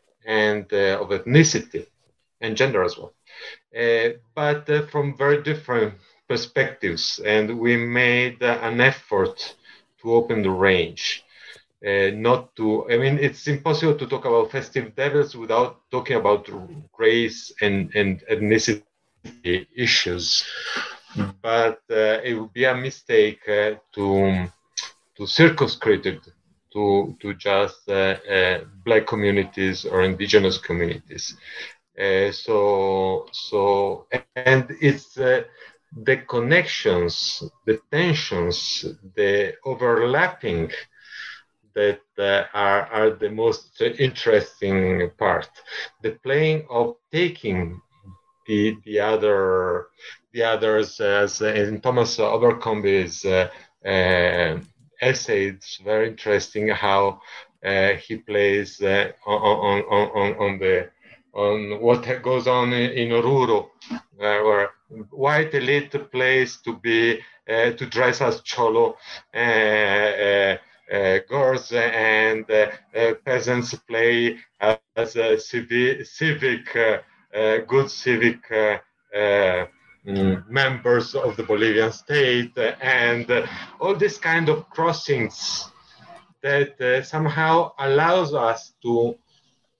and 0.00 0.46
uh, 0.50 0.76
of 0.76 0.90
ethnicity 0.90 1.64
and 2.30 2.46
gender 2.46 2.72
as 2.72 2.88
well, 2.88 3.10
but 4.34 4.66
from 4.90 5.16
very 5.16 5.42
different 5.42 5.94
perspectives. 6.28 7.20
And 7.24 7.58
we 7.58 7.76
made 7.76 8.42
an 8.42 8.80
effort 8.80 9.54
to 10.02 10.14
open 10.14 10.42
the 10.42 10.50
range. 10.50 11.22
Uh, 11.86 12.10
not 12.14 12.54
to 12.56 12.84
i 12.90 12.96
mean 12.96 13.18
it's 13.18 13.46
impossible 13.46 13.94
to 13.94 14.06
talk 14.06 14.24
about 14.24 14.50
festive 14.50 14.94
devils 14.96 15.36
without 15.36 15.76
talking 15.90 16.16
about 16.16 16.48
race 16.98 17.52
and, 17.60 17.90
and 17.94 18.22
ethnicity 18.32 19.06
issues 19.76 20.44
but 21.42 21.80
uh, 21.90 22.18
it 22.24 22.34
would 22.38 22.52
be 22.52 22.64
a 22.64 22.74
mistake 22.74 23.40
uh, 23.48 23.72
to 23.94 24.46
to 25.16 25.26
circumscribe 25.26 26.04
it 26.06 26.20
to, 26.76 27.16
to 27.22 27.34
just 27.34 27.88
uh, 27.88 28.16
uh, 28.38 28.64
black 28.84 29.06
communities 29.06 29.86
or 29.86 30.02
indigenous 30.02 30.58
communities. 30.58 31.36
Uh, 31.98 32.32
so, 32.32 33.26
so, 33.32 34.06
and 34.36 34.66
it's 34.80 35.14
the 35.94 36.16
connections, 36.28 37.42
the 37.66 37.80
tensions, 37.90 38.84
the 39.16 39.54
overlapping 39.64 40.70
that 41.74 42.00
uh, 42.18 42.44
are, 42.54 42.86
are 42.92 43.10
the 43.10 43.30
most 43.30 43.80
interesting 43.98 45.10
part. 45.18 45.48
The 46.02 46.12
playing 46.22 46.66
of 46.70 46.96
taking 47.12 47.80
the, 48.46 48.76
the 48.84 49.00
other 49.00 49.88
the 50.32 50.42
others 50.44 51.00
as 51.00 51.40
in 51.40 51.80
Thomas 51.80 52.18
Abercrombie's 52.20 53.24
uh, 53.24 53.48
uh, 53.86 54.58
essay. 55.00 55.46
It's 55.48 55.78
very 55.78 56.08
interesting 56.08 56.68
how 56.68 57.20
uh, 57.64 57.92
he 57.94 58.16
plays 58.16 58.80
uh, 58.82 59.12
on, 59.26 59.82
on, 59.90 60.08
on, 60.16 60.34
on 60.38 60.58
the 60.58 60.88
on 61.34 61.80
what 61.80 62.06
goes 62.22 62.46
on 62.46 62.72
in 62.72 63.10
Oruro, 63.10 63.68
uh, 63.92 63.98
where 64.18 64.70
white 65.10 65.52
elite 65.54 65.94
plays 66.10 66.56
to 66.62 66.76
be 66.78 67.18
uh, 67.48 67.70
to 67.72 67.86
dress 67.86 68.20
as 68.22 68.40
cholo. 68.42 68.96
Uh, 69.34 70.56
uh, 70.92 71.18
girls 71.28 71.72
and 71.72 72.46
peasants 73.24 73.74
play 73.88 74.38
as 74.60 75.16
a 75.16 75.38
civic, 75.38 76.06
civic 76.06 76.66
good 77.66 77.90
civic 77.90 78.40
members 80.06 81.14
of 81.14 81.36
the 81.36 81.42
Bolivian 81.42 81.90
state 81.90 82.56
and 82.80 83.28
uh, 83.30 83.46
all 83.80 83.94
these 83.94 84.18
kind 84.18 84.48
of 84.48 84.68
crossings 84.70 85.68
that 86.42 86.80
uh, 86.80 87.02
somehow 87.02 87.72
allows 87.78 88.32
us 88.34 88.72
to 88.82 89.16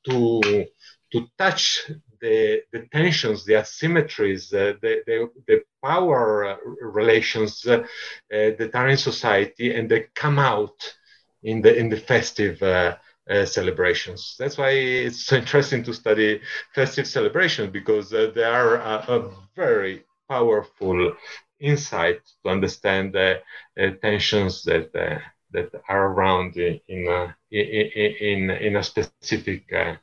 to 0.04 0.66
to 1.12 1.26
touch 1.38 1.90
the, 2.20 2.62
the 2.72 2.86
tensions, 2.92 3.44
the 3.44 3.54
asymmetries, 3.54 4.52
uh, 4.52 4.76
the, 4.80 5.02
the, 5.06 5.30
the, 5.46 5.62
power 5.84 6.44
uh, 6.44 6.56
relations 6.80 7.64
uh, 7.64 7.84
that 8.28 8.70
are 8.74 8.88
in 8.88 8.96
society 8.96 9.72
and 9.72 9.88
they 9.88 10.06
come 10.16 10.36
out 10.36 10.96
in 11.44 11.62
the 11.62 11.72
in 11.78 11.88
the 11.88 11.96
festive 11.96 12.60
uh, 12.60 12.96
celebrations. 13.44 14.34
That's 14.36 14.58
why 14.58 14.70
it's 14.70 15.26
so 15.26 15.36
interesting 15.36 15.84
to 15.84 15.94
study 15.94 16.40
festive 16.74 17.06
celebrations 17.06 17.70
because 17.70 18.10
they 18.10 18.42
are 18.42 18.74
a 18.76 19.30
very 19.54 20.04
powerful 20.28 21.12
insight 21.60 22.20
to 22.42 22.50
understand 22.50 23.12
the 23.12 23.40
uh, 23.80 23.90
tensions 24.02 24.62
that 24.64 24.94
uh, 24.94 25.18
that 25.52 25.70
are 25.88 26.08
around 26.08 26.56
in 26.56 27.06
a, 27.08 27.34
in, 27.50 28.50
in 28.50 28.76
a 28.76 28.82
specific 28.82 29.64
uh, 29.72 29.94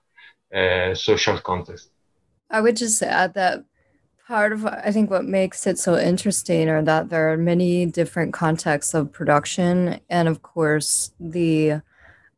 uh, 0.55 0.95
social 0.95 1.37
context. 1.39 1.89
I 2.49 2.61
would 2.61 2.77
just 2.77 3.01
add 3.03 3.33
that 3.33 3.65
part 4.27 4.53
of 4.53 4.65
I 4.65 4.91
think 4.91 5.09
what 5.09 5.25
makes 5.25 5.67
it 5.67 5.77
so 5.77 5.97
interesting 5.97 6.69
are 6.69 6.81
that 6.83 7.09
there 7.09 7.31
are 7.31 7.37
many 7.37 7.85
different 7.85 8.33
contexts 8.33 8.93
of 8.93 9.11
production, 9.11 9.99
and 10.09 10.27
of 10.27 10.41
course 10.41 11.11
the 11.19 11.81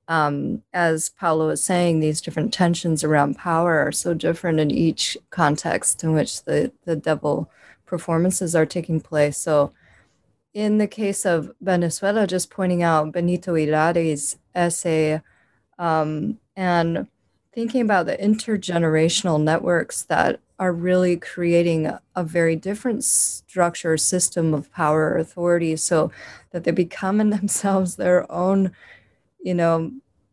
um, 0.07 0.61
as 0.71 1.09
Paolo 1.09 1.47
was 1.47 1.63
saying, 1.63 1.99
these 1.99 2.21
different 2.21 2.53
tensions 2.53 3.03
around 3.03 3.37
power 3.37 3.79
are 3.79 3.91
so 3.91 4.13
different 4.13 4.59
in 4.59 4.69
each 4.69 5.17
context 5.29 6.03
in 6.03 6.13
which 6.13 6.43
the 6.43 6.71
the 6.85 6.95
devil 6.95 7.49
performances 7.85 8.55
are 8.55 8.65
taking 8.65 8.99
place. 8.99 9.37
So, 9.37 9.73
in 10.53 10.77
the 10.77 10.87
case 10.87 11.25
of 11.25 11.51
Venezuela, 11.61 12.25
just 12.25 12.49
pointing 12.49 12.81
out 12.81 13.11
Benito 13.11 13.55
Irady's 13.55 14.37
essay 14.53 15.21
um, 15.77 16.39
and 16.55 17.07
thinking 17.53 17.81
about 17.81 18.05
the 18.05 18.17
intergenerational 18.17 19.41
networks 19.41 20.03
that 20.03 20.39
are 20.57 20.71
really 20.71 21.17
creating 21.17 21.87
a, 22.15 22.23
very 22.23 22.55
different 22.55 23.03
structure 23.03 23.97
system 23.97 24.53
of 24.53 24.71
power 24.71 25.09
or 25.09 25.17
authority 25.17 25.75
so 25.75 26.11
that 26.51 26.63
they 26.63 26.71
become 26.71 27.19
in 27.19 27.29
themselves 27.37 27.95
their 27.95 28.29
own 28.31 28.71
you 29.43 29.53
know 29.53 29.91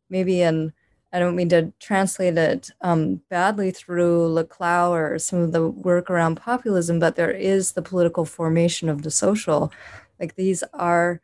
maybe 0.09 0.40
in 0.40 0.72
i 1.13 1.19
don't 1.19 1.37
mean 1.37 1.49
to 1.49 1.73
translate 1.81 2.37
it 2.37 2.71
um, 2.81 3.21
badly 3.29 3.71
through 3.71 4.29
Laclau 4.29 4.91
or 4.91 5.19
some 5.19 5.41
of 5.41 5.53
the 5.53 5.69
work 5.69 6.11
around 6.11 6.37
populism 6.37 6.99
but 6.99 7.17
there 7.17 7.31
is 7.31 7.73
the 7.73 7.83
political 7.83 8.25
formation 8.25 8.89
of 8.89 9.03
the 9.03 9.11
social 9.11 9.73
like 10.19 10.35
these 10.37 10.63
are 10.73 11.21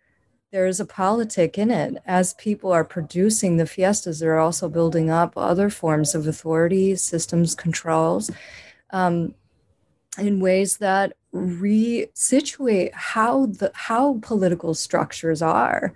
there 0.50 0.66
is 0.66 0.80
a 0.80 0.86
politic 0.86 1.58
in 1.58 1.70
it. 1.70 1.98
As 2.06 2.32
people 2.34 2.72
are 2.72 2.84
producing 2.84 3.56
the 3.56 3.66
fiestas, 3.66 4.20
they're 4.20 4.38
also 4.38 4.68
building 4.68 5.10
up 5.10 5.34
other 5.36 5.68
forms 5.68 6.14
of 6.14 6.26
authority, 6.26 6.96
systems, 6.96 7.54
controls, 7.54 8.30
um, 8.90 9.34
in 10.18 10.40
ways 10.40 10.78
that 10.78 11.12
resituate 11.34 12.92
how 12.94 13.46
the 13.46 13.70
how 13.74 14.18
political 14.22 14.74
structures 14.74 15.42
are. 15.42 15.92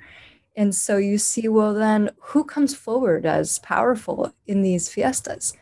And 0.56 0.74
so 0.74 0.98
you 0.98 1.18
see, 1.18 1.48
well, 1.48 1.72
then 1.74 2.10
who 2.20 2.44
comes 2.44 2.74
forward 2.74 3.24
as 3.24 3.58
powerful 3.60 4.34
in 4.46 4.62
these 4.62 4.88
fiestas? 4.88 5.54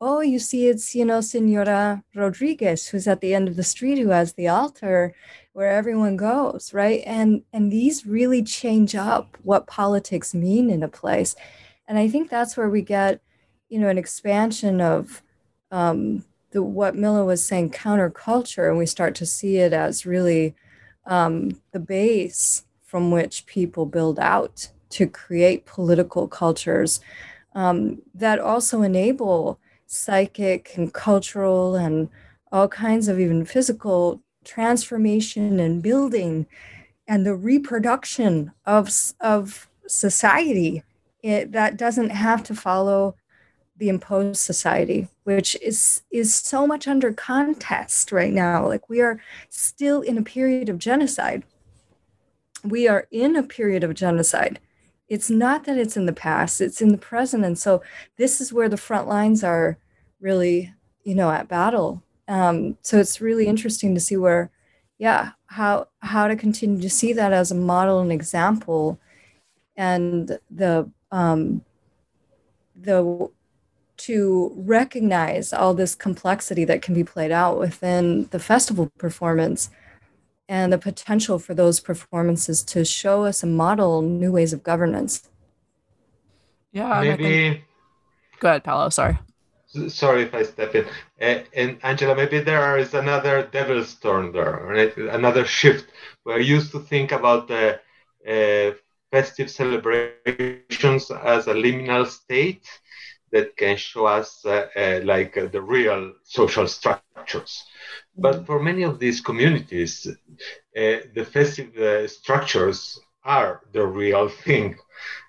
Oh, 0.00 0.20
you 0.20 0.38
see, 0.38 0.68
it's, 0.68 0.94
you 0.94 1.04
know, 1.04 1.20
Senora 1.20 2.04
Rodriguez, 2.14 2.86
who's 2.86 3.08
at 3.08 3.20
the 3.20 3.34
end 3.34 3.48
of 3.48 3.56
the 3.56 3.64
street, 3.64 3.98
who 3.98 4.10
has 4.10 4.34
the 4.34 4.46
altar 4.46 5.12
where 5.58 5.72
everyone 5.72 6.16
goes 6.16 6.72
right 6.72 7.02
and 7.04 7.42
and 7.52 7.72
these 7.72 8.06
really 8.06 8.44
change 8.44 8.94
up 8.94 9.36
what 9.42 9.66
politics 9.66 10.32
mean 10.32 10.70
in 10.70 10.84
a 10.84 10.88
place 10.88 11.34
and 11.88 11.98
i 11.98 12.08
think 12.08 12.30
that's 12.30 12.56
where 12.56 12.70
we 12.70 12.80
get 12.80 13.20
you 13.68 13.76
know 13.76 13.88
an 13.88 13.98
expansion 13.98 14.80
of 14.80 15.20
um, 15.72 16.24
the 16.52 16.62
what 16.62 16.94
milla 16.94 17.24
was 17.24 17.44
saying 17.44 17.68
counterculture 17.68 18.68
and 18.68 18.78
we 18.78 18.86
start 18.86 19.16
to 19.16 19.26
see 19.26 19.56
it 19.56 19.72
as 19.72 20.06
really 20.06 20.54
um, 21.06 21.60
the 21.72 21.80
base 21.80 22.62
from 22.88 23.10
which 23.10 23.44
people 23.44 23.84
build 23.84 24.18
out 24.18 24.70
to 24.88 25.06
create 25.06 25.66
political 25.66 26.26
cultures 26.26 27.00
um, 27.54 28.00
that 28.14 28.38
also 28.38 28.80
enable 28.80 29.60
psychic 29.84 30.72
and 30.74 30.94
cultural 30.94 31.76
and 31.76 32.08
all 32.50 32.66
kinds 32.66 33.06
of 33.06 33.20
even 33.20 33.44
physical 33.44 34.22
transformation 34.42 35.60
and 35.60 35.82
building 35.82 36.46
and 37.06 37.26
the 37.26 37.34
reproduction 37.34 38.52
of, 38.64 38.88
of 39.20 39.68
society. 39.86 40.82
It, 41.22 41.52
that 41.52 41.76
doesn't 41.76 42.08
have 42.08 42.42
to 42.44 42.54
follow 42.54 43.16
the 43.76 43.90
imposed 43.90 44.40
society 44.40 45.08
which 45.24 45.54
is 45.60 46.00
is 46.10 46.34
so 46.34 46.66
much 46.66 46.88
under 46.88 47.12
contest 47.12 48.12
right 48.12 48.32
now. 48.32 48.66
Like 48.66 48.88
we 48.88 49.02
are 49.02 49.20
still 49.50 50.00
in 50.00 50.16
a 50.16 50.22
period 50.22 50.70
of 50.70 50.78
genocide 50.78 51.42
we 52.68 52.88
are 52.88 53.06
in 53.10 53.36
a 53.36 53.42
period 53.42 53.84
of 53.84 53.94
genocide. 53.94 54.60
It's 55.08 55.30
not 55.30 55.64
that 55.64 55.78
it's 55.78 55.96
in 55.96 56.06
the 56.06 56.12
past 56.12 56.60
it's 56.60 56.82
in 56.82 56.88
the 56.88 56.98
present 56.98 57.44
and 57.44 57.58
so 57.58 57.82
this 58.16 58.40
is 58.40 58.52
where 58.52 58.68
the 58.68 58.76
front 58.76 59.08
lines 59.08 59.42
are 59.42 59.78
really 60.20 60.74
you 61.04 61.14
know 61.14 61.30
at 61.30 61.48
battle. 61.48 62.02
Um, 62.28 62.76
so 62.82 62.98
it's 62.98 63.20
really 63.20 63.46
interesting 63.46 63.94
to 63.94 64.00
see 64.00 64.16
where, 64.16 64.50
yeah, 64.98 65.30
how 65.46 65.88
how 66.00 66.28
to 66.28 66.36
continue 66.36 66.80
to 66.82 66.90
see 66.90 67.14
that 67.14 67.32
as 67.32 67.50
a 67.50 67.54
model 67.54 68.00
and 68.00 68.12
example, 68.12 69.00
and 69.76 70.38
the 70.50 70.90
um, 71.10 71.64
the 72.76 73.30
to 73.96 74.52
recognize 74.54 75.52
all 75.52 75.74
this 75.74 75.94
complexity 75.94 76.64
that 76.66 76.82
can 76.82 76.94
be 76.94 77.02
played 77.02 77.32
out 77.32 77.58
within 77.58 78.28
the 78.30 78.38
festival 78.38 78.92
performance 78.98 79.70
and 80.48 80.72
the 80.72 80.78
potential 80.78 81.38
for 81.38 81.54
those 81.54 81.80
performances 81.80 82.62
to 82.64 82.84
show 82.84 83.24
us 83.24 83.42
and 83.42 83.56
model 83.56 84.02
new 84.02 84.32
ways 84.32 84.52
of 84.52 84.62
governance. 84.62 85.28
Yeah, 86.72 87.00
maybe. 87.02 87.22
Think... 87.22 87.64
Go 88.40 88.48
ahead, 88.48 88.64
Paolo. 88.64 88.88
Sorry 88.88 89.18
sorry 89.88 90.22
if 90.22 90.34
I 90.34 90.42
step 90.42 90.74
in. 90.74 90.86
Uh, 91.20 91.42
and 91.54 91.78
Angela, 91.82 92.14
maybe 92.14 92.40
there 92.40 92.78
is 92.78 92.94
another 92.94 93.48
devil's 93.52 93.94
turn 93.94 94.32
there, 94.32 94.60
right? 94.64 94.96
Another 94.96 95.44
shift. 95.44 95.90
We're 96.24 96.40
used 96.40 96.72
to 96.72 96.80
think 96.80 97.12
about 97.12 97.48
the 97.48 97.80
uh, 98.26 98.74
festive 99.10 99.50
celebrations 99.50 101.10
as 101.10 101.46
a 101.46 101.54
liminal 101.54 102.06
state 102.06 102.66
that 103.30 103.56
can 103.56 103.76
show 103.76 104.06
us 104.06 104.42
uh, 104.46 104.68
uh 104.74 105.00
like 105.04 105.36
uh, 105.36 105.46
the 105.46 105.60
real 105.60 106.12
social 106.24 106.66
structures. 106.66 107.64
But 108.18 108.46
for 108.46 108.60
many 108.60 108.82
of 108.82 108.98
these 108.98 109.20
communities, 109.20 110.06
uh, 110.06 110.98
the 111.14 111.26
festive 111.32 112.10
structures 112.10 112.98
are 113.24 113.62
the 113.72 113.86
real 113.86 114.28
thing. 114.28 114.76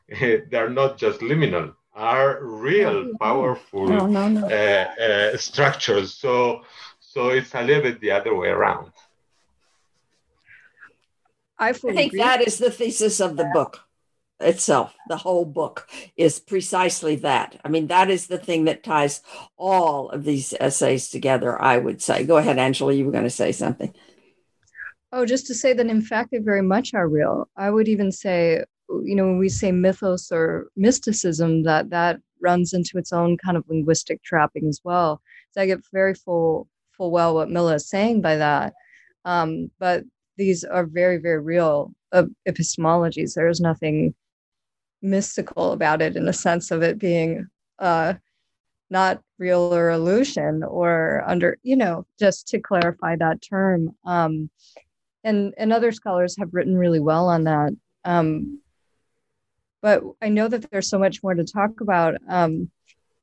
They're 0.49 0.69
not 0.69 0.97
just 0.97 1.19
liminal 1.21 1.75
are 1.99 2.39
real 2.41 3.11
powerful 3.19 3.87
no, 3.87 4.07
no, 4.07 4.29
no. 4.29 4.47
Uh, 4.47 5.03
uh, 5.33 5.37
structures. 5.37 6.13
So, 6.13 6.61
so 6.99 7.29
it's 7.29 7.53
a 7.53 7.61
little 7.61 7.83
bit 7.83 7.99
the 7.99 8.11
other 8.11 8.33
way 8.33 8.47
around. 8.47 8.91
I, 11.57 11.69
I 11.69 11.73
think 11.73 12.13
agree. 12.13 12.19
that 12.19 12.47
is 12.47 12.57
the 12.57 12.71
thesis 12.71 13.19
of 13.19 13.35
the 13.35 13.49
book 13.53 13.81
itself. 14.39 14.95
The 15.07 15.17
whole 15.17 15.45
book 15.45 15.89
is 16.15 16.39
precisely 16.39 17.15
that. 17.17 17.59
I 17.63 17.69
mean, 17.69 17.87
that 17.87 18.09
is 18.09 18.27
the 18.27 18.37
thing 18.37 18.65
that 18.65 18.83
ties 18.83 19.21
all 19.57 20.09
of 20.09 20.23
these 20.23 20.53
essays 20.59 21.09
together, 21.09 21.61
I 21.61 21.77
would 21.77 22.01
say. 22.01 22.25
Go 22.25 22.37
ahead, 22.37 22.57
Angela, 22.57 22.93
you 22.93 23.05
were 23.05 23.11
going 23.11 23.23
to 23.23 23.29
say 23.29 23.51
something. 23.51 23.93
Oh, 25.11 25.25
just 25.25 25.47
to 25.47 25.55
say 25.55 25.73
that 25.73 25.87
in 25.87 26.01
fact 26.01 26.29
they 26.31 26.37
very 26.37 26.61
much 26.61 26.93
are 26.93 27.07
real. 27.07 27.49
I 27.57 27.71
would 27.71 27.87
even 27.87 28.11
say 28.11 28.63
you 29.03 29.15
know 29.15 29.25
when 29.25 29.37
we 29.37 29.49
say 29.49 29.71
mythos 29.71 30.31
or 30.31 30.69
mysticism 30.75 31.63
that 31.63 31.89
that 31.89 32.19
runs 32.41 32.73
into 32.73 32.97
its 32.97 33.13
own 33.13 33.37
kind 33.37 33.57
of 33.57 33.63
linguistic 33.67 34.23
trapping 34.23 34.67
as 34.67 34.81
well 34.83 35.21
so 35.51 35.61
i 35.61 35.65
get 35.65 35.79
very 35.93 36.13
full 36.13 36.67
full 36.97 37.11
well 37.11 37.35
what 37.35 37.49
milla 37.49 37.75
is 37.75 37.87
saying 37.87 38.21
by 38.21 38.35
that 38.35 38.73
um, 39.25 39.69
but 39.79 40.03
these 40.37 40.63
are 40.63 40.85
very 40.85 41.17
very 41.17 41.39
real 41.39 41.93
epistemologies 42.47 43.33
there 43.33 43.47
is 43.47 43.59
nothing 43.59 44.13
mystical 45.01 45.71
about 45.71 46.01
it 46.01 46.15
in 46.15 46.25
the 46.25 46.33
sense 46.33 46.71
of 46.71 46.81
it 46.81 46.99
being 46.99 47.47
uh, 47.79 48.13
not 48.89 49.21
real 49.37 49.73
or 49.73 49.91
illusion 49.91 50.63
or 50.63 51.23
under 51.25 51.57
you 51.63 51.75
know 51.75 52.05
just 52.19 52.47
to 52.47 52.59
clarify 52.59 53.15
that 53.15 53.41
term 53.41 53.95
um, 54.05 54.49
and 55.23 55.53
and 55.57 55.71
other 55.71 55.91
scholars 55.91 56.35
have 56.37 56.53
written 56.53 56.77
really 56.77 56.99
well 56.99 57.27
on 57.29 57.45
that 57.45 57.71
um, 58.05 58.59
but 59.81 60.03
I 60.21 60.29
know 60.29 60.47
that 60.47 60.69
there's 60.71 60.89
so 60.89 60.99
much 60.99 61.23
more 61.23 61.33
to 61.33 61.43
talk 61.43 61.81
about. 61.81 62.15
Um, 62.27 62.69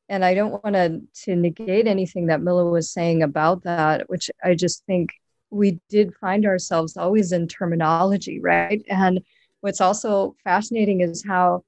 and 0.09 0.25
I 0.25 0.35
don't 0.35 0.63
want 0.63 0.77
to 0.77 1.03
to 1.25 1.37
negate 1.37 1.87
anything 1.87 2.27
that 2.27 2.41
Milla 2.41 2.65
was 2.71 2.91
saying 2.91 3.23
about 3.23 3.65
that, 3.65 4.09
which 4.09 4.31
I 4.45 4.55
just 4.55 4.85
think 4.87 5.11
we 5.51 5.81
did 5.89 6.15
find 6.15 6.47
ourselves 6.47 6.97
always 6.97 7.33
in 7.33 7.49
terminology, 7.49 8.41
right? 8.41 8.85
And 8.89 9.21
what's 9.61 9.81
also 9.81 10.37
fascinating 10.45 11.01
is 11.01 11.25
how 11.27 11.65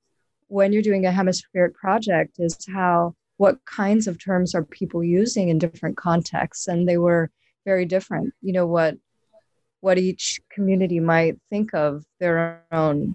when 0.48 0.72
you're 0.72 0.82
doing 0.82 1.06
a 1.06 1.12
hemispheric 1.12 1.74
project 1.74 2.36
is 2.38 2.56
how 2.72 3.14
what 3.36 3.64
kinds 3.64 4.06
of 4.06 4.22
terms 4.22 4.54
are 4.54 4.64
people 4.64 5.02
using 5.02 5.48
in 5.48 5.58
different 5.58 5.96
contexts? 5.96 6.68
And 6.68 6.88
they 6.88 6.98
were 6.98 7.30
very 7.64 7.84
different. 7.84 8.34
You 8.42 8.52
know 8.52 8.66
what 8.66 8.96
what 9.80 9.98
each 9.98 10.40
community 10.50 10.98
might 10.98 11.38
think 11.50 11.72
of 11.72 12.04
their 12.18 12.64
own 12.72 13.14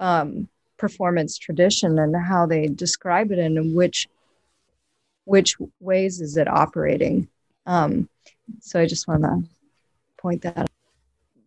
um, 0.00 0.48
performance 0.76 1.38
tradition 1.38 1.98
and 1.98 2.16
how 2.16 2.46
they 2.46 2.66
describe 2.66 3.30
it 3.30 3.38
and 3.38 3.74
which 3.74 4.08
which 5.24 5.56
ways 5.78 6.20
is 6.20 6.36
it 6.36 6.48
operating? 6.48 7.28
Um, 7.66 8.08
so 8.60 8.80
i 8.80 8.86
just 8.86 9.06
want 9.06 9.22
to 9.22 9.42
point 10.18 10.42
that 10.42 10.69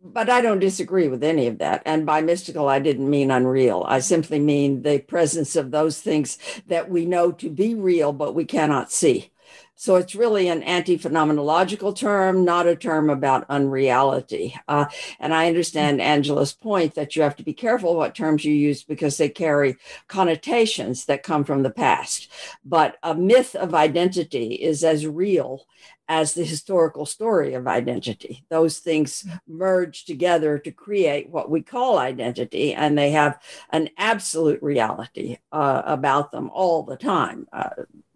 but 0.03 0.29
I 0.29 0.41
don't 0.41 0.59
disagree 0.59 1.07
with 1.07 1.23
any 1.23 1.47
of 1.47 1.57
that. 1.59 1.81
And 1.85 2.05
by 2.05 2.21
mystical, 2.21 2.67
I 2.67 2.79
didn't 2.79 3.09
mean 3.09 3.31
unreal. 3.31 3.85
I 3.87 3.99
simply 3.99 4.39
mean 4.39 4.83
the 4.83 4.99
presence 4.99 5.55
of 5.55 5.71
those 5.71 6.01
things 6.01 6.37
that 6.67 6.89
we 6.89 7.05
know 7.05 7.31
to 7.31 7.49
be 7.49 7.73
real, 7.73 8.11
but 8.13 8.35
we 8.35 8.45
cannot 8.45 8.91
see. 8.91 9.32
So 9.75 9.95
it's 9.95 10.15
really 10.15 10.47
an 10.47 10.63
anti 10.63 10.97
phenomenological 10.97 11.95
term, 11.95 12.45
not 12.45 12.67
a 12.67 12.75
term 12.75 13.09
about 13.09 13.49
unreality. 13.49 14.55
Uh, 14.67 14.85
and 15.19 15.33
I 15.33 15.47
understand 15.47 15.99
Angela's 15.99 16.53
point 16.53 16.95
that 16.95 17.15
you 17.15 17.23
have 17.23 17.35
to 17.37 17.43
be 17.43 17.53
careful 17.53 17.95
what 17.95 18.15
terms 18.15 18.45
you 18.45 18.53
use 18.53 18.83
because 18.83 19.17
they 19.17 19.29
carry 19.29 19.77
connotations 20.07 21.05
that 21.05 21.23
come 21.23 21.43
from 21.43 21.63
the 21.63 21.71
past. 21.71 22.31
But 22.63 22.97
a 23.01 23.15
myth 23.15 23.55
of 23.55 23.73
identity 23.73 24.53
is 24.53 24.83
as 24.83 25.07
real 25.07 25.65
as 26.07 26.33
the 26.33 26.43
historical 26.43 27.05
story 27.05 27.53
of 27.53 27.67
identity. 27.67 28.45
Those 28.49 28.79
things 28.79 29.25
merge 29.47 30.05
together 30.05 30.59
to 30.59 30.71
create 30.71 31.29
what 31.29 31.49
we 31.49 31.61
call 31.61 31.97
identity, 31.97 32.73
and 32.73 32.97
they 32.97 33.11
have 33.11 33.41
an 33.71 33.89
absolute 33.97 34.61
reality 34.61 35.37
uh, 35.51 35.81
about 35.85 36.31
them 36.31 36.49
all 36.53 36.83
the 36.83 36.97
time, 36.97 37.47
uh, 37.51 37.69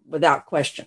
without 0.06 0.46
question. 0.46 0.86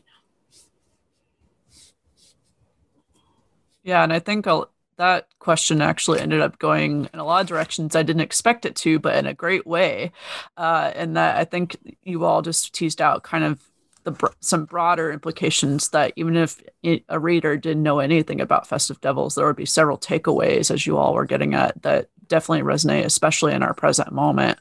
Yeah, 3.84 4.04
and 4.04 4.14
I 4.14 4.20
think 4.20 4.48
I'll, 4.48 4.70
that 4.98 5.28
question 5.40 5.82
actually 5.82 6.20
ended 6.20 6.42
up 6.42 6.60
going 6.60 7.10
in 7.14 7.20
a 7.20 7.24
lot 7.24 7.42
of 7.42 7.48
directions 7.48 7.96
I 7.96 8.04
didn't 8.04 8.22
expect 8.22 8.66
it 8.66 8.76
to, 8.78 9.00
but 9.00 9.16
in 9.16 9.26
a 9.26 9.34
great 9.34 9.66
way. 9.66 10.12
Uh, 10.58 10.92
and 10.96 11.18
that 11.18 11.38
I 11.38 11.46
think 11.46 11.78
you 12.04 12.26
all 12.26 12.42
just 12.42 12.74
teased 12.74 13.02
out 13.02 13.24
kind 13.24 13.44
of 13.44 13.60
the 14.04 14.32
some 14.40 14.66
broader 14.66 15.12
implications 15.12 15.90
that 15.90 16.14
even 16.16 16.36
if 16.36 16.62
a 17.10 17.20
reader 17.20 17.58
didn't 17.58 17.84
know 17.84 18.00
anything 18.00 18.42
about 18.42 18.68
Festive 18.68 19.00
Devils, 19.02 19.36
there 19.36 19.46
would 19.46 19.56
be 19.56 19.66
several 19.66 19.98
takeaways, 19.98 20.72
as 20.72 20.88
you 20.88 20.98
all 20.98 21.14
were 21.14 21.26
getting 21.26 21.54
at, 21.54 21.82
that 21.84 22.10
definitely 22.28 22.64
resonate, 22.64 23.06
especially 23.06 23.54
in 23.54 23.64
our 23.64 23.74
present 23.74 24.12
moment. 24.12 24.60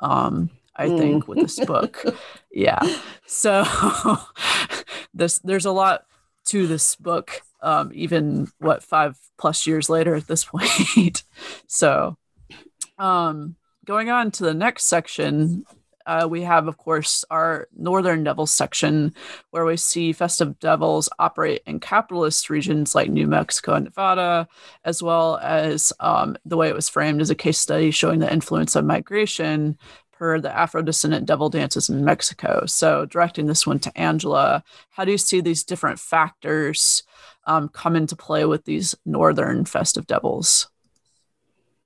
Um, 0.00 0.50
I 0.76 0.86
mm. 0.86 0.98
think 0.98 1.28
with 1.28 1.38
this 1.38 1.64
book, 1.64 2.02
yeah. 2.52 2.80
So 3.26 3.64
this 5.14 5.38
there's 5.40 5.66
a 5.66 5.72
lot 5.72 6.06
to 6.46 6.66
this 6.66 6.96
book 6.96 7.42
um, 7.62 7.90
even 7.94 8.48
what 8.58 8.82
five 8.82 9.18
plus 9.38 9.66
years 9.66 9.88
later 9.88 10.14
at 10.14 10.26
this 10.26 10.44
point. 10.46 11.22
so, 11.66 12.16
um, 12.98 13.56
going 13.84 14.10
on 14.10 14.30
to 14.30 14.44
the 14.44 14.54
next 14.54 14.84
section, 14.84 15.64
uh, 16.06 16.26
we 16.28 16.42
have, 16.42 16.66
of 16.66 16.76
course, 16.76 17.24
our 17.30 17.68
Northern 17.76 18.24
Devils 18.24 18.52
section, 18.52 19.14
where 19.50 19.64
we 19.64 19.76
see 19.76 20.12
festive 20.12 20.58
devils 20.58 21.08
operate 21.18 21.62
in 21.66 21.78
capitalist 21.78 22.50
regions 22.50 22.94
like 22.94 23.10
New 23.10 23.26
Mexico 23.26 23.74
and 23.74 23.84
Nevada, 23.84 24.48
as 24.84 25.02
well 25.02 25.38
as 25.38 25.92
um, 26.00 26.36
the 26.44 26.56
way 26.56 26.68
it 26.68 26.74
was 26.74 26.88
framed 26.88 27.20
as 27.20 27.30
a 27.30 27.34
case 27.34 27.58
study 27.58 27.90
showing 27.90 28.18
the 28.18 28.32
influence 28.32 28.74
of 28.74 28.84
migration 28.84 29.78
per 30.12 30.40
the 30.40 30.54
Afro 30.54 30.82
descendant 30.82 31.26
devil 31.26 31.48
dances 31.48 31.88
in 31.88 32.04
Mexico. 32.04 32.64
So, 32.66 33.06
directing 33.06 33.46
this 33.46 33.66
one 33.66 33.78
to 33.80 33.98
Angela, 33.98 34.64
how 34.90 35.04
do 35.04 35.12
you 35.12 35.18
see 35.18 35.40
these 35.40 35.64
different 35.64 35.98
factors 35.98 37.02
um, 37.46 37.68
come 37.68 37.96
into 37.96 38.16
play 38.16 38.44
with 38.44 38.64
these 38.64 38.94
northern 39.04 39.64
festive 39.64 40.06
devils? 40.06 40.68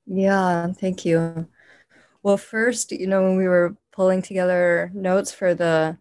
Yeah, 0.06 0.72
thank 0.72 1.04
you. 1.04 1.48
Well, 2.22 2.36
first, 2.36 2.92
you 2.92 3.06
know, 3.06 3.22
when 3.22 3.36
we 3.36 3.48
were 3.48 3.76
pulling 3.92 4.22
together 4.22 4.90
notes 4.94 5.32
for 5.32 5.54
the 5.54 5.96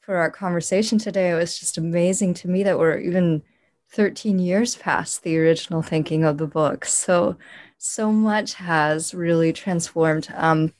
for 0.00 0.16
our 0.16 0.30
conversation 0.30 0.98
today, 0.98 1.30
it 1.30 1.34
was 1.34 1.58
just 1.58 1.78
amazing 1.78 2.34
to 2.34 2.48
me 2.48 2.62
that 2.64 2.78
we're 2.78 2.98
even 2.98 3.42
13 3.90 4.38
years 4.38 4.76
past 4.76 5.22
the 5.22 5.38
original 5.38 5.82
thinking 5.82 6.24
of 6.24 6.38
the 6.38 6.46
book. 6.46 6.84
So 6.84 7.36
so 7.78 8.12
much 8.12 8.54
has 8.54 9.14
really 9.14 9.52
transformed. 9.52 10.28
Um, 10.34 10.72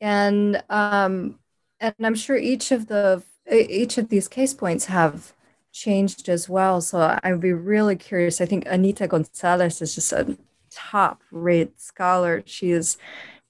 and 0.00 0.62
um, 0.70 1.38
and 1.80 1.94
I'm 2.02 2.14
sure 2.14 2.36
each 2.36 2.72
of 2.72 2.86
the 2.88 3.22
each 3.50 3.98
of 3.98 4.08
these 4.08 4.28
case 4.28 4.54
points 4.54 4.86
have 4.86 5.32
changed 5.76 6.28
as 6.28 6.48
well. 6.48 6.80
So 6.80 7.18
I'd 7.22 7.40
be 7.40 7.52
really 7.52 7.96
curious. 7.96 8.40
I 8.40 8.46
think 8.46 8.64
Anita 8.66 9.06
Gonzalez 9.06 9.82
is 9.82 9.94
just 9.94 10.12
a 10.12 10.36
top 10.70 11.22
rate 11.30 11.78
scholar. 11.80 12.42
She 12.46 12.70
is 12.70 12.96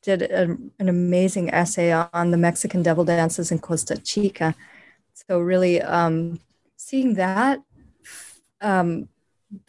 did 0.03 0.23
a, 0.23 0.57
an 0.79 0.89
amazing 0.89 1.53
essay 1.53 1.93
on 1.93 2.31
the 2.31 2.37
Mexican 2.37 2.83
devil 2.83 3.05
dances 3.05 3.51
in 3.51 3.59
Costa 3.59 3.97
Chica. 3.97 4.55
So 5.15 5.39
really 5.39 5.81
um, 5.81 6.41
seeing 6.77 7.15
that 7.15 7.63
um, 8.61 9.09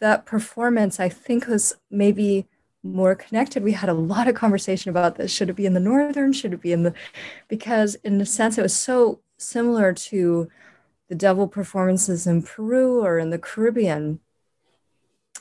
that 0.00 0.26
performance, 0.26 0.98
I 0.98 1.08
think 1.08 1.46
was 1.46 1.76
maybe 1.90 2.46
more 2.82 3.14
connected. 3.14 3.62
We 3.62 3.72
had 3.72 3.88
a 3.88 3.94
lot 3.94 4.28
of 4.28 4.34
conversation 4.34 4.90
about 4.90 5.16
this. 5.16 5.30
Should 5.30 5.50
it 5.50 5.56
be 5.56 5.66
in 5.66 5.74
the 5.74 5.80
northern? 5.80 6.32
Should 6.32 6.54
it 6.54 6.62
be 6.62 6.72
in 6.72 6.82
the? 6.82 6.94
Because 7.46 7.94
in 7.96 8.20
a 8.20 8.26
sense, 8.26 8.58
it 8.58 8.62
was 8.62 8.76
so 8.76 9.20
similar 9.36 9.92
to 9.92 10.48
the 11.08 11.14
devil 11.14 11.48
performances 11.48 12.26
in 12.26 12.42
Peru 12.42 13.02
or 13.04 13.18
in 13.18 13.30
the 13.30 13.38
Caribbean. 13.38 14.20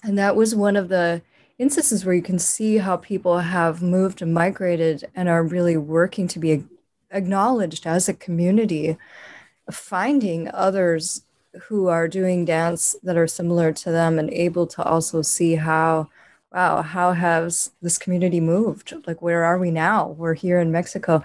And 0.04 0.18
that 0.18 0.36
was 0.36 0.56
one 0.56 0.76
of 0.76 0.90
the 0.90 1.22
instances 1.58 2.06
where 2.06 2.16
you 2.16 2.22
can 2.22 2.40
see 2.40 2.78
how 2.78 2.98
people 2.98 3.40
have 3.40 3.82
moved 3.82 4.22
and 4.22 4.34
migrated 4.34 5.10
and 5.16 5.28
are 5.28 5.44
really 5.44 5.76
working 5.76 6.28
to 6.30 6.40
be 6.40 6.64
acknowledged 7.12 7.88
as 7.88 8.08
a 8.08 8.14
community, 8.14 8.98
finding 9.72 10.50
others 10.54 11.24
who 11.64 11.88
are 11.88 12.08
doing 12.08 12.46
dance 12.46 12.96
that 13.04 13.18
are 13.18 13.28
similar 13.28 13.72
to 13.74 13.92
them 13.92 14.20
and 14.20 14.30
able 14.32 14.68
to 14.68 14.84
also 14.84 15.22
see 15.22 15.56
how 15.56 16.08
wow 16.54 16.82
how 16.82 17.12
has 17.14 17.72
this 17.82 17.98
community 17.98 18.40
moved? 18.40 18.94
Like 19.08 19.22
where 19.22 19.44
are 19.44 19.58
we 19.58 19.72
now? 19.72 20.10
We're 20.10 20.36
here 20.36 20.60
in 20.60 20.72
mexico 20.72 21.24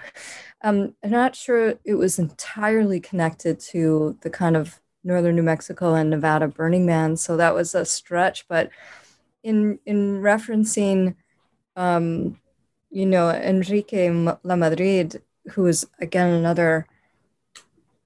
um, 0.63 0.95
I'm 1.03 1.11
not 1.11 1.35
sure 1.35 1.75
it 1.83 1.95
was 1.95 2.17
entirely 2.17 2.99
connected 2.99 3.59
to 3.71 4.17
the 4.21 4.29
kind 4.29 4.55
of 4.55 4.79
northern 5.03 5.35
New 5.35 5.43
Mexico 5.43 5.93
and 5.93 6.09
Nevada 6.09 6.47
Burning 6.47 6.85
Man, 6.85 7.17
so 7.17 7.35
that 7.37 7.53
was 7.53 7.75
a 7.75 7.85
stretch. 7.85 8.47
But 8.47 8.69
in 9.43 9.79
in 9.85 10.21
referencing, 10.21 11.15
um, 11.75 12.39
you 12.89 13.05
know, 13.05 13.29
Enrique 13.29 14.07
Lamadrid, 14.09 15.21
who 15.51 15.65
is 15.65 15.85
again 15.99 16.29
another 16.31 16.87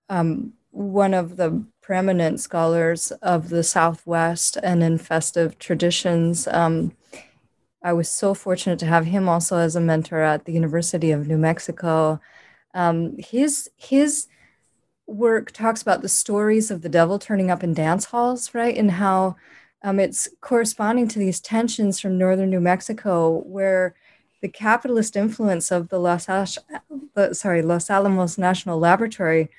um, 0.10 0.53
one 0.72 1.14
of 1.14 1.38
the 1.38 1.64
preeminent 1.82 2.39
scholars 2.39 3.12
of 3.22 3.49
the 3.49 3.64
Southwest 3.64 4.58
and 4.64 4.84
in 4.84 4.97
festive 4.97 5.58
traditions. 5.60 6.47
Um, 6.47 6.93
I 7.84 7.93
was 7.93 8.10
so 8.10 8.34
fortunate 8.34 8.80
to 8.80 8.86
have 8.88 9.05
him 9.05 9.30
also 9.30 9.58
as 9.58 9.76
a 9.76 9.82
mentor 9.82 10.22
at 10.22 10.45
the 10.45 10.51
University 10.51 11.12
of 11.12 11.28
New 11.28 11.38
Mexico. 11.38 12.20
Um, 12.78 13.15
his 13.17 13.71
his 13.75 14.28
work 15.07 15.51
talks 15.51 15.82
about 15.82 16.03
the 16.03 16.09
stories 16.09 16.69
of 16.69 16.84
the 16.84 16.89
devil 16.89 17.17
turning 17.17 17.49
up 17.49 17.63
in 17.63 17.73
dance 17.73 18.05
halls, 18.05 18.53
right, 18.53 18.78
and 18.78 18.91
how 18.91 19.36
um, 19.82 19.99
it's 19.99 20.30
corresponding 20.41 21.07
to 21.07 21.17
these 21.17 21.39
tensions 21.39 21.99
from 21.99 22.19
northern 22.19 22.51
New 22.51 22.59
Mexico, 22.59 23.39
where 23.39 23.95
the 24.41 24.47
capitalist 24.47 25.15
influence 25.15 25.71
of 25.71 25.89
the 25.89 25.97
Los, 25.97 26.30
uh, 26.30 26.45
sorry, 27.34 27.63
Los 27.63 27.89
Alamos 27.89 28.38
National 28.38 28.78
Laboratory, 28.78 29.49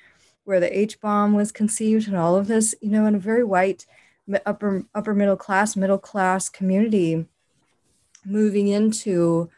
where 0.45 0.61
the 0.61 0.79
H 0.79 1.01
bomb 1.01 1.33
was 1.33 1.51
conceived, 1.51 2.07
and 2.07 2.15
all 2.15 2.37
of 2.37 2.47
this, 2.47 2.73
you 2.81 2.89
know, 2.89 3.05
in 3.05 3.15
a 3.15 3.19
very 3.19 3.43
white 3.43 3.85
upper 4.45 4.85
upper 4.95 5.13
middle 5.13 5.35
class 5.35 5.75
middle 5.75 5.97
class 5.97 6.47
community, 6.47 7.25
moving 8.23 8.69
into 8.69 9.49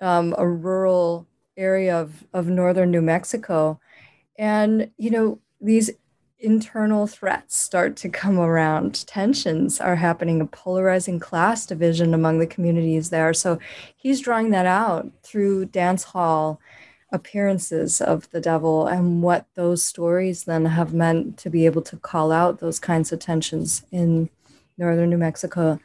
um, 0.00 0.34
a 0.38 0.48
rural 0.48 1.26
area 1.56 1.96
of, 1.98 2.24
of 2.32 2.48
northern 2.48 2.90
New 2.90 3.02
Mexico. 3.02 3.80
And, 4.38 4.90
you 4.96 5.10
know, 5.10 5.40
these 5.60 5.90
internal 6.38 7.06
threats 7.06 7.56
start 7.56 7.96
to 7.96 8.08
come 8.08 8.38
around. 8.38 9.06
Tensions 9.06 9.80
are 9.80 9.96
happening, 9.96 10.40
a 10.40 10.46
polarizing 10.46 11.18
class 11.18 11.64
division 11.66 12.12
among 12.12 12.38
the 12.38 12.46
communities 12.46 13.10
there. 13.10 13.32
So 13.32 13.58
he's 13.96 14.20
drawing 14.20 14.50
that 14.50 14.66
out 14.66 15.10
through 15.22 15.66
dance 15.66 16.04
hall 16.04 16.60
appearances 17.12 18.00
of 18.00 18.28
the 18.30 18.40
devil 18.40 18.86
and 18.86 19.22
what 19.22 19.46
those 19.54 19.84
stories 19.84 20.44
then 20.44 20.66
have 20.66 20.92
meant 20.92 21.38
to 21.38 21.48
be 21.48 21.64
able 21.64 21.82
to 21.82 21.96
call 21.96 22.32
out 22.32 22.58
those 22.58 22.78
kinds 22.78 23.12
of 23.12 23.18
tensions 23.18 23.84
in 23.90 24.28
northern 24.76 25.10
New 25.10 25.16
Mexico. 25.16 25.80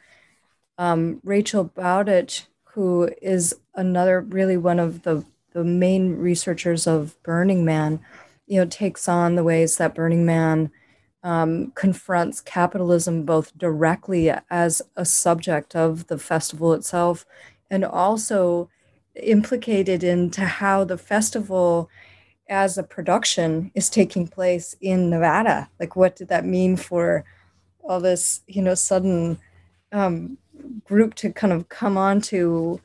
Um, 0.78 1.20
Rachel 1.22 1.64
Bowditch, 1.64 2.46
who 2.64 3.08
is 3.22 3.54
another 3.74 4.20
really 4.20 4.56
one 4.56 4.78
of 4.78 5.02
the 5.02 5.24
the 5.52 5.64
main 5.64 6.16
researchers 6.16 6.86
of 6.86 7.20
Burning 7.22 7.64
Man, 7.64 8.00
you 8.46 8.60
know, 8.60 8.66
takes 8.66 9.08
on 9.08 9.34
the 9.34 9.44
ways 9.44 9.76
that 9.76 9.94
Burning 9.94 10.24
Man 10.26 10.70
um, 11.22 11.72
confronts 11.74 12.40
capitalism 12.40 13.24
both 13.24 13.56
directly 13.56 14.32
as 14.50 14.82
a 14.96 15.04
subject 15.04 15.76
of 15.76 16.08
the 16.08 16.18
festival 16.18 16.72
itself 16.72 17.24
and 17.70 17.84
also 17.84 18.68
implicated 19.14 20.02
into 20.02 20.44
how 20.44 20.84
the 20.84 20.98
festival 20.98 21.88
as 22.48 22.76
a 22.76 22.82
production 22.82 23.70
is 23.74 23.88
taking 23.88 24.26
place 24.26 24.74
in 24.80 25.10
Nevada. 25.10 25.70
Like, 25.78 25.96
what 25.96 26.16
did 26.16 26.28
that 26.28 26.44
mean 26.44 26.76
for 26.76 27.24
all 27.82 28.00
this, 28.00 28.40
you 28.46 28.62
know, 28.62 28.74
sudden 28.74 29.38
um, 29.92 30.38
group 30.84 31.14
to 31.14 31.32
kind 31.32 31.52
of 31.52 31.68
come 31.68 31.96
onto 31.96 32.78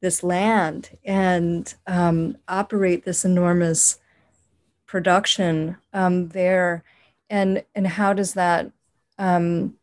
this 0.00 0.22
land 0.22 0.96
and 1.04 1.74
um, 1.86 2.36
operate 2.48 3.04
this 3.04 3.24
enormous 3.24 3.98
production 4.86 5.76
um, 5.92 6.28
there. 6.28 6.82
And 7.28 7.64
and 7.74 7.86
how 7.86 8.12
does 8.12 8.34
that 8.34 8.72
um, 9.18 9.74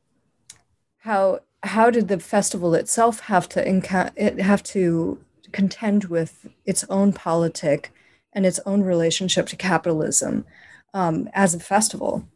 how 1.00 1.40
how 1.64 1.90
did 1.90 2.08
the 2.08 2.20
festival 2.20 2.74
itself 2.74 3.22
have 3.22 3.48
to 3.50 3.64
enca- 3.64 4.12
it 4.16 4.40
have 4.40 4.64
to 4.64 5.24
contend 5.52 6.06
with 6.06 6.48
its 6.66 6.84
own 6.90 7.14
politic 7.14 7.92
and 8.34 8.46
its 8.46 8.60
own 8.66 8.84
relationship 8.84 9.48
to 9.48 9.56
capitalism 9.56 10.46
um, 10.94 11.30
as 11.34 11.56
a 11.56 11.60
festival? 11.60 12.28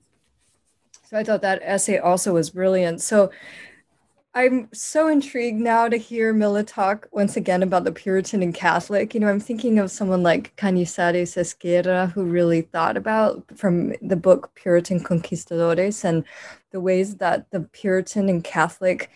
So 1.03 1.17
i 1.17 1.23
thought 1.25 1.41
that 1.41 1.61
essay 1.63 1.97
also 1.97 2.33
was 2.33 2.49
brilliant. 2.51 3.01
So 3.01 3.31
I'm 4.33 4.69
so 4.73 5.09
intrigued 5.09 5.59
now 5.59 5.89
to 5.89 5.97
hear 5.97 6.31
Milla 6.31 6.63
talk 6.63 7.09
once 7.11 7.35
again 7.35 7.63
about 7.63 7.83
the 7.83 7.91
Puritan 7.91 8.41
and 8.41 8.53
Catholic. 8.53 9.13
You 9.13 9.19
know, 9.19 9.27
I'm 9.27 9.41
thinking 9.41 9.77
of 9.77 9.91
someone 9.91 10.23
like 10.23 10.55
Cañizares 10.55 11.35
Esguerra, 11.35 12.07
who 12.13 12.23
really 12.23 12.61
thought 12.61 12.95
about 12.95 13.43
from 13.57 13.93
the 14.01 14.15
book 14.15 14.51
Puritan 14.55 15.03
Conquistadores 15.03 16.05
and 16.05 16.23
the 16.71 16.79
ways 16.79 17.17
that 17.17 17.51
the 17.51 17.59
Puritan 17.73 18.29
and 18.29 18.41
Catholic 18.41 19.09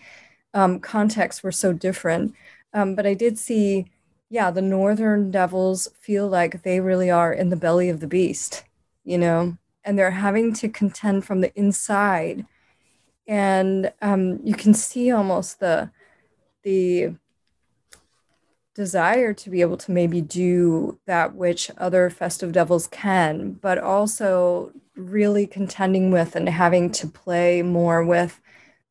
um, 0.52 0.80
contexts 0.80 1.42
were 1.42 1.52
so 1.52 1.72
different. 1.72 2.34
Um, 2.74 2.94
but 2.94 3.06
I 3.06 3.14
did 3.14 3.38
see, 3.38 3.86
yeah, 4.28 4.50
the 4.50 4.60
Northern 4.60 5.30
Devils 5.30 5.88
feel 5.98 6.28
like 6.28 6.62
they 6.62 6.80
really 6.80 7.10
are 7.10 7.32
in 7.32 7.48
the 7.48 7.56
belly 7.56 7.88
of 7.88 8.00
the 8.00 8.06
beast, 8.06 8.64
you 9.02 9.16
know, 9.16 9.56
and 9.82 9.98
they're 9.98 10.10
having 10.10 10.52
to 10.54 10.68
contend 10.68 11.24
from 11.24 11.40
the 11.40 11.54
inside 11.58 12.44
and 13.26 13.92
um, 14.02 14.40
you 14.44 14.54
can 14.54 14.74
see 14.74 15.10
almost 15.10 15.60
the 15.60 15.90
the 16.62 17.14
desire 18.74 19.32
to 19.32 19.48
be 19.48 19.62
able 19.62 19.76
to 19.78 19.90
maybe 19.90 20.20
do 20.20 20.98
that 21.06 21.34
which 21.34 21.70
other 21.78 22.10
festive 22.10 22.52
devils 22.52 22.86
can, 22.88 23.52
but 23.52 23.78
also 23.78 24.70
really 24.94 25.46
contending 25.46 26.10
with 26.10 26.36
and 26.36 26.48
having 26.48 26.90
to 26.90 27.06
play 27.06 27.62
more 27.62 28.04
with 28.04 28.40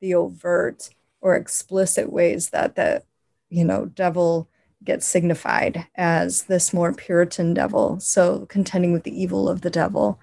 the 0.02 0.16
overt 0.16 0.90
or 1.22 1.36
explicit 1.36 2.12
ways 2.12 2.50
that 2.50 2.76
the 2.76 3.04
you 3.50 3.64
know 3.64 3.86
devil 3.86 4.50
gets 4.84 5.06
signified 5.06 5.88
as 5.96 6.44
this 6.44 6.74
more 6.74 6.94
Puritan 6.94 7.54
devil. 7.54 8.00
So 8.00 8.46
contending 8.48 8.94
with 8.94 9.04
the 9.04 9.22
evil 9.22 9.50
of 9.50 9.62
the 9.62 9.70
devil. 9.70 10.20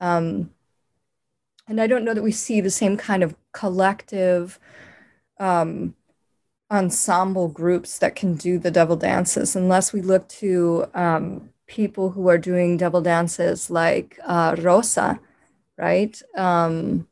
Um, 0.00 0.50
and 1.68 1.80
I 1.80 1.86
don't 1.86 2.04
know 2.04 2.14
that 2.14 2.22
we 2.22 2.32
see 2.32 2.60
the 2.60 2.70
same 2.70 2.96
kind 2.96 3.22
of 3.22 3.34
collective 3.56 4.60
um, 5.40 5.94
ensemble 6.70 7.48
groups 7.48 7.98
that 7.98 8.14
can 8.14 8.34
do 8.34 8.58
the 8.58 8.70
devil 8.70 8.96
dances 8.96 9.56
unless 9.56 9.94
we 9.94 10.02
look 10.02 10.28
to 10.28 10.84
um, 10.94 11.48
people 11.66 12.10
who 12.10 12.28
are 12.28 12.38
doing 12.38 12.76
devil 12.76 13.00
dances 13.00 13.70
like 13.70 14.18
uh, 14.26 14.54
Rosa, 14.58 15.18
right? 15.78 16.20
Um, 16.36 17.08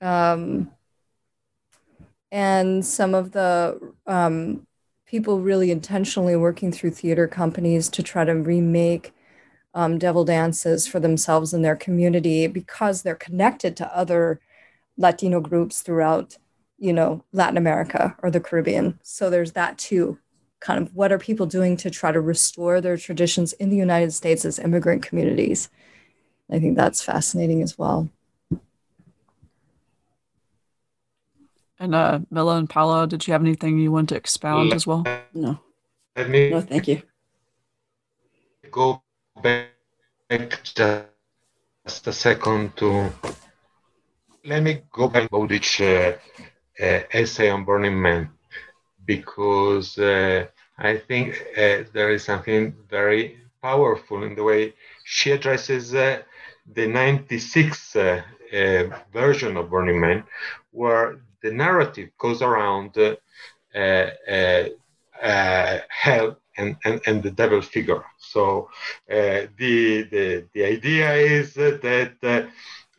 um, 0.00 0.70
and 2.30 2.86
some 2.86 3.14
of 3.14 3.32
the 3.32 3.80
um, 4.06 4.66
people 5.04 5.40
really 5.40 5.72
intentionally 5.72 6.36
working 6.36 6.70
through 6.70 6.90
theater 6.92 7.26
companies 7.26 7.88
to 7.88 8.04
try 8.04 8.24
to 8.24 8.34
remake 8.34 9.12
um, 9.74 9.98
devil 9.98 10.24
dances 10.24 10.86
for 10.86 11.00
themselves 11.00 11.52
and 11.52 11.64
their 11.64 11.76
community 11.76 12.46
because 12.46 13.02
they're 13.02 13.16
connected 13.16 13.76
to 13.76 13.96
other 13.96 14.40
Latino 14.96 15.40
groups 15.40 15.80
throughout, 15.82 16.38
you 16.78 16.92
know, 16.92 17.24
Latin 17.32 17.56
America 17.56 18.16
or 18.22 18.30
the 18.30 18.40
Caribbean. 18.40 18.98
So 19.02 19.30
there's 19.30 19.52
that 19.52 19.78
too. 19.78 20.18
Kind 20.60 20.80
of 20.82 20.94
what 20.94 21.12
are 21.12 21.18
people 21.18 21.46
doing 21.46 21.76
to 21.78 21.90
try 21.90 22.12
to 22.12 22.20
restore 22.20 22.80
their 22.80 22.96
traditions 22.96 23.52
in 23.54 23.68
the 23.68 23.76
United 23.76 24.12
States 24.12 24.44
as 24.44 24.58
immigrant 24.58 25.02
communities? 25.02 25.68
I 26.50 26.58
think 26.58 26.76
that's 26.76 27.02
fascinating 27.02 27.62
as 27.62 27.76
well. 27.76 28.08
And 31.78 31.94
uh, 31.94 32.20
Milla 32.30 32.56
and 32.56 32.70
Paolo, 32.70 33.04
did 33.06 33.26
you 33.26 33.32
have 33.32 33.42
anything 33.42 33.78
you 33.78 33.90
want 33.90 34.08
to 34.10 34.16
expound 34.16 34.72
as 34.72 34.86
well? 34.86 35.04
No. 35.34 35.58
Let 36.16 36.30
me 36.30 36.50
No, 36.50 36.60
thank 36.60 36.86
you. 36.88 37.02
go 38.70 39.02
back 39.42 39.70
just 40.30 42.06
a 42.06 42.12
second 42.12 42.76
to 42.76 43.10
let 44.44 44.62
me 44.62 44.82
go 44.92 45.08
back 45.08 45.30
to 45.30 45.46
each 45.52 45.80
uh, 45.80 46.12
uh, 46.80 47.00
essay 47.12 47.50
on 47.50 47.64
Burning 47.64 48.00
Man 48.00 48.30
because 49.04 49.98
uh, 49.98 50.46
I 50.78 50.96
think 50.98 51.34
uh, 51.56 51.84
there 51.92 52.10
is 52.10 52.24
something 52.24 52.74
very 52.90 53.38
powerful 53.62 54.22
in 54.24 54.34
the 54.34 54.42
way 54.44 54.74
she 55.04 55.30
addresses 55.32 55.94
uh, 55.94 56.22
the 56.74 56.86
96 56.86 57.96
uh, 57.96 58.22
version 59.12 59.56
of 59.56 59.70
Burning 59.70 60.00
Man, 60.00 60.24
where 60.72 61.16
the 61.42 61.50
narrative 61.52 62.10
goes 62.18 62.42
around 62.42 62.96
hell 65.88 66.36
and, 66.56 66.76
and, 66.84 67.00
and 67.06 67.22
the 67.22 67.30
devil 67.30 67.60
figure. 67.60 68.02
So 68.18 68.68
uh, 69.10 69.46
the, 69.58 70.02
the, 70.10 70.44
the 70.52 70.64
idea 70.64 71.12
is 71.14 71.54
that 71.54 71.80
uh, 71.84 72.26
uh, 72.26 72.42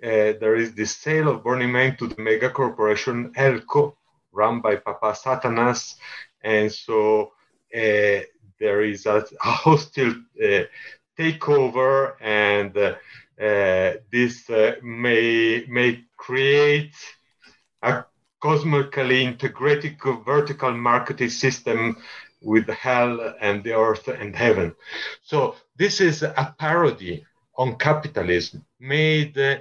there 0.06 0.56
is 0.56 0.74
the 0.74 0.86
sale 0.86 1.30
of 1.30 1.44
Burning 1.44 1.72
Man 1.72 1.98
to 1.98 2.08
the 2.08 2.22
mega 2.22 2.50
corporation 2.50 3.34
Helco, 3.34 3.96
run 4.32 4.62
by 4.62 4.76
Papa 4.76 5.14
Satanas. 5.14 5.96
And 6.44 6.72
so 6.72 7.32
uh, 7.74 8.20
there 8.60 8.82
is 8.82 9.06
a, 9.06 9.26
a 9.44 9.52
hostile 9.66 10.16
uh, 10.44 10.64
takeover, 11.18 12.14
and 12.22 12.78
uh, 12.78 13.98
this 14.12 14.50
may, 14.84 15.66
may 15.68 16.04
create 16.18 16.96
a 17.82 18.06
cosmically 18.40 19.26
integrated 19.26 19.98
vertical 20.24 20.72
marketing 20.72 21.30
system 21.30 21.98
with 22.42 22.70
hell 22.70 23.34
and 23.42 23.64
the 23.64 23.74
earth 23.74 24.08
and 24.08 24.36
heaven. 24.36 24.76
So 25.24 25.56
this 25.78 26.00
is 26.00 26.22
a 26.22 26.56
parody 26.60 27.26
on 27.58 27.76
capitalism 27.78 28.64
made 28.80 29.38
uh, 29.38 29.58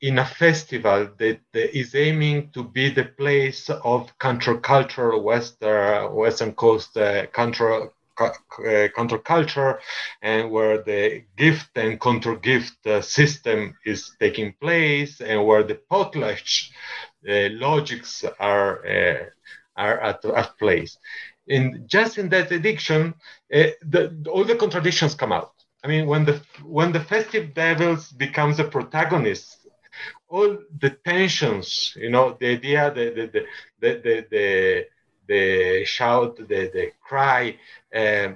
in 0.00 0.18
a 0.18 0.24
festival 0.24 1.08
that 1.18 1.40
uh, 1.54 1.58
is 1.72 1.94
aiming 1.94 2.50
to 2.50 2.62
be 2.62 2.88
the 2.90 3.04
place 3.04 3.68
of 3.70 4.16
counterculture, 4.18 5.20
Western, 5.22 6.12
Western 6.14 6.52
coast 6.52 6.96
uh, 6.96 7.26
counter, 7.26 7.90
uh, 8.20 8.30
counterculture, 8.96 9.78
and 10.22 10.50
where 10.50 10.82
the 10.82 11.24
gift 11.36 11.70
and 11.76 12.00
counter 12.00 12.36
gift 12.36 12.86
uh, 12.86 13.00
system 13.00 13.74
is 13.84 14.12
taking 14.20 14.52
place, 14.60 15.20
and 15.20 15.44
where 15.46 15.62
the 15.64 15.80
potlatch 15.90 16.70
uh, 17.28 17.48
logics 17.52 18.24
are, 18.38 18.86
uh, 18.86 19.24
are 19.76 20.00
at, 20.00 20.24
at 20.24 20.58
place 20.58 20.98
in 21.48 21.84
just 21.86 22.18
in 22.18 22.28
that 22.28 22.52
addiction, 22.52 23.14
uh, 23.54 23.64
the, 23.82 24.24
all 24.30 24.44
the 24.44 24.54
contradictions 24.56 25.14
come 25.14 25.32
out. 25.32 25.52
I 25.84 25.88
mean, 25.88 26.06
when 26.06 26.24
the 26.24 26.40
when 26.64 26.92
the 26.92 27.00
festive 27.00 27.54
devils 27.54 28.10
becomes 28.12 28.56
the 28.56 28.64
protagonist, 28.64 29.57
all 30.28 30.58
the 30.80 30.90
tensions, 30.90 31.94
you 31.96 32.10
know, 32.10 32.36
the 32.38 32.48
idea, 32.48 32.92
the 32.94 33.10
the 33.10 33.26
the 33.32 33.46
the 33.80 34.26
the, 34.30 34.86
the, 35.28 35.84
shout, 35.84 36.36
the 36.36 36.44
the 36.44 36.92
cry, 37.06 37.56
uh, 37.94 38.28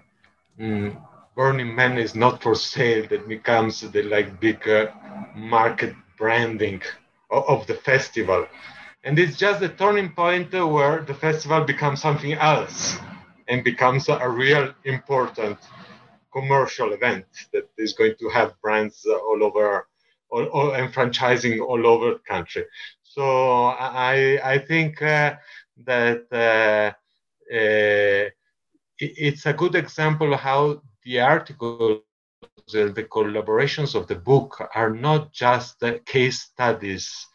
Burning 1.35 1.75
Man 1.75 1.99
is 1.99 2.15
not 2.15 2.43
for 2.43 2.55
sale. 2.55 3.07
That 3.09 3.29
becomes 3.29 3.81
the 3.81 4.03
like 4.03 4.41
big 4.41 4.69
uh, 4.69 4.89
market 5.35 5.95
branding 6.19 6.83
of, 7.31 7.45
of 7.49 7.67
the 7.67 7.75
festival 7.75 8.47
and 9.05 9.19
it's 9.19 9.37
just 9.37 9.61
the 9.61 9.69
turning 9.69 10.13
point 10.13 10.53
where 10.53 11.03
the 11.03 11.15
festival 11.15 11.65
becomes 11.65 12.01
something 12.01 12.35
else 12.35 12.99
and 13.49 13.65
becomes 13.65 14.09
a 14.09 14.29
real 14.29 14.73
important 14.85 15.59
commercial 16.33 16.93
event 16.93 17.27
that 17.53 17.69
is 17.77 17.93
going 17.95 18.15
to 18.21 18.29
have 18.29 18.55
brands 18.63 19.05
all 19.07 19.43
over 19.43 19.89
all, 20.33 20.45
all, 20.47 20.73
and 20.73 20.93
franchising 20.93 21.61
all 21.61 21.87
over 21.87 22.15
the 22.15 22.21
country. 22.35 22.65
So 23.03 23.67
I, 23.67 24.41
I 24.43 24.59
think 24.59 25.03
uh, 25.03 25.35
that 25.85 26.25
uh, 26.33 26.93
uh, 27.55 28.31
it's 28.99 29.47
a 29.47 29.53
good 29.53 29.75
example 29.75 30.37
how 30.37 30.81
the 31.05 31.21
articles, 31.21 32.01
the 32.73 33.07
collaborations 33.11 33.95
of 33.95 34.07
the 34.07 34.15
book 34.15 34.71
are 34.75 34.91
not 34.91 35.33
just 35.33 35.83
case 36.07 36.41
studies 36.41 37.27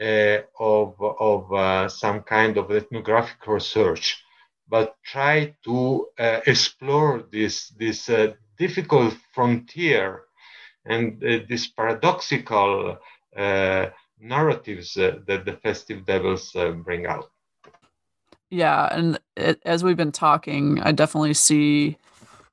uh, 0.00 0.38
of, 0.58 0.94
of 1.00 1.52
uh, 1.52 1.88
some 1.88 2.22
kind 2.22 2.58
of 2.58 2.70
ethnographic 2.70 3.46
research, 3.46 4.22
but 4.68 4.96
try 5.04 5.54
to 5.64 6.06
uh, 6.18 6.40
explore 6.46 7.24
this, 7.30 7.68
this 7.78 8.10
difficult 8.58 9.14
frontier 9.32 10.25
and 10.86 11.22
uh, 11.22 11.38
these 11.48 11.66
paradoxical 11.66 12.98
uh, 13.36 13.86
narratives 14.20 14.96
uh, 14.96 15.18
that 15.26 15.44
the 15.44 15.52
festive 15.54 16.06
devils 16.06 16.54
bring 16.84 17.06
out. 17.06 17.30
Yeah, 18.50 18.88
and 18.92 19.18
it, 19.36 19.60
as 19.64 19.82
we've 19.82 19.96
been 19.96 20.12
talking, 20.12 20.80
I 20.80 20.92
definitely 20.92 21.34
see 21.34 21.98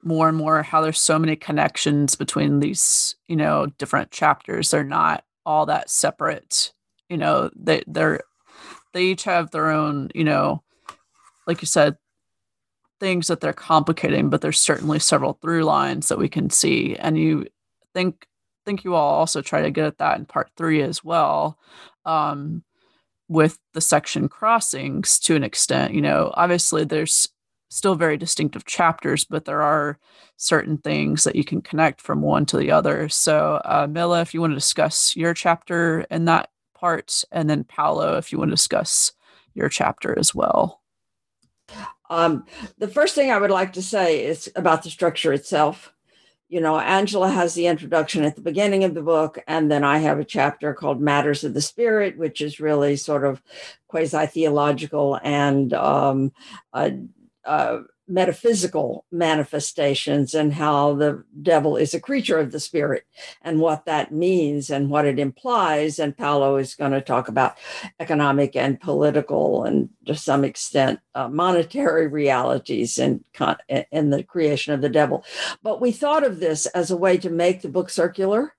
more 0.02 0.28
and 0.28 0.38
more 0.38 0.64
how 0.64 0.82
there's 0.82 1.00
so 1.00 1.18
many 1.18 1.36
connections 1.36 2.16
between 2.16 2.60
these, 2.60 3.16
you 3.28 3.36
know, 3.36 3.68
different 3.78 4.12
chapters. 4.12 4.72
They're 4.72 4.84
not 4.84 5.24
all 5.46 5.66
that 5.68 5.90
separate. 5.90 6.74
You 7.10 7.18
know, 7.18 7.52
they 7.56 7.84
they're 7.88 8.22
they 8.94 9.04
each 9.06 9.24
have 9.24 9.52
their 9.52 9.70
own, 9.70 10.10
you 10.14 10.24
know, 10.24 10.64
like 11.48 11.62
you 11.62 11.68
said, 11.68 11.98
things 13.00 13.28
that 13.28 13.42
they're 13.42 13.54
complicating, 13.54 14.30
but 14.30 14.42
there's 14.42 14.60
certainly 14.60 15.00
several 15.00 15.34
through 15.34 15.64
lines 15.64 16.08
that 16.08 16.18
we 16.18 16.30
can 16.30 16.50
see. 16.50 16.96
And 16.96 17.18
you 17.18 17.48
think 17.94 18.28
think 18.66 18.84
you 18.84 18.96
all 18.96 19.16
also 19.16 19.42
try 19.42 19.62
to 19.62 19.72
get 19.72 19.86
at 19.86 19.98
that 19.98 20.18
in 20.18 20.26
part 20.26 20.50
three 20.56 20.82
as 20.82 21.04
well. 21.04 21.58
Um, 22.06 22.64
with 23.28 23.60
the 23.74 23.82
section 23.82 24.30
crossings 24.30 25.20
to 25.20 25.36
an 25.36 25.44
extent, 25.44 25.94
you 25.94 26.02
know, 26.02 26.32
obviously 26.36 26.84
there's 26.84 27.28
still 27.70 27.96
very 27.96 28.18
distinctive 28.18 28.66
chapters, 28.66 29.26
but 29.26 29.46
there 29.46 29.62
are 29.62 29.98
certain 30.38 30.78
things 30.78 31.24
that 31.24 31.36
you 31.36 31.44
can 31.44 31.62
connect 31.62 32.00
from 32.00 32.22
one 32.22 32.46
to 32.46 32.58
the 32.58 32.72
other. 32.72 33.10
So, 33.10 33.62
uh, 33.66 33.88
Milla, 33.90 34.22
if 34.22 34.34
you 34.34 34.42
want 34.42 34.52
to 34.52 34.56
discuss 34.58 35.16
your 35.16 35.34
chapter 35.34 36.06
in 36.12 36.26
that 36.26 36.50
part, 36.76 37.24
and 37.32 37.50
then 37.50 37.64
Paolo, 37.64 38.18
if 38.18 38.32
you 38.32 38.38
want 38.38 38.50
to 38.50 38.56
discuss 38.56 39.14
your 39.54 39.70
chapter 39.70 40.18
as 40.18 40.36
well. 40.36 40.82
Um, 42.10 42.46
the 42.78 42.88
first 42.88 43.16
thing 43.16 43.32
I 43.32 43.40
would 43.40 43.50
like 43.50 43.74
to 43.74 43.82
say 43.82 44.24
is 44.24 44.52
about 44.56 44.84
the 44.84 44.90
structure 44.90 45.34
itself. 45.34 45.93
You 46.54 46.62
know, 46.62 46.78
Angela 46.78 47.32
has 47.32 47.56
the 47.56 47.66
introduction 47.66 48.24
at 48.24 48.36
the 48.36 48.42
beginning 48.44 48.84
of 48.84 48.94
the 48.94 49.02
book, 49.02 49.40
and 49.48 49.72
then 49.72 49.84
I 49.84 49.98
have 49.98 50.20
a 50.20 50.24
chapter 50.24 50.76
called 50.76 51.02
Matters 51.02 51.44
of 51.44 51.56
the 51.56 51.62
Spirit, 51.62 52.16
which 52.16 52.42
is 52.42 52.60
really 52.60 52.96
sort 52.96 53.26
of 53.26 53.42
quasi 53.88 54.28
theological 54.28 55.20
and 55.24 55.74
um, 55.74 56.32
uh, 56.72 56.92
uh, 57.44 57.80
metaphysical 58.08 59.06
manifestations 59.12 60.34
and 60.34 60.54
how 60.54 60.94
the 60.94 61.24
devil 61.42 61.78
is 61.78 61.94
a 61.94 62.00
creature 62.00 62.38
of 62.38 62.52
the 62.52 62.60
spirit 62.60 63.06
and 63.42 63.60
what 63.60 63.86
that 63.86 64.12
means 64.12 64.70
and 64.70 64.90
what 64.90 65.06
it 65.06 65.20
implies. 65.20 66.00
And 66.00 66.18
Paolo 66.18 66.58
is 66.58 66.76
going 66.76 66.92
to 66.92 67.02
talk 67.02 67.28
about 67.28 67.58
economic 68.00 68.56
and 68.56 68.80
political 68.80 69.64
and 69.64 69.90
to 70.06 70.16
some 70.16 70.44
extent 70.44 71.00
uh, 71.16 71.30
monetary 71.30 72.08
realities 72.08 73.00
in, 73.00 73.24
in 73.92 74.10
the 74.10 74.24
creation 74.24 74.74
of 74.74 74.82
the 74.82 74.90
devil. 74.90 75.24
But 75.62 75.80
we 75.80 75.92
thought 75.92 76.26
of 76.26 76.40
this 76.40 76.66
as 76.68 76.92
a 76.92 76.98
way 76.98 77.18
to 77.18 77.30
make 77.30 77.62
the 77.62 77.70
book 77.70 77.90
circular 77.90 78.56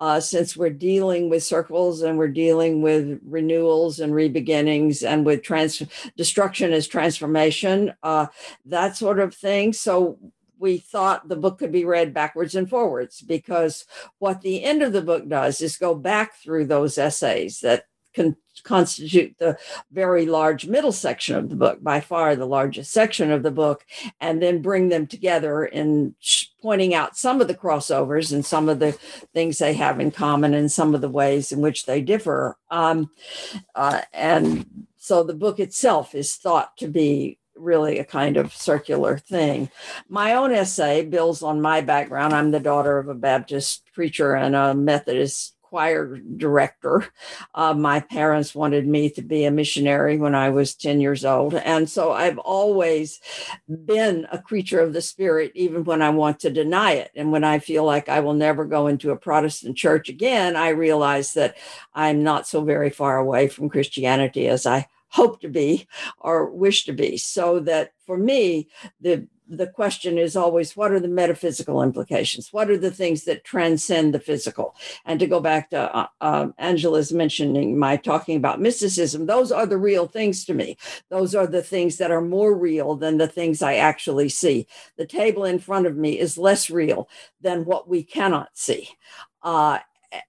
uh, 0.00 0.20
since 0.20 0.56
we're 0.56 0.70
dealing 0.70 1.28
with 1.30 1.42
circles 1.42 2.02
and 2.02 2.18
we're 2.18 2.28
dealing 2.28 2.82
with 2.82 3.20
renewals 3.24 4.00
and 4.00 4.12
rebeginnings 4.12 5.06
and 5.06 5.24
with 5.24 5.42
trans- 5.42 5.82
destruction 6.16 6.72
as 6.72 6.86
transformation, 6.86 7.92
uh, 8.02 8.26
that 8.64 8.96
sort 8.96 9.18
of 9.18 9.34
thing. 9.34 9.72
So 9.72 10.18
we 10.58 10.78
thought 10.78 11.28
the 11.28 11.36
book 11.36 11.58
could 11.58 11.72
be 11.72 11.84
read 11.84 12.14
backwards 12.14 12.54
and 12.54 12.68
forwards 12.68 13.20
because 13.20 13.84
what 14.18 14.40
the 14.40 14.64
end 14.64 14.82
of 14.82 14.92
the 14.92 15.02
book 15.02 15.28
does 15.28 15.60
is 15.60 15.76
go 15.76 15.94
back 15.94 16.36
through 16.36 16.66
those 16.66 16.98
essays 16.98 17.60
that 17.60 17.84
can 18.14 18.34
constitute 18.64 19.36
the 19.38 19.58
very 19.92 20.24
large 20.24 20.66
middle 20.66 20.90
section 20.90 21.36
of 21.36 21.50
the 21.50 21.56
book, 21.56 21.82
by 21.82 22.00
far 22.00 22.34
the 22.34 22.46
largest 22.46 22.90
section 22.90 23.30
of 23.30 23.42
the 23.42 23.50
book, 23.50 23.84
and 24.20 24.42
then 24.42 24.62
bring 24.62 24.88
them 24.88 25.06
together 25.06 25.66
in 25.66 26.14
pointing 26.62 26.94
out 26.94 27.16
some 27.16 27.40
of 27.40 27.48
the 27.48 27.54
crossovers 27.54 28.32
and 28.32 28.44
some 28.44 28.68
of 28.68 28.78
the 28.78 28.92
things 29.34 29.58
they 29.58 29.74
have 29.74 30.00
in 30.00 30.10
common 30.10 30.54
and 30.54 30.70
some 30.70 30.94
of 30.94 31.00
the 31.00 31.08
ways 31.08 31.52
in 31.52 31.60
which 31.60 31.86
they 31.86 32.00
differ. 32.00 32.56
Um, 32.70 33.10
uh, 33.74 34.02
and 34.12 34.86
so 34.96 35.22
the 35.22 35.34
book 35.34 35.60
itself 35.60 36.14
is 36.14 36.34
thought 36.34 36.76
to 36.78 36.88
be 36.88 37.38
really 37.56 37.98
a 37.98 38.04
kind 38.04 38.36
of 38.36 38.54
circular 38.54 39.18
thing. 39.18 39.70
My 40.08 40.34
own 40.34 40.52
essay 40.52 41.04
builds 41.04 41.42
on 41.42 41.60
my 41.60 41.80
background. 41.80 42.34
I'm 42.34 42.50
the 42.50 42.60
daughter 42.60 42.98
of 42.98 43.08
a 43.08 43.14
Baptist 43.14 43.82
preacher 43.94 44.34
and 44.34 44.54
a 44.54 44.74
Methodist 44.74 45.55
choir 45.68 46.18
director. 46.36 47.04
Uh, 47.54 47.74
my 47.74 48.00
parents 48.00 48.54
wanted 48.54 48.86
me 48.86 49.10
to 49.10 49.22
be 49.22 49.44
a 49.44 49.50
missionary 49.50 50.16
when 50.16 50.34
I 50.34 50.50
was 50.50 50.74
10 50.74 51.00
years 51.00 51.24
old. 51.24 51.54
And 51.54 51.88
so 51.88 52.12
I've 52.12 52.38
always 52.38 53.20
been 53.68 54.26
a 54.30 54.40
creature 54.40 54.80
of 54.80 54.92
the 54.92 55.02
spirit, 55.02 55.52
even 55.54 55.84
when 55.84 56.02
I 56.02 56.10
want 56.10 56.40
to 56.40 56.50
deny 56.50 56.92
it. 56.92 57.10
And 57.16 57.32
when 57.32 57.44
I 57.44 57.58
feel 57.58 57.84
like 57.84 58.08
I 58.08 58.20
will 58.20 58.34
never 58.34 58.64
go 58.64 58.86
into 58.86 59.10
a 59.10 59.16
Protestant 59.16 59.76
church 59.76 60.08
again, 60.08 60.56
I 60.56 60.68
realize 60.68 61.32
that 61.34 61.56
I'm 61.94 62.22
not 62.22 62.46
so 62.46 62.62
very 62.62 62.90
far 62.90 63.18
away 63.18 63.48
from 63.48 63.68
Christianity 63.68 64.48
as 64.48 64.66
I 64.66 64.86
hope 65.08 65.40
to 65.40 65.48
be 65.48 65.86
or 66.18 66.50
wish 66.50 66.84
to 66.84 66.92
be. 66.92 67.16
So 67.16 67.60
that 67.60 67.92
for 68.06 68.16
me, 68.16 68.68
the 69.00 69.26
the 69.48 69.66
question 69.66 70.18
is 70.18 70.36
always 70.36 70.76
what 70.76 70.90
are 70.90 71.00
the 71.00 71.08
metaphysical 71.08 71.82
implications? 71.82 72.52
What 72.52 72.70
are 72.70 72.76
the 72.76 72.90
things 72.90 73.24
that 73.24 73.44
transcend 73.44 74.12
the 74.12 74.20
physical? 74.20 74.74
And 75.04 75.20
to 75.20 75.26
go 75.26 75.40
back 75.40 75.70
to 75.70 75.94
uh, 75.94 76.06
uh, 76.20 76.48
angela's 76.58 77.12
mentioning 77.12 77.78
my 77.78 77.96
talking 77.96 78.36
about 78.36 78.60
mysticism 78.60 79.26
those 79.26 79.52
are 79.52 79.66
the 79.66 79.78
real 79.78 80.06
things 80.06 80.44
to 80.46 80.54
me. 80.54 80.76
Those 81.10 81.34
are 81.34 81.46
the 81.46 81.62
things 81.62 81.98
that 81.98 82.10
are 82.10 82.20
more 82.20 82.54
real 82.54 82.96
than 82.96 83.18
the 83.18 83.28
things 83.28 83.62
i 83.62 83.74
actually 83.74 84.28
see. 84.28 84.66
The 84.96 85.06
table 85.06 85.44
in 85.44 85.58
front 85.58 85.86
of 85.86 85.96
me 85.96 86.18
is 86.18 86.38
less 86.38 86.70
real 86.70 87.08
than 87.40 87.64
what 87.64 87.88
we 87.88 88.02
cannot 88.02 88.50
see. 88.54 88.88
Uh, 89.42 89.78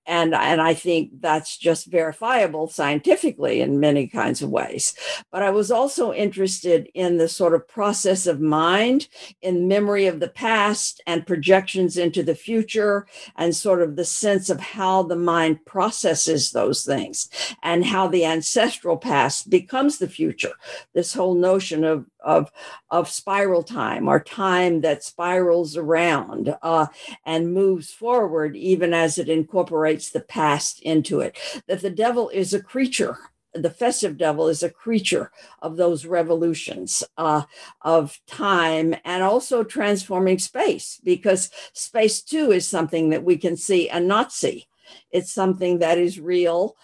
and 0.05 0.33
and 0.33 0.61
I 0.61 0.73
think 0.73 1.21
that's 1.21 1.57
just 1.57 1.87
verifiable 1.87 2.67
scientifically 2.67 3.61
in 3.61 3.79
many 3.79 4.07
kinds 4.07 4.41
of 4.41 4.49
ways. 4.49 4.93
But 5.31 5.43
I 5.43 5.49
was 5.49 5.71
also 5.71 6.13
interested 6.13 6.89
in 6.93 7.17
the 7.17 7.29
sort 7.29 7.53
of 7.53 7.67
process 7.67 8.27
of 8.27 8.39
mind, 8.41 9.07
in 9.41 9.67
memory 9.67 10.07
of 10.07 10.19
the 10.19 10.29
past 10.29 11.01
and 11.07 11.27
projections 11.27 11.97
into 11.97 12.23
the 12.23 12.35
future, 12.35 13.07
and 13.35 13.55
sort 13.55 13.81
of 13.81 13.95
the 13.95 14.05
sense 14.05 14.49
of 14.49 14.59
how 14.59 15.03
the 15.03 15.15
mind 15.15 15.65
processes 15.65 16.51
those 16.51 16.83
things 16.83 17.29
and 17.63 17.85
how 17.85 18.07
the 18.07 18.25
ancestral 18.25 18.97
past 18.97 19.49
becomes 19.49 19.97
the 19.97 20.09
future. 20.09 20.53
This 20.93 21.13
whole 21.13 21.35
notion 21.35 21.83
of 21.83 22.05
of, 22.27 22.51
of 22.91 23.09
spiral 23.09 23.63
time 23.63 24.07
or 24.07 24.19
time 24.19 24.81
that 24.81 25.03
spirals 25.03 25.75
around 25.75 26.55
uh, 26.61 26.85
and 27.25 27.53
moves 27.53 27.91
forward, 27.91 28.55
even 28.55 28.93
as 28.93 29.17
it 29.17 29.29
incorporates 29.29 30.09
the 30.11 30.19
past 30.19 30.79
into 30.81 31.21
it. 31.21 31.37
That 31.67 31.81
the 31.81 31.89
devil 31.89 32.29
is 32.29 32.53
a 32.53 32.61
creature 32.61 33.17
the 33.53 33.69
festive 33.71 34.17
devil 34.17 34.49
is 34.49 34.61
a 34.61 34.69
creature 34.69 35.31
of 35.63 35.77
those 35.77 36.05
revolutions 36.05 37.03
uh, 37.17 37.41
of 37.81 38.19
time 38.27 38.93
and 39.03 39.23
also 39.23 39.63
transforming 39.63 40.37
space 40.37 41.01
because 41.03 41.49
space 41.73 42.21
too 42.21 42.51
is 42.51 42.67
something 42.67 43.09
that 43.09 43.23
we 43.23 43.35
can 43.35 43.57
see 43.57 43.89
and 43.89 44.07
not 44.07 44.31
see 44.31 44.67
it's 45.11 45.33
something 45.33 45.79
that 45.79 45.97
is 45.97 46.19
real 46.19 46.75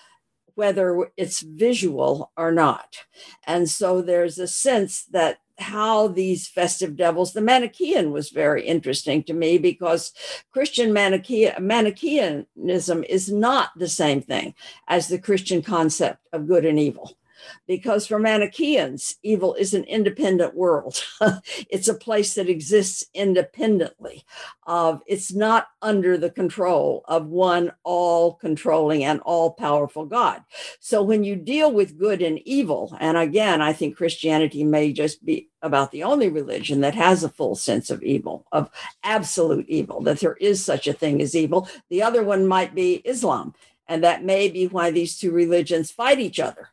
whether 0.55 1.11
it's 1.17 1.41
visual 1.41 2.31
or 2.37 2.51
not. 2.51 2.97
And 3.45 3.69
so 3.69 4.01
there's 4.01 4.39
a 4.39 4.47
sense 4.47 5.05
that 5.05 5.39
how 5.59 6.07
these 6.07 6.47
festive 6.47 6.95
devils, 6.95 7.33
the 7.33 7.41
Manichaean 7.41 8.11
was 8.11 8.29
very 8.29 8.65
interesting 8.65 9.23
to 9.23 9.33
me 9.33 9.57
because 9.57 10.11
Christian 10.51 10.91
Manichaean, 10.93 11.53
Manichaeanism 11.59 13.03
is 13.07 13.31
not 13.31 13.69
the 13.77 13.87
same 13.87 14.21
thing 14.21 14.55
as 14.87 15.07
the 15.07 15.19
Christian 15.19 15.61
concept 15.61 16.19
of 16.33 16.47
good 16.47 16.65
and 16.65 16.79
evil 16.79 17.17
because 17.67 18.07
for 18.07 18.19
Manichaeans, 18.19 19.15
evil 19.23 19.53
is 19.53 19.73
an 19.73 19.83
independent 19.85 20.55
world. 20.55 21.03
it's 21.69 21.87
a 21.87 21.93
place 21.93 22.35
that 22.35 22.49
exists 22.49 23.05
independently 23.13 24.25
of 24.65 25.01
it's 25.07 25.33
not 25.33 25.67
under 25.81 26.17
the 26.17 26.29
control 26.29 27.03
of 27.07 27.27
one 27.27 27.71
all 27.83 28.33
controlling 28.35 29.03
and 29.03 29.19
all 29.21 29.51
powerful 29.51 30.05
God. 30.05 30.43
So 30.79 31.03
when 31.03 31.23
you 31.23 31.35
deal 31.35 31.71
with 31.71 31.97
good 31.97 32.21
and 32.21 32.39
evil, 32.45 32.95
and 32.99 33.17
again, 33.17 33.61
I 33.61 33.73
think 33.73 33.97
Christianity 33.97 34.63
may 34.63 34.93
just 34.93 35.23
be 35.25 35.49
about 35.61 35.91
the 35.91 36.03
only 36.03 36.29
religion 36.29 36.81
that 36.81 36.95
has 36.95 37.23
a 37.23 37.29
full 37.29 37.55
sense 37.55 37.89
of 37.89 38.03
evil, 38.03 38.45
of 38.51 38.69
absolute 39.03 39.67
evil, 39.67 40.01
that 40.01 40.19
there 40.19 40.37
is 40.39 40.63
such 40.63 40.87
a 40.87 40.93
thing 40.93 41.21
as 41.21 41.35
evil. 41.35 41.67
The 41.89 42.03
other 42.03 42.23
one 42.23 42.45
might 42.45 42.75
be 42.75 42.95
Islam. 43.05 43.53
And 43.87 44.03
that 44.03 44.23
may 44.23 44.49
be 44.49 44.67
why 44.67 44.91
these 44.91 45.17
two 45.17 45.31
religions 45.31 45.91
fight 45.91 46.19
each 46.19 46.39
other 46.39 46.69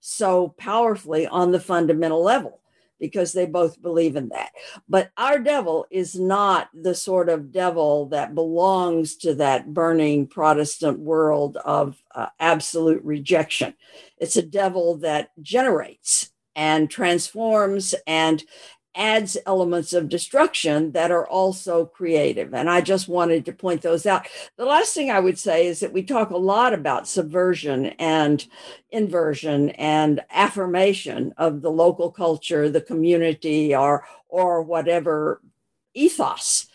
so 0.00 0.54
powerfully 0.58 1.26
on 1.26 1.52
the 1.52 1.60
fundamental 1.60 2.22
level 2.22 2.60
because 3.00 3.32
they 3.32 3.46
both 3.46 3.80
believe 3.80 4.16
in 4.16 4.28
that. 4.30 4.50
But 4.88 5.10
our 5.16 5.38
devil 5.38 5.86
is 5.90 6.18
not 6.18 6.68
the 6.74 6.94
sort 6.94 7.28
of 7.28 7.52
devil 7.52 8.06
that 8.06 8.34
belongs 8.34 9.16
to 9.18 9.34
that 9.34 9.72
burning 9.72 10.26
Protestant 10.26 10.98
world 10.98 11.56
of 11.58 12.02
uh, 12.14 12.26
absolute 12.40 13.02
rejection. 13.04 13.74
It's 14.18 14.36
a 14.36 14.42
devil 14.42 14.96
that 14.98 15.30
generates 15.40 16.30
and 16.56 16.90
transforms 16.90 17.94
and 18.06 18.42
adds 18.94 19.36
elements 19.46 19.92
of 19.92 20.08
destruction 20.08 20.92
that 20.92 21.10
are 21.10 21.26
also 21.26 21.86
creative. 21.86 22.52
And 22.54 22.68
I 22.68 22.80
just 22.80 23.08
wanted 23.08 23.44
to 23.44 23.52
point 23.52 23.82
those 23.82 24.06
out. 24.06 24.26
The 24.56 24.64
last 24.64 24.94
thing 24.94 25.10
I 25.10 25.20
would 25.20 25.38
say 25.38 25.66
is 25.66 25.80
that 25.80 25.92
we 25.92 26.02
talk 26.02 26.30
a 26.30 26.36
lot 26.36 26.74
about 26.74 27.06
subversion 27.06 27.86
and 27.98 28.44
inversion 28.90 29.70
and 29.70 30.20
affirmation 30.30 31.32
of 31.36 31.62
the 31.62 31.70
local 31.70 32.10
culture, 32.10 32.68
the 32.68 32.80
community, 32.80 33.74
or, 33.74 34.04
or 34.28 34.62
whatever 34.62 35.42
ethos 35.94 36.66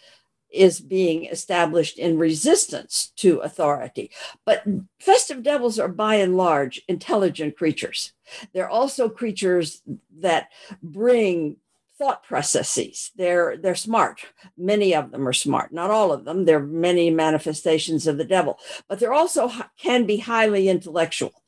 is 0.53 0.79
being 0.79 1.25
established 1.25 1.97
in 1.97 2.17
resistance 2.17 3.11
to 3.15 3.39
authority. 3.39 4.11
But 4.45 4.63
festive 4.99 5.41
devils 5.41 5.79
are 5.79 5.87
by 5.87 6.15
and 6.15 6.37
large 6.37 6.81
intelligent 6.87 7.57
creatures. 7.57 8.13
They're 8.53 8.69
also 8.69 9.09
creatures 9.09 9.81
that 10.19 10.49
bring 10.81 11.57
thought 11.97 12.23
processes. 12.23 13.11
They're 13.15 13.57
they're 13.57 13.75
smart. 13.75 14.21
Many 14.57 14.95
of 14.95 15.11
them 15.11 15.27
are 15.27 15.33
smart. 15.33 15.71
Not 15.71 15.91
all 15.91 16.11
of 16.11 16.25
them. 16.25 16.45
There 16.45 16.57
are 16.57 16.65
many 16.65 17.09
manifestations 17.09 18.07
of 18.07 18.17
the 18.17 18.25
devil, 18.25 18.59
but 18.87 18.99
they're 18.99 19.13
also 19.13 19.51
can 19.77 20.05
be 20.05 20.17
highly 20.17 20.69
intellectual. 20.69 21.42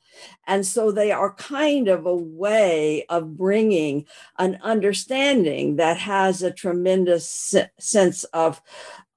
And 0.48 0.66
so 0.66 0.92
they 0.92 1.12
are 1.12 1.34
kind 1.34 1.88
of 1.88 2.06
a 2.06 2.16
way 2.16 3.06
of 3.10 3.38
bringing 3.38 4.06
an 4.38 4.60
understanding 4.62 5.78
that 5.78 5.98
has 5.98 6.42
a 6.42 6.52
tremendous 6.52 7.56
sense 7.80 8.24
of 8.26 8.62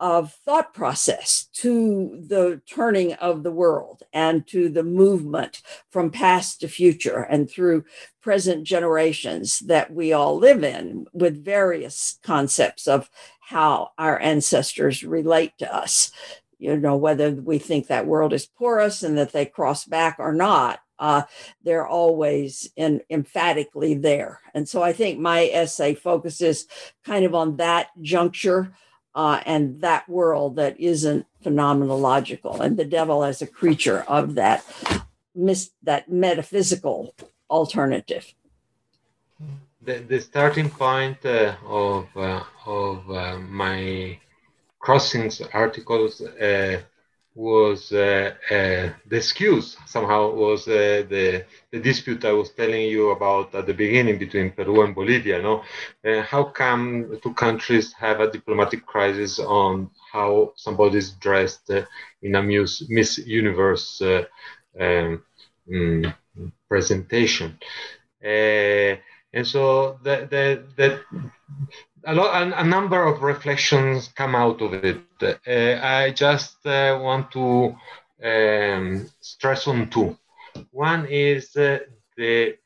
of 0.00 0.32
thought 0.44 0.72
process 0.74 1.48
to 1.52 2.24
the 2.28 2.60
turning 2.68 3.14
of 3.14 3.42
the 3.42 3.50
world 3.50 4.02
and 4.12 4.46
to 4.46 4.68
the 4.68 4.82
movement 4.82 5.60
from 5.90 6.10
past 6.10 6.60
to 6.60 6.68
future 6.68 7.22
and 7.22 7.50
through 7.50 7.84
present 8.20 8.64
generations 8.64 9.58
that 9.60 9.92
we 9.92 10.12
all 10.12 10.38
live 10.38 10.62
in 10.62 11.06
with 11.12 11.44
various 11.44 12.18
concepts 12.22 12.86
of 12.86 13.10
how 13.40 13.90
our 13.98 14.20
ancestors 14.20 15.02
relate 15.02 15.52
to 15.58 15.74
us. 15.74 16.12
You 16.58 16.76
know 16.76 16.96
whether 16.96 17.32
we 17.32 17.58
think 17.58 17.86
that 17.86 18.06
world 18.06 18.32
is 18.32 18.46
porous 18.46 19.02
and 19.02 19.18
that 19.18 19.32
they 19.32 19.46
cross 19.46 19.84
back 19.84 20.16
or 20.18 20.32
not 20.32 20.80
uh, 20.98 21.22
they're 21.62 21.86
always 21.86 22.70
in, 22.76 23.00
emphatically 23.10 23.94
there 23.94 24.40
and 24.54 24.68
so 24.68 24.82
i 24.82 24.92
think 24.92 25.18
my 25.18 25.44
essay 25.52 25.94
focuses 25.94 26.66
kind 27.04 27.24
of 27.24 27.34
on 27.34 27.56
that 27.56 27.88
juncture 28.00 28.72
uh, 29.14 29.40
and 29.46 29.80
that 29.80 30.08
world 30.08 30.54
that 30.56 30.78
isn't 30.78 31.26
phenomenological, 31.44 32.60
and 32.60 32.76
the 32.76 32.84
devil 32.84 33.24
as 33.24 33.42
a 33.42 33.46
creature 33.46 34.04
of 34.06 34.36
that 34.36 34.64
mis- 35.34 35.72
that 35.82 36.08
metaphysical 36.10 37.14
alternative. 37.50 38.32
The, 39.82 39.98
the 40.00 40.20
starting 40.20 40.70
point 40.70 41.24
uh, 41.24 41.56
of 41.66 42.06
uh, 42.16 42.44
of 42.66 43.10
uh, 43.10 43.38
my 43.38 44.18
crossings 44.78 45.40
articles 45.52 46.20
uh, 46.20 46.80
was 47.38 47.92
uh, 47.92 48.34
uh, 48.50 48.90
the 49.06 49.16
excuse 49.16 49.76
somehow 49.86 50.28
was 50.28 50.66
uh, 50.66 51.04
the 51.08 51.44
the 51.70 51.78
dispute 51.78 52.24
I 52.24 52.32
was 52.32 52.50
telling 52.50 52.82
you 52.88 53.10
about 53.10 53.54
at 53.54 53.64
the 53.64 53.74
beginning 53.74 54.18
between 54.18 54.50
Peru 54.50 54.82
and 54.82 54.92
Bolivia. 54.92 55.40
No, 55.40 55.62
uh, 56.04 56.22
how 56.22 56.42
come 56.42 57.16
two 57.22 57.32
countries 57.34 57.92
have 57.92 58.18
a 58.18 58.28
diplomatic 58.28 58.84
crisis 58.84 59.38
on 59.38 59.88
how 60.12 60.52
somebody 60.56 60.98
is 60.98 61.12
dressed 61.12 61.70
uh, 61.70 61.84
in 62.22 62.34
a 62.34 62.42
Miss 62.42 63.18
Universe 63.18 64.02
uh, 64.02 64.24
um, 64.80 65.22
mm, 65.70 66.12
presentation? 66.68 67.56
and 68.20 69.46
so 69.46 69.96
the, 70.02 70.26
the 70.76 71.00
a, 72.08 72.14
lot, 72.14 72.42
a, 72.42 72.60
a, 72.60 72.64
number 72.64 73.04
of 73.04 73.22
reflections 73.22 74.08
come 74.08 74.34
out 74.34 74.62
of 74.62 74.72
it. 74.72 74.96
Uh, 75.22 75.86
I 75.86 76.10
just 76.10 76.64
uh, 76.66 76.98
want 77.02 77.30
to 77.32 77.76
um, 78.24 79.06
stress 79.20 79.68
on 79.68 79.90
two. 79.90 80.16
One 80.70 81.06
is 81.06 81.54
uh, 81.54 81.80
the 82.16 82.56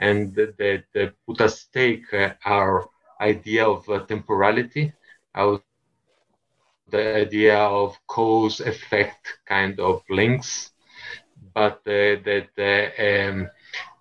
and 0.00 0.34
that, 0.34 0.56
that 0.94 1.12
put 1.26 1.40
at 1.40 1.48
stake 1.48 2.04
our 2.44 2.88
idea 3.20 3.66
of 3.66 3.84
temporality 4.08 4.92
our 5.34 5.60
the 6.90 7.10
idea 7.10 7.50
of 7.56 7.96
cause 8.06 8.60
effect 8.60 9.38
kind 9.46 9.78
of 9.80 10.02
links, 10.08 10.70
but 11.54 11.78
uh, 11.86 12.16
that 12.28 12.48
uh, 12.58 13.02
um, 13.02 13.48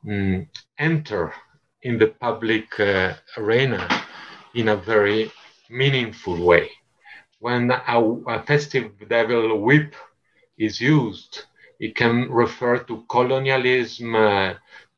mm, 0.05 0.47
enter 0.79 1.33
in 1.83 1.97
the 1.99 2.07
public 2.07 2.79
uh, 2.79 3.13
arena 3.37 3.87
in 4.55 4.69
a 4.69 4.75
very 4.75 5.31
meaningful 5.69 6.43
way. 6.45 6.69
When 7.39 7.71
a, 7.71 7.99
a 8.27 8.43
festive 8.43 8.91
devil 9.09 9.59
whip 9.61 9.95
is 10.57 10.79
used, 10.81 11.43
it 11.79 11.95
can 11.95 12.29
refer 12.31 12.77
to 12.79 13.03
colonialism 13.09 14.15
uh, 14.15 14.53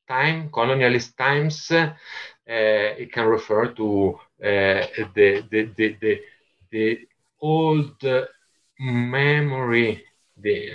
time, 0.07 0.49
colonialist 0.49 1.15
times. 1.17 1.71
Uh, 1.71 1.91
it 2.47 3.11
can 3.11 3.25
refer 3.25 3.67
to 3.73 4.13
uh, 4.43 4.81
the, 5.15 5.43
the, 5.51 5.71
the, 5.77 6.19
the, 6.71 6.97
the 7.41 7.45
old 7.45 8.29
memory, 8.79 10.03
the 10.37 10.69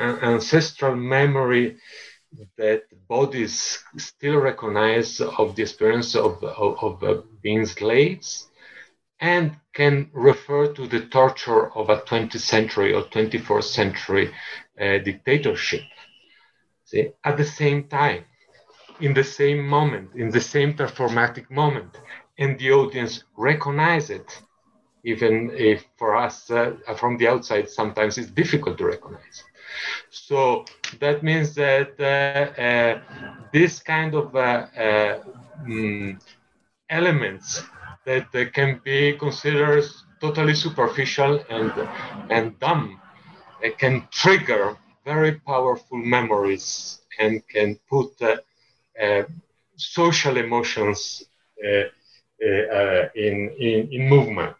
ancestral 0.00 0.96
memory 0.96 1.76
that 2.56 2.82
bodies 3.08 3.78
still 3.96 4.36
recognize 4.36 5.20
of 5.20 5.56
the 5.56 5.62
experience 5.62 6.14
of, 6.14 6.42
of, 6.44 7.02
of 7.02 7.42
being 7.42 7.66
slaves 7.66 8.48
and 9.20 9.56
can 9.74 10.10
refer 10.14 10.72
to 10.72 10.86
the 10.86 11.00
torture 11.06 11.70
of 11.76 11.90
a 11.90 11.98
20th 11.98 12.40
century 12.40 12.94
or 12.94 13.02
21st 13.02 13.64
century 13.64 14.34
uh, 14.80 14.98
dictatorship. 14.98 15.82
See, 16.84 17.10
at 17.24 17.36
the 17.36 17.44
same 17.44 17.88
time, 17.88 18.24
in 19.00 19.14
the 19.14 19.24
same 19.24 19.66
moment, 19.66 20.14
in 20.14 20.30
the 20.30 20.40
same 20.40 20.74
performatic 20.74 21.50
moment, 21.50 21.98
and 22.38 22.58
the 22.58 22.72
audience 22.72 23.24
recognize 23.36 24.10
it 24.10 24.42
even 25.04 25.50
if 25.54 25.84
for 25.96 26.16
us 26.16 26.50
uh, 26.50 26.72
from 26.96 27.16
the 27.18 27.28
outside 27.28 27.68
sometimes 27.68 28.18
it's 28.18 28.30
difficult 28.30 28.78
to 28.78 28.84
recognize. 28.86 29.44
So 30.10 30.64
that 31.00 31.22
means 31.22 31.54
that 31.54 31.92
uh, 32.00 32.60
uh, 32.60 33.00
this 33.52 33.80
kind 33.80 34.14
of 34.14 34.34
um, 34.34 36.18
elements 36.88 37.62
that 38.04 38.30
can 38.52 38.80
be 38.84 39.12
considered 39.18 39.84
totally 40.20 40.54
superficial 40.54 41.40
and 41.50 41.72
and 42.30 42.58
dumb 42.60 43.00
can 43.78 44.06
trigger 44.10 44.76
very 45.04 45.32
powerful 45.32 45.98
memories 45.98 47.00
and 47.18 47.42
can 47.48 47.76
put 47.88 48.10
uh, 48.22 48.36
uh, 49.02 49.22
social 49.76 50.36
emotions 50.36 51.24
uh, 51.64 51.84
in, 53.14 53.50
in, 53.58 53.88
in 53.92 54.08
movement. 54.08 54.56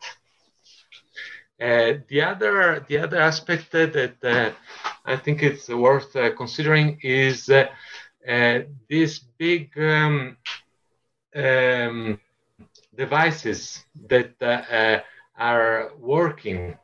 Uh, 1.61 1.99
the 2.09 2.23
other 2.23 2.85
the 2.89 2.97
other 2.97 3.21
aspect 3.21 3.71
that 3.73 4.17
uh, 4.25 4.51
I 5.05 5.17
think 5.17 5.43
it's 5.43 5.69
worth 5.69 6.17
uh, 6.17 6.31
considering 6.35 6.99
is 7.03 7.51
uh, 7.51 7.67
uh, 8.27 8.61
these 8.89 9.19
big 9.37 9.71
um, 9.79 10.39
um, 11.35 12.19
devices 12.97 13.85
that 14.09 14.33
are 15.37 15.91
working 15.99 16.79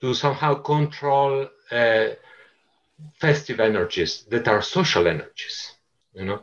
to 0.00 0.12
somehow 0.12 0.54
control 0.54 1.48
festive 3.20 3.60
energies 3.60 4.24
that 4.28 4.48
are 4.48 4.62
social 4.62 5.06
energies. 5.06 5.72
You 6.14 6.24
know, 6.24 6.42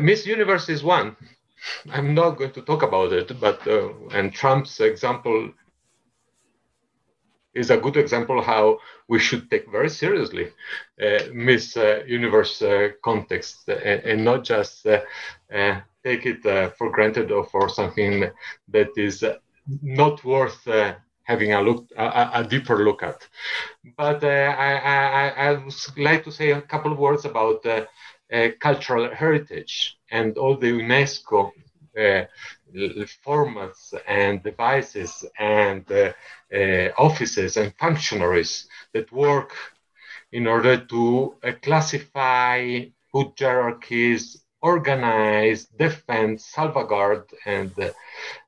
Miss 0.00 0.26
Universe 0.26 0.68
is 0.68 0.82
one. 0.82 1.16
I'm 1.92 2.14
not 2.14 2.36
going 2.36 2.52
to 2.52 2.62
talk 2.62 2.82
about 2.82 3.12
it, 3.12 3.38
but 3.40 3.64
and 4.12 4.32
Trump's 4.32 4.80
example 4.80 5.52
is 7.54 7.70
a 7.70 7.76
good 7.76 7.96
example 7.96 8.40
how 8.42 8.78
we 9.08 9.18
should 9.18 9.50
take 9.50 9.70
very 9.70 9.90
seriously 9.90 10.52
uh, 11.02 11.18
Miss 11.32 11.76
uh, 11.76 12.02
Universe 12.06 12.62
uh, 12.62 12.88
context 13.02 13.68
and, 13.68 14.00
and, 14.04 14.24
not 14.24 14.44
just 14.44 14.86
uh, 14.86 15.00
uh, 15.52 15.80
take 16.04 16.26
it 16.26 16.44
uh, 16.46 16.70
for 16.70 16.90
granted 16.90 17.30
or 17.32 17.44
for 17.44 17.68
something 17.68 18.30
that 18.68 18.90
is 18.96 19.24
not 19.82 20.24
worth 20.24 20.66
having 21.24 21.52
a 21.52 21.62
look 21.62 21.86
a, 21.96 22.30
a, 22.34 22.44
deeper 22.44 22.84
look 22.84 23.02
at. 23.02 23.26
But 23.96 24.24
I, 24.24 24.76
I, 24.76 25.28
I 25.28 25.52
would 25.52 25.74
like 25.98 26.24
to 26.24 26.32
say 26.32 26.50
a 26.50 26.62
couple 26.62 26.92
of 26.92 26.98
words 26.98 27.24
about 27.24 27.64
cultural 28.60 29.14
heritage 29.14 29.98
and 30.10 30.38
all 30.38 30.56
the 30.56 30.72
UNESCO 30.72 31.52
formats 33.24 33.94
and 34.06 34.42
devices 34.42 35.24
and 35.38 35.84
uh, 35.92 36.12
uh, 36.54 36.88
offices 36.98 37.56
and 37.56 37.74
functionaries 37.78 38.68
that 38.92 39.10
work 39.12 39.52
in 40.32 40.46
order 40.46 40.76
to 40.86 41.34
uh, 41.44 41.52
classify, 41.62 42.80
put 43.12 43.38
hierarchies, 43.38 44.42
organize, 44.62 45.66
defend, 45.66 46.38
salvaguard, 46.38 47.24
and 47.46 47.72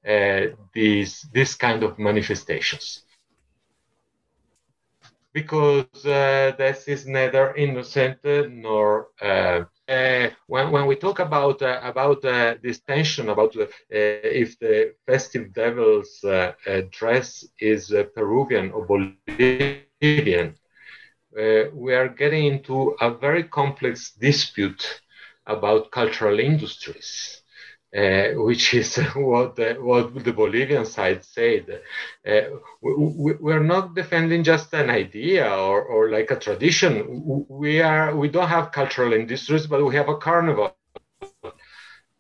uh, 0.07 0.47
these 0.73 1.23
this 1.33 1.55
kind 1.55 1.83
of 1.83 1.99
manifestations. 1.99 3.02
Because 5.35 6.05
uh, 6.07 6.53
this 6.59 6.89
is 6.89 7.07
neither 7.07 7.55
innocent 7.57 8.19
nor 8.51 9.09
uh, 9.21 9.65
uh, 9.89 10.29
when, 10.47 10.71
when 10.71 10.87
we 10.87 10.97
talk 10.97 11.19
about 11.21 11.63
uh, 11.63 11.81
about 11.83 12.25
uh, 12.25 12.55
this 12.63 12.81
tension 12.81 13.29
about 13.31 13.57
uh, 13.57 13.67
if 13.91 14.59
the 14.59 14.95
festive 15.07 15.53
devil's 15.55 16.25
dress 16.91 17.45
is 17.61 17.93
Peruvian 18.15 18.73
or 18.73 18.87
Bolivian, 18.87 20.55
we 21.75 21.95
are 21.95 22.09
getting 22.09 22.47
into 22.47 22.97
a 23.01 23.11
very 23.11 23.45
complex 23.45 24.13
dispute 24.13 25.01
about 25.47 25.91
cultural 25.91 26.39
industries. 26.41 27.42
Uh, 27.95 28.29
which 28.37 28.73
is 28.73 28.97
what 29.17 29.55
the, 29.55 29.75
what 29.75 30.25
the 30.25 30.33
Bolivian 30.33 30.87
side 30.87 31.23
said. 31.23 31.83
Uh, 32.27 32.41
we, 32.81 33.35
we, 33.35 33.53
are 33.53 33.63
not 33.63 33.95
defending 33.95 34.43
just 34.43 34.73
an 34.73 34.89
idea 34.89 35.47
or, 35.47 35.83
or 35.83 36.11
like 36.11 36.31
a 36.31 36.37
tradition. 36.37 37.45
We 37.51 37.83
are 37.83 38.17
we 38.17 38.29
don't 38.31 38.49
have 38.49 38.73
cultural 38.73 39.13
industries, 39.13 39.67
but 39.67 39.85
we 39.85 39.95
have 39.95 40.09
a 40.09 40.17
carnival, 40.17 40.73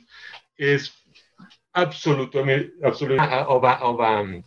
is 0.59 0.91
absolutely 1.75 2.69
absolutely 2.83 3.17
of, 3.17 3.63
of 3.63 3.99
um, 3.99 4.43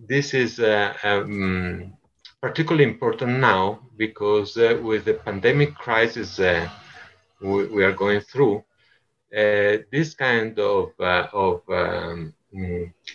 this 0.07 0.33
is 0.33 0.59
uh, 0.59 0.93
um, 1.03 1.93
particularly 2.41 2.83
important 2.83 3.39
now 3.39 3.79
because 3.97 4.55
uh, 4.57 4.79
with 4.81 5.05
the 5.05 5.15
pandemic 5.15 5.75
crisis 5.75 6.39
we, 7.41 7.65
we, 7.67 7.83
are 7.83 7.93
going 7.93 8.21
through, 8.21 8.63
this 9.31 10.13
kind 10.13 10.57
of, 10.59 10.91
of 10.99 11.61
um, 11.69 12.33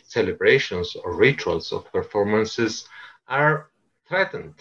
celebrations 0.07 0.97
or 0.97 1.15
rituals 1.15 1.73
or 1.73 1.83
performances 1.83 2.89
are 3.29 3.71
threatened. 4.09 4.55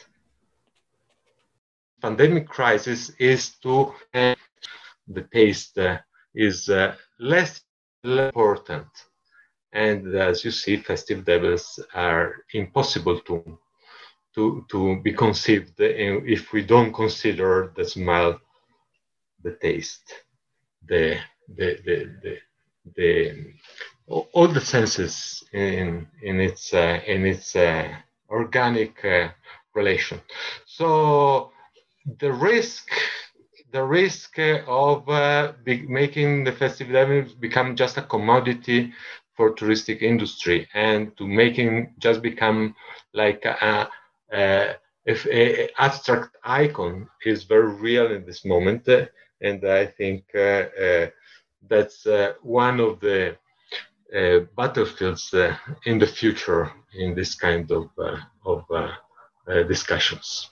Pandemic 2.02 2.48
crisis 2.48 3.12
is 3.20 3.52
to 3.62 3.94
uh, 4.14 4.36
the 5.08 5.22
taste 5.34 5.78
uh, 5.78 6.00
is 6.36 6.70
uh, 6.70 6.96
less 7.20 7.62
important. 8.04 8.88
And 9.74 10.16
as 10.16 10.46
you 10.46 10.52
see, 10.52 10.78
festive 10.78 11.26
devils 11.26 11.80
are 11.94 12.36
impossible 12.54 13.20
to, 13.22 13.58
to, 14.36 14.66
to 14.70 15.02
be 15.02 15.14
conceived 15.14 15.74
if 15.80 16.54
we 16.54 16.62
don't 16.64 16.94
consider 16.94 17.74
the 17.76 17.86
smell, 17.86 18.40
the 19.44 19.58
taste, 19.62 20.14
the, 20.88 21.18
the, 21.56 21.78
the, 21.86 22.10
the, 22.24 22.38
the 22.96 23.54
all 24.34 24.48
the 24.48 24.62
senses 24.62 25.44
in, 25.54 26.08
in 26.22 26.40
its, 26.40 26.74
uh, 26.74 27.00
in 27.08 27.26
its 27.26 27.56
uh, 27.56 27.88
organic 28.30 29.04
uh, 29.06 29.30
relation. 29.74 30.20
So 30.66 31.52
the 32.20 32.32
risk 32.32 32.90
the 33.74 33.84
risk 33.84 34.38
of 34.68 35.10
uh, 35.10 35.54
making 35.66 36.44
the 36.44 36.52
festival 36.52 37.26
become 37.40 37.76
just 37.76 37.98
a 37.98 38.04
commodity 38.04 38.94
for 39.36 39.56
touristic 39.56 40.04
industry 40.04 40.68
and 40.76 41.18
to 41.18 41.28
making 41.28 41.92
just 41.98 42.22
become 42.22 42.76
like 43.14 43.44
a, 43.46 43.90
a, 44.32 44.76
a, 45.08 45.70
abstract 45.80 46.38
icon 46.44 47.10
is 47.26 47.44
very 47.44 47.74
real 47.74 48.12
in 48.12 48.24
this 48.26 48.46
moment. 48.46 48.88
And 49.42 49.66
i 49.66 49.86
think 49.86 50.24
uh, 50.36 50.66
uh, 50.86 51.08
that's 51.68 52.06
uh, 52.06 52.34
one 52.42 52.80
of 52.80 53.00
the 53.00 53.36
uh, 54.16 54.40
battlefields 54.56 55.34
uh, 55.34 55.58
in 55.86 55.98
the 55.98 56.08
future 56.08 56.72
in 56.94 57.16
this 57.16 57.34
kind 57.36 57.70
of, 57.72 57.90
of 58.46 58.64
discussions 59.68 60.52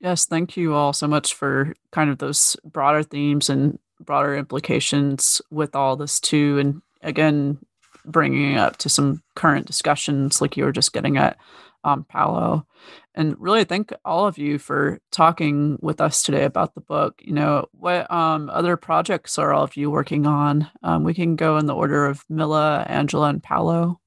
Yes, 0.00 0.26
thank 0.26 0.56
you 0.56 0.74
all 0.74 0.92
so 0.92 1.08
much 1.08 1.34
for 1.34 1.74
kind 1.90 2.10
of 2.10 2.18
those 2.18 2.56
broader 2.64 3.02
themes 3.02 3.48
and 3.48 3.78
broader 4.00 4.36
implications 4.36 5.40
with 5.50 5.74
all 5.74 5.96
this 5.96 6.20
too. 6.20 6.58
And 6.58 6.82
again, 7.02 7.58
bringing 8.04 8.52
it 8.52 8.58
up 8.58 8.76
to 8.78 8.88
some 8.88 9.22
current 9.34 9.66
discussions 9.66 10.40
like 10.40 10.56
you 10.56 10.64
were 10.64 10.72
just 10.72 10.92
getting 10.92 11.16
at 11.16 11.38
um, 11.84 12.04
Paolo. 12.04 12.66
And 13.14 13.34
really 13.38 13.64
thank 13.64 13.92
all 14.04 14.26
of 14.26 14.36
you 14.36 14.58
for 14.58 14.98
talking 15.10 15.78
with 15.80 16.00
us 16.00 16.22
today 16.22 16.44
about 16.44 16.74
the 16.74 16.80
book. 16.80 17.20
You 17.24 17.32
know, 17.32 17.66
what 17.72 18.10
um, 18.10 18.50
other 18.50 18.76
projects 18.76 19.38
are 19.38 19.54
all 19.54 19.64
of 19.64 19.76
you 19.76 19.90
working 19.90 20.26
on? 20.26 20.68
Um, 20.82 21.04
we 21.04 21.14
can 21.14 21.36
go 21.36 21.56
in 21.56 21.66
the 21.66 21.74
order 21.74 22.06
of 22.06 22.24
Milla, 22.28 22.84
Angela, 22.88 23.30
and 23.30 23.42
Paolo. 23.42 24.00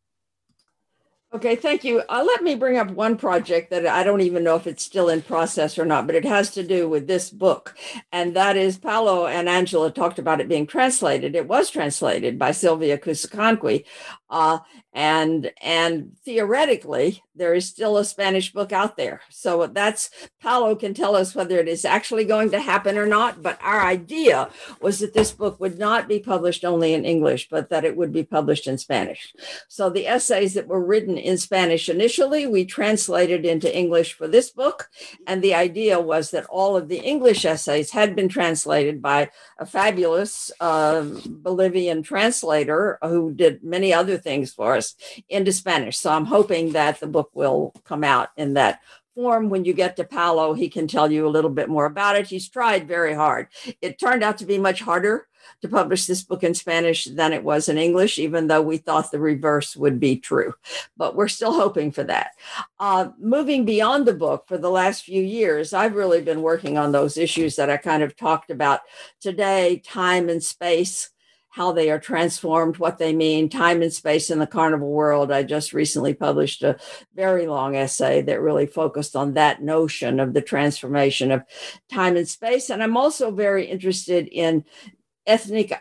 Okay, 1.32 1.56
thank 1.56 1.84
you. 1.84 2.02
Uh, 2.10 2.24
let 2.26 2.42
me 2.42 2.56
bring 2.56 2.80
up 2.80 2.90
one 2.90 3.16
project 3.16 3.70
that 3.70 3.86
I 3.86 4.02
don't 4.02 4.22
even 4.22 4.44
know 4.44 4.56
if 4.56 4.66
it's 4.66 4.84
still 4.84 5.10
in 5.10 5.22
process 5.22 5.78
or 5.78 5.86
not, 5.86 6.08
but 6.08 6.16
it 6.16 6.26
has 6.26 6.50
to 6.52 6.64
do 6.64 6.90
with 6.90 7.06
this 7.06 7.30
book. 7.30 7.78
And 8.12 8.36
that 8.36 8.58
is 8.58 8.80
Paolo 8.80 9.28
and 9.28 9.48
Angela 9.48 9.92
talked 9.92 10.18
about 10.18 10.42
it 10.42 10.50
being 10.50 10.66
translated. 10.66 11.36
It 11.36 11.48
was 11.48 11.70
translated 11.70 12.40
by 12.40 12.50
Silvia 12.50 12.98
Cusicanqui. 12.98 13.86
Uh, 14.28 14.58
and 14.94 15.52
and 15.62 16.18
theoretically 16.26 17.24
there 17.36 17.54
is 17.54 17.68
still 17.68 17.98
a 17.98 18.04
spanish 18.04 18.52
book 18.52 18.72
out 18.72 18.98
there 18.98 19.22
so 19.30 19.68
that's 19.68 20.10
paolo 20.42 20.76
can 20.76 20.96
tell 20.96 21.16
us 21.16 21.36
whether 21.36 21.60
it 21.60 21.68
is 21.68 21.86
actually 21.86 22.26
going 22.26 22.50
to 22.50 22.60
happen 22.60 22.98
or 22.98 23.06
not 23.06 23.44
but 23.44 23.60
our 23.62 23.82
idea 23.82 24.50
was 24.82 24.98
that 24.98 25.14
this 25.14 25.32
book 25.32 25.60
would 25.60 25.78
not 25.78 26.08
be 26.08 26.20
published 26.20 26.66
only 26.66 26.94
in 26.94 27.06
english 27.06 27.48
but 27.50 27.70
that 27.70 27.86
it 27.86 27.96
would 27.96 28.12
be 28.12 28.24
published 28.24 28.66
in 28.66 28.80
spanish 28.80 29.32
so 29.68 29.92
the 29.92 30.08
essays 30.08 30.56
that 30.56 30.68
were 30.68 30.84
written 30.84 31.19
in 31.20 31.38
spanish 31.38 31.90
initially 31.90 32.48
we 32.48 32.66
translated 32.66 33.46
into 33.46 33.76
english 33.78 34.14
for 34.14 34.28
this 34.28 34.50
book 34.50 34.90
and 35.28 35.42
the 35.42 35.54
idea 35.54 36.00
was 36.00 36.32
that 36.32 36.46
all 36.46 36.76
of 36.76 36.88
the 36.88 37.00
english 37.00 37.46
essays 37.46 37.92
had 37.92 38.16
been 38.16 38.30
translated 38.30 39.02
by 39.02 39.30
a 39.58 39.66
fabulous 39.66 40.52
uh, 40.60 41.06
bolivian 41.26 42.02
translator 42.02 42.98
who 43.02 43.34
did 43.34 43.64
many 43.64 43.94
other 43.94 44.18
things 44.18 44.54
for 44.54 44.76
us 44.76 44.96
into 45.28 45.52
Spanish. 45.52 45.98
So 45.98 46.12
I'm 46.12 46.26
hoping 46.26 46.74
that 46.74 47.00
the 47.00 47.08
book 47.08 47.32
will 47.34 47.74
come 47.86 48.04
out 48.04 48.30
in 48.38 48.54
that 48.54 48.82
form. 49.16 49.50
When 49.50 49.66
you 49.66 49.74
get 49.74 49.96
to 49.98 50.04
Paolo, 50.04 50.54
he 50.54 50.70
can 50.70 50.88
tell 50.88 51.12
you 51.12 51.28
a 51.28 51.30
little 51.30 51.50
bit 51.50 51.70
more 51.70 51.86
about 51.86 52.16
it. 52.16 52.28
He's 52.28 52.50
tried 52.50 52.88
very 52.88 53.14
hard. 53.14 53.48
It 53.82 54.00
turned 54.00 54.24
out 54.24 54.38
to 54.40 54.46
be 54.46 54.58
much 54.58 54.82
harder 54.82 55.28
to 55.62 55.68
publish 55.68 56.06
this 56.06 56.24
book 56.24 56.44
in 56.44 56.54
Spanish 56.54 57.06
than 57.06 57.34
it 57.34 57.44
was 57.44 57.70
in 57.70 57.78
English, 57.78 58.18
even 58.18 58.48
though 58.48 58.62
we 58.62 58.78
thought 58.78 59.12
the 59.12 59.20
reverse 59.20 59.76
would 59.76 60.00
be 60.00 60.18
true. 60.18 60.54
But 60.98 61.16
we're 61.16 61.28
still 61.28 61.54
hoping 61.54 61.92
for 61.92 62.04
that. 62.04 62.32
Uh, 62.80 63.10
moving 63.20 63.66
beyond 63.66 64.06
the 64.06 64.14
book 64.14 64.48
for 64.48 64.58
the 64.58 64.72
last 64.72 65.04
few 65.04 65.22
years, 65.22 65.74
I've 65.74 65.96
really 65.96 66.22
been 66.22 66.42
working 66.42 66.78
on 66.78 66.92
those 66.92 67.18
issues 67.18 67.56
that 67.56 67.70
I 67.70 67.78
kind 67.78 68.04
of 68.04 68.16
talked 68.16 68.52
about 68.52 68.82
today 69.20 69.82
time 69.86 70.30
and 70.30 70.44
space 70.44 71.10
how 71.52 71.72
they 71.72 71.90
are 71.90 72.00
transformed, 72.00 72.78
what 72.78 73.00
they 73.00 73.12
mean, 73.12 73.50
time 73.50 73.82
and 73.82 73.92
space 73.92 74.30
in 74.30 74.40
the 74.40 74.48
carnival 74.48 74.92
world. 74.92 75.32
I 75.32 75.44
just 75.44 75.74
recently 75.74 76.14
published 76.14 76.62
a 76.64 76.78
very 77.16 77.48
long 77.48 77.76
essay 77.76 78.22
that 78.22 78.40
really 78.40 78.68
focused 78.68 79.16
on 79.16 79.34
that 79.34 79.62
notion 79.62 80.20
of 80.20 80.34
the 80.34 80.42
transformation 80.42 81.32
of 81.32 81.44
time 81.92 82.16
and 82.16 82.28
space. 82.28 82.70
And 82.70 82.84
I'm 82.84 82.96
also 82.96 83.32
very 83.32 83.66
interested 83.66 84.28
in 84.28 84.64
ethnic 85.30 85.72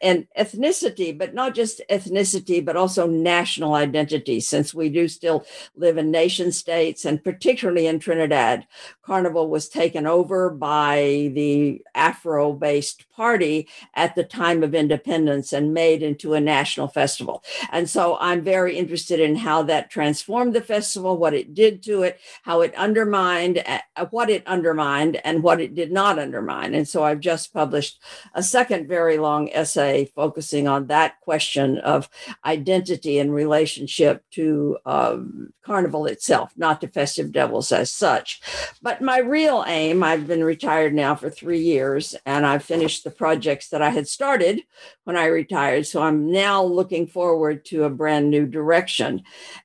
and 0.00 0.26
ethnicity, 0.38 1.16
but 1.16 1.34
not 1.34 1.54
just 1.54 1.80
ethnicity, 1.90 2.64
but 2.64 2.76
also 2.76 3.06
national 3.06 3.74
identity, 3.74 4.40
since 4.40 4.72
we 4.72 4.88
do 4.88 5.08
still 5.08 5.44
live 5.76 5.98
in 5.98 6.10
nation 6.10 6.52
states, 6.52 7.04
and 7.04 7.22
particularly 7.22 7.86
in 7.86 7.98
Trinidad. 7.98 8.66
Carnival 9.02 9.50
was 9.50 9.68
taken 9.68 10.06
over 10.06 10.48
by 10.48 11.30
the 11.34 11.82
Afro 11.94 12.52
based 12.54 13.04
party 13.10 13.68
at 13.94 14.14
the 14.14 14.24
time 14.24 14.62
of 14.62 14.74
independence 14.74 15.52
and 15.52 15.74
made 15.74 16.02
into 16.02 16.32
a 16.32 16.40
national 16.40 16.88
festival. 16.88 17.44
And 17.70 17.88
so 17.88 18.16
I'm 18.18 18.42
very 18.42 18.78
interested 18.78 19.20
in 19.20 19.36
how 19.36 19.62
that 19.64 19.90
transformed 19.90 20.54
the 20.54 20.62
festival, 20.62 21.18
what 21.18 21.34
it 21.34 21.52
did 21.52 21.82
to 21.82 22.02
it, 22.02 22.18
how 22.42 22.62
it 22.62 22.74
undermined, 22.76 23.62
what 24.10 24.30
it 24.30 24.46
undermined, 24.46 25.20
and 25.24 25.42
what 25.42 25.60
it 25.60 25.74
did 25.74 25.92
not 25.92 26.18
undermine. 26.18 26.74
And 26.74 26.88
so 26.88 27.04
I've 27.04 27.20
just 27.20 27.52
published 27.52 28.00
a 28.34 28.42
second 28.42 28.88
very 28.88 29.18
long 29.18 29.50
essay 29.52 29.73
focusing 30.14 30.68
on 30.68 30.86
that 30.86 31.20
question 31.20 31.78
of 31.78 32.08
identity 32.44 33.18
in 33.18 33.30
relationship 33.30 34.24
to 34.32 34.78
um, 34.86 35.52
Carnival 35.64 36.06
itself, 36.06 36.52
not 36.56 36.80
to 36.80 36.88
Festive 36.88 37.32
Devils 37.32 37.72
as 37.72 37.90
such. 37.90 38.40
But 38.82 39.00
my 39.00 39.18
real 39.18 39.64
aim, 39.66 40.02
I've 40.02 40.26
been 40.26 40.44
retired 40.44 40.94
now 40.94 41.14
for 41.14 41.30
three 41.30 41.60
years, 41.60 42.14
and 42.26 42.46
I've 42.46 42.64
finished 42.64 43.04
the 43.04 43.10
projects 43.10 43.68
that 43.70 43.82
I 43.82 43.90
had 43.90 44.08
started 44.08 44.60
when 45.04 45.16
I 45.16 45.26
retired. 45.26 45.86
So 45.86 46.02
I'm 46.02 46.30
now 46.30 46.62
looking 46.62 47.06
forward 47.06 47.64
to 47.66 47.84
a 47.84 47.90
brand 47.90 48.30
new 48.30 48.46
direction. 48.46 49.22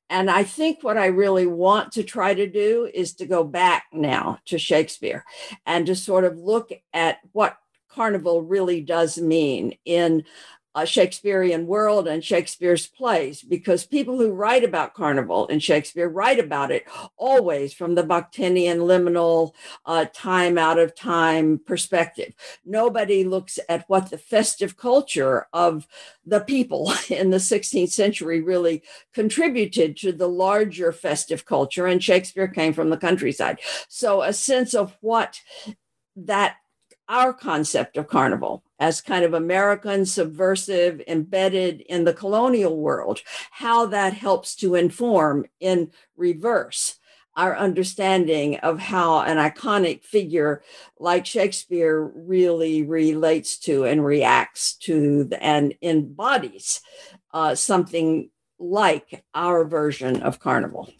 And 0.09 0.29
I 0.29 0.43
think 0.43 0.83
what 0.83 0.97
I 0.97 1.07
really 1.07 1.45
want 1.45 1.91
to 1.93 2.03
try 2.03 2.33
to 2.33 2.47
do 2.47 2.89
is 2.93 3.13
to 3.15 3.25
go 3.25 3.43
back 3.43 3.85
now 3.93 4.39
to 4.45 4.57
Shakespeare 4.57 5.23
and 5.65 5.85
to 5.85 5.95
sort 5.95 6.23
of 6.23 6.37
look 6.37 6.71
at 6.93 7.17
what 7.31 7.57
carnival 7.99 8.41
really 8.41 8.79
does 8.79 9.17
mean 9.17 9.73
in 9.83 10.23
a 10.73 10.85
Shakespearean 10.85 11.67
world 11.67 12.07
and 12.07 12.23
Shakespeare's 12.23 12.87
plays, 12.87 13.41
because 13.41 13.85
people 13.85 14.17
who 14.17 14.31
write 14.31 14.63
about 14.63 14.93
Carnival 14.93 15.49
and 15.49 15.61
Shakespeare 15.61 16.07
write 16.07 16.39
about 16.39 16.71
it 16.71 16.85
always 17.17 17.73
from 17.73 17.95
the 17.95 18.03
Bakhtinian 18.03 18.77
liminal 18.77 19.51
uh, 19.85 20.05
time 20.13 20.57
out 20.57 20.79
of 20.79 20.95
time 20.95 21.59
perspective. 21.65 22.33
Nobody 22.63 23.25
looks 23.25 23.59
at 23.67 23.83
what 23.89 24.11
the 24.11 24.17
festive 24.17 24.77
culture 24.77 25.47
of 25.51 25.85
the 26.25 26.39
people 26.39 26.93
in 27.09 27.31
the 27.31 27.37
16th 27.37 27.91
century 27.91 28.39
really 28.39 28.81
contributed 29.13 29.97
to 29.97 30.13
the 30.13 30.29
larger 30.29 30.93
festive 30.93 31.45
culture, 31.45 31.85
and 31.85 32.01
Shakespeare 32.01 32.47
came 32.47 32.71
from 32.71 32.91
the 32.91 32.97
countryside. 32.97 33.59
So, 33.89 34.21
a 34.21 34.31
sense 34.31 34.73
of 34.73 34.95
what 35.01 35.41
that 36.15 36.55
our 37.09 37.33
concept 37.33 37.97
of 37.97 38.07
carnival 38.07 38.63
as 38.79 39.01
kind 39.01 39.25
of 39.25 39.33
American, 39.33 40.05
subversive, 40.05 41.01
embedded 41.07 41.81
in 41.81 42.05
the 42.05 42.13
colonial 42.13 42.77
world, 42.77 43.19
how 43.51 43.87
that 43.87 44.13
helps 44.13 44.55
to 44.55 44.75
inform 44.75 45.45
in 45.59 45.91
reverse 46.15 46.99
our 47.35 47.55
understanding 47.55 48.57
of 48.57 48.79
how 48.79 49.21
an 49.21 49.37
iconic 49.37 50.03
figure 50.03 50.61
like 50.99 51.25
Shakespeare 51.25 52.11
really 52.13 52.83
relates 52.83 53.57
to 53.59 53.85
and 53.85 54.03
reacts 54.03 54.73
to 54.79 55.29
and 55.39 55.73
embodies 55.81 56.81
uh, 57.33 57.55
something 57.55 58.29
like 58.59 59.23
our 59.33 59.63
version 59.63 60.21
of 60.21 60.39
Carnival. 60.39 60.91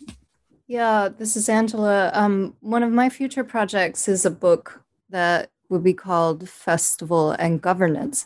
Yeah, 0.65 1.09
this 1.09 1.35
is 1.35 1.49
Angela. 1.49 2.09
Um, 2.13 2.55
one 2.61 2.83
of 2.83 2.91
my 2.91 3.09
future 3.09 3.43
projects 3.43 4.07
is 4.07 4.25
a 4.25 4.31
book 4.31 4.81
that 5.09 5.49
would 5.69 5.83
be 5.83 5.93
called 5.93 6.49
Festival 6.49 7.31
and 7.31 7.61
Governance. 7.61 8.25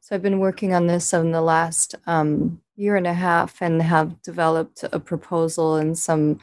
So 0.00 0.14
I've 0.14 0.22
been 0.22 0.38
working 0.38 0.74
on 0.74 0.86
this 0.86 1.12
in 1.12 1.32
the 1.32 1.40
last 1.40 1.94
um, 2.06 2.60
year 2.76 2.96
and 2.96 3.06
a 3.06 3.14
half 3.14 3.62
and 3.62 3.80
have 3.82 4.20
developed 4.22 4.84
a 4.92 5.00
proposal 5.00 5.76
and 5.76 5.96
some 5.96 6.40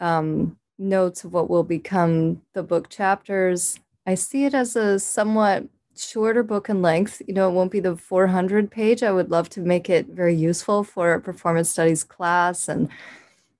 um, 0.00 0.56
notes 0.78 1.24
of 1.24 1.32
what 1.32 1.50
will 1.50 1.64
become 1.64 2.42
the 2.52 2.62
book 2.62 2.88
chapters. 2.88 3.78
I 4.06 4.14
see 4.14 4.44
it 4.44 4.54
as 4.54 4.76
a 4.76 4.98
somewhat 4.98 5.64
shorter 5.96 6.42
book 6.42 6.68
in 6.68 6.82
length. 6.82 7.22
You 7.26 7.34
know, 7.34 7.48
it 7.48 7.52
won't 7.52 7.72
be 7.72 7.80
the 7.80 7.96
400 7.96 8.70
page. 8.70 9.02
I 9.02 9.12
would 9.12 9.30
love 9.30 9.48
to 9.50 9.60
make 9.60 9.88
it 9.88 10.06
very 10.06 10.34
useful 10.34 10.84
for 10.84 11.14
a 11.14 11.20
performance 11.20 11.70
studies 11.70 12.04
class 12.04 12.68
and 12.68 12.88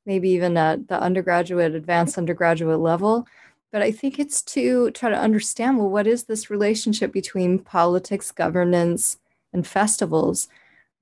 maybe 0.07 0.29
even 0.31 0.57
at 0.57 0.89
the 0.89 1.01
undergraduate, 1.01 1.75
advanced 1.75 2.19
undergraduate 2.19 2.81
level 2.81 3.27
but 3.75 3.83
I 3.83 3.91
think 3.91 4.21
it's 4.21 4.41
to 4.55 4.93
try 4.93 5.11
to 5.11 5.19
understand 5.19 5.79
well, 5.79 5.91
what 5.91 6.07
is 6.07 6.23
this 6.23 6.49
relationship 6.49 7.13
between 7.13 7.59
politics, 7.59 8.31
governance, 8.31 9.19
and 9.53 9.67
festivals? 9.67 10.47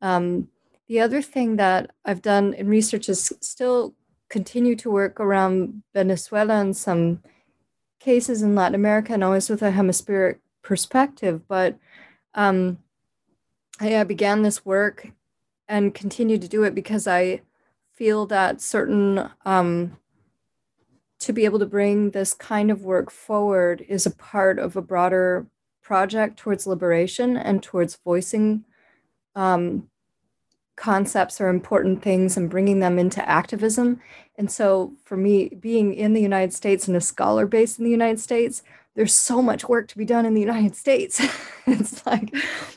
Um, 0.01 0.49
the 0.89 0.99
other 0.99 1.21
thing 1.21 1.57
that 1.57 1.91
I've 2.07 2.23
done 2.23 2.55
in 2.55 2.69
research 2.69 3.11
is 3.11 3.31
still 3.43 3.93
continue 4.31 4.75
to 4.77 4.91
work 4.91 5.21
around 5.21 5.83
Venezuela 5.93 6.55
and 6.55 6.75
some 6.75 7.23
cases 8.01 8.41
in 8.41 8.55
Latin 8.55 8.75
America, 8.75 9.13
and 9.13 9.23
always 9.23 9.51
with 9.51 9.61
a 9.61 9.73
hemispheric 9.73 10.41
perspective. 10.63 11.47
But 11.47 11.77
um, 12.33 12.79
I 13.81 14.03
began 14.05 14.41
this 14.41 14.65
work 14.65 15.09
and 15.69 15.95
continue 15.95 16.39
to 16.39 16.49
do 16.49 16.63
it 16.63 16.75
because 16.75 17.07
I 17.07 17.43
feel 17.93 18.25
that 18.29 18.63
certain 18.63 19.29
um, 19.45 19.99
to 21.23 21.33
be 21.33 21.45
able 21.45 21.59
to 21.59 21.67
bring 21.67 22.11
this 22.11 22.35
kind 22.35 22.71
of 22.71 22.83
work 22.83 23.11
forward 23.11 23.85
is 23.89 24.07
a 24.07 24.11
part 24.11 24.59
of 24.59 24.77
a 24.77 24.83
broader 24.83 25.47
project 25.83 26.39
towards 26.39 26.67
liberation 26.67 27.37
and 27.37 27.63
towards 27.63 27.99
voicing 28.05 28.65
um, 29.35 29.89
concepts 30.77 31.41
or 31.41 31.49
important 31.49 32.03
things 32.03 32.37
and 32.37 32.51
bringing 32.51 32.81
them 32.81 32.99
into 32.99 33.27
activism. 33.29 34.01
And 34.37 34.51
so, 34.51 34.95
for 35.05 35.17
me, 35.17 35.49
being 35.49 35.95
in 35.95 36.13
the 36.13 36.21
United 36.21 36.53
States 36.53 36.89
and 36.89 36.97
a 36.97 37.01
scholar 37.01 37.47
based 37.47 37.79
in 37.79 37.85
the 37.85 37.91
United 37.91 38.19
States, 38.19 38.63
there's 38.95 39.15
so 39.15 39.41
much 39.41 39.69
work 39.69 39.89
to 39.89 39.99
be 39.99 40.05
done 40.05 40.27
in 40.27 40.35
the 40.35 40.41
United 40.41 40.75
States. 40.75 41.21
it's 41.67 42.05
like 42.05 42.35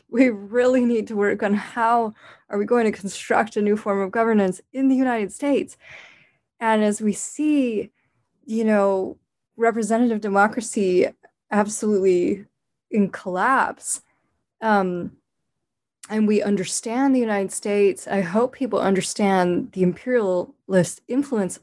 we 0.10 0.30
really 0.30 0.86
need 0.86 1.08
to 1.08 1.16
work 1.16 1.42
on 1.42 1.56
how 1.56 2.14
are 2.50 2.58
we 2.60 2.66
going 2.66 2.86
to 2.86 2.98
construct 2.98 3.58
a 3.58 3.62
new 3.62 3.76
form 3.76 4.02
of 4.02 4.12
governance 4.12 4.62
in 4.72 4.88
the 4.88 4.96
United 4.96 5.34
States. 5.34 5.78
And 6.60 6.84
as 6.84 7.02
we 7.02 7.12
see 7.12 7.92
you 8.46 8.64
know, 8.64 9.18
representative 9.58 10.22
democracy 10.22 11.08
absolutely 11.52 12.46
in 12.92 13.10
collapse. 13.10 14.02
Um, 14.62 15.18
and 16.10 16.28
we 16.28 16.42
understand 16.42 17.16
the 17.16 17.20
United 17.20 17.52
States. 17.52 18.08
I 18.08 18.22
hope 18.22 18.54
people 18.54 18.80
understand 18.80 19.72
the 19.72 19.84
imperialist 19.84 21.02
influence 21.08 21.60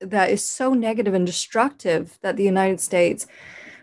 that 0.00 0.30
is 0.30 0.44
so 0.44 0.72
negative 0.74 1.12
and 1.12 1.26
destructive 1.26 2.18
that 2.22 2.36
the 2.36 2.44
United 2.44 2.80
States 2.80 3.26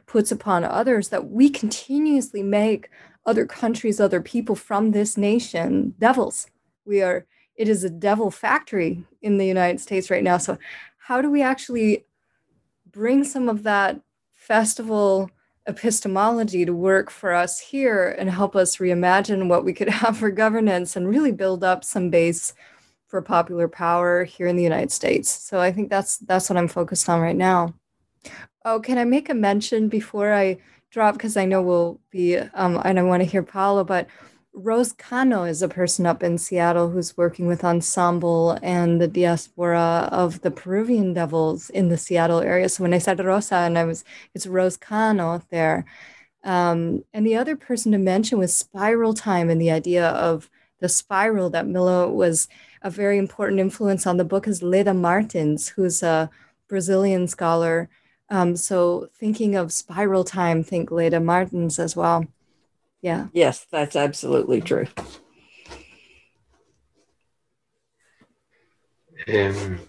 puts 0.07 0.31
upon 0.31 0.64
others 0.64 1.10
that 1.10 1.30
we 1.30 1.49
continuously 1.49 2.41
make 2.41 2.89
other 3.26 3.45
countries, 3.45 3.99
other 3.99 4.22
people 4.22 4.56
from 4.56 4.91
this 4.91 5.18
nation 5.18 5.93
devils. 5.99 6.47
We 6.85 7.02
are, 7.02 7.26
it 7.56 7.68
is 7.68 7.84
a 7.84 7.89
devil 7.89 8.31
factory 8.31 9.03
in 9.22 9.38
the 9.38 9.45
United 9.45 9.80
States 9.80 10.10
right 10.10 10.23
now. 10.23 10.38
So, 10.38 10.57
how 10.97 11.22
do 11.22 11.30
we 11.30 11.41
actually 11.41 12.06
bring 12.95 13.26
some 13.26 13.49
of 13.49 13.63
that 13.63 13.99
festival 14.34 15.30
epistemology 15.67 16.63
to 16.63 16.73
work 16.73 17.11
for 17.11 17.34
us 17.34 17.59
here 17.59 18.15
and 18.17 18.30
help 18.30 18.55
us 18.55 18.77
reimagine 18.77 19.49
what 19.49 19.65
we 19.65 19.73
could 19.73 19.89
have 20.01 20.17
for 20.17 20.31
governance 20.31 20.95
and 20.95 21.09
really 21.09 21.34
build 21.34 21.63
up 21.63 21.84
some 21.84 22.09
base 22.09 22.53
for 23.05 23.22
popular 23.22 23.67
power 23.67 24.23
here 24.23 24.47
in 24.47 24.55
the 24.55 24.63
United 24.63 24.91
States. 24.91 25.30
So 25.30 25.59
I 25.59 25.72
think 25.73 25.89
that's 25.89 26.17
that's 26.19 26.49
what 26.49 26.57
I'm 26.57 26.69
focused 26.69 27.09
on 27.09 27.19
right 27.19 27.35
now. 27.35 27.73
Oh, 28.63 28.80
can 28.80 28.97
I 28.97 29.03
make 29.03 29.30
a 29.30 29.34
mention 29.34 29.89
before 29.89 30.34
I 30.34 30.57
drop 30.89 31.15
because 31.15 31.35
I 31.35 31.45
know 31.45 31.61
we'll 31.61 31.99
be 32.09 32.38
um, 32.38 32.81
and 32.85 32.97
I 32.97 33.03
want 33.03 33.22
to 33.22 33.30
hear 33.30 33.43
Paolo, 33.43 33.84
but 33.84 34.07
Rose 34.57 34.94
Cano 34.94 35.44
is 35.44 35.61
a 35.61 35.68
person 35.68 36.06
up 36.06 36.23
in 36.23 36.38
Seattle 36.38 36.90
who's 36.90 37.18
working 37.18 37.45
with 37.45 37.65
Ensemble 37.65 38.57
and 38.64 39.02
the 39.02 39.07
diaspora 39.07 40.07
of 40.14 40.41
the 40.41 40.52
Peruvian 40.52 41.14
Devils 41.14 41.69
in 41.69 41.90
the 41.90 41.98
Seattle 41.98 42.40
area. 42.40 42.69
So 42.69 42.82
when 42.84 42.94
I 42.94 42.99
said 42.99 43.19
Rosa 43.19 43.56
and 43.56 43.77
I 43.77 43.84
was, 43.84 44.06
it's 44.34 44.48
Rose 44.48 44.77
Cano 44.77 45.41
there. 45.49 45.84
Um, 46.44 47.03
and 47.14 47.26
the 47.26 47.36
other 47.36 47.57
person 47.57 47.91
to 47.91 47.98
mention 47.98 48.40
was 48.40 48.56
spiral 48.56 49.14
time 49.14 49.49
and 49.49 49.60
the 49.60 49.72
idea 49.72 50.07
of 50.07 50.49
the 50.80 50.88
spiral 50.88 51.49
that 51.49 51.68
Milo 51.68 52.10
was 52.10 52.48
a 52.82 52.90
very 52.90 53.18
important 53.18 53.60
influence 53.60 54.07
on 54.07 54.15
the 54.18 54.26
book 54.26 54.48
is 54.48 54.64
Leda 54.64 54.94
Martins, 54.94 55.69
who's 55.69 56.02
a 56.02 56.30
Brazilian 56.69 57.27
scholar. 57.27 57.90
Um, 58.30 58.56
so 58.56 59.10
thinking 59.19 59.56
of 59.56 59.73
spiral 59.73 60.23
time, 60.23 60.64
think 60.64 60.91
Leda 60.91 61.19
Martins 61.19 61.77
as 61.77 61.95
well. 61.95 62.26
Yeah. 63.06 63.27
Yes, 63.34 63.68
that's 63.72 63.95
absolutely 63.95 64.61
true. 64.61 64.88
Um, 69.27 69.80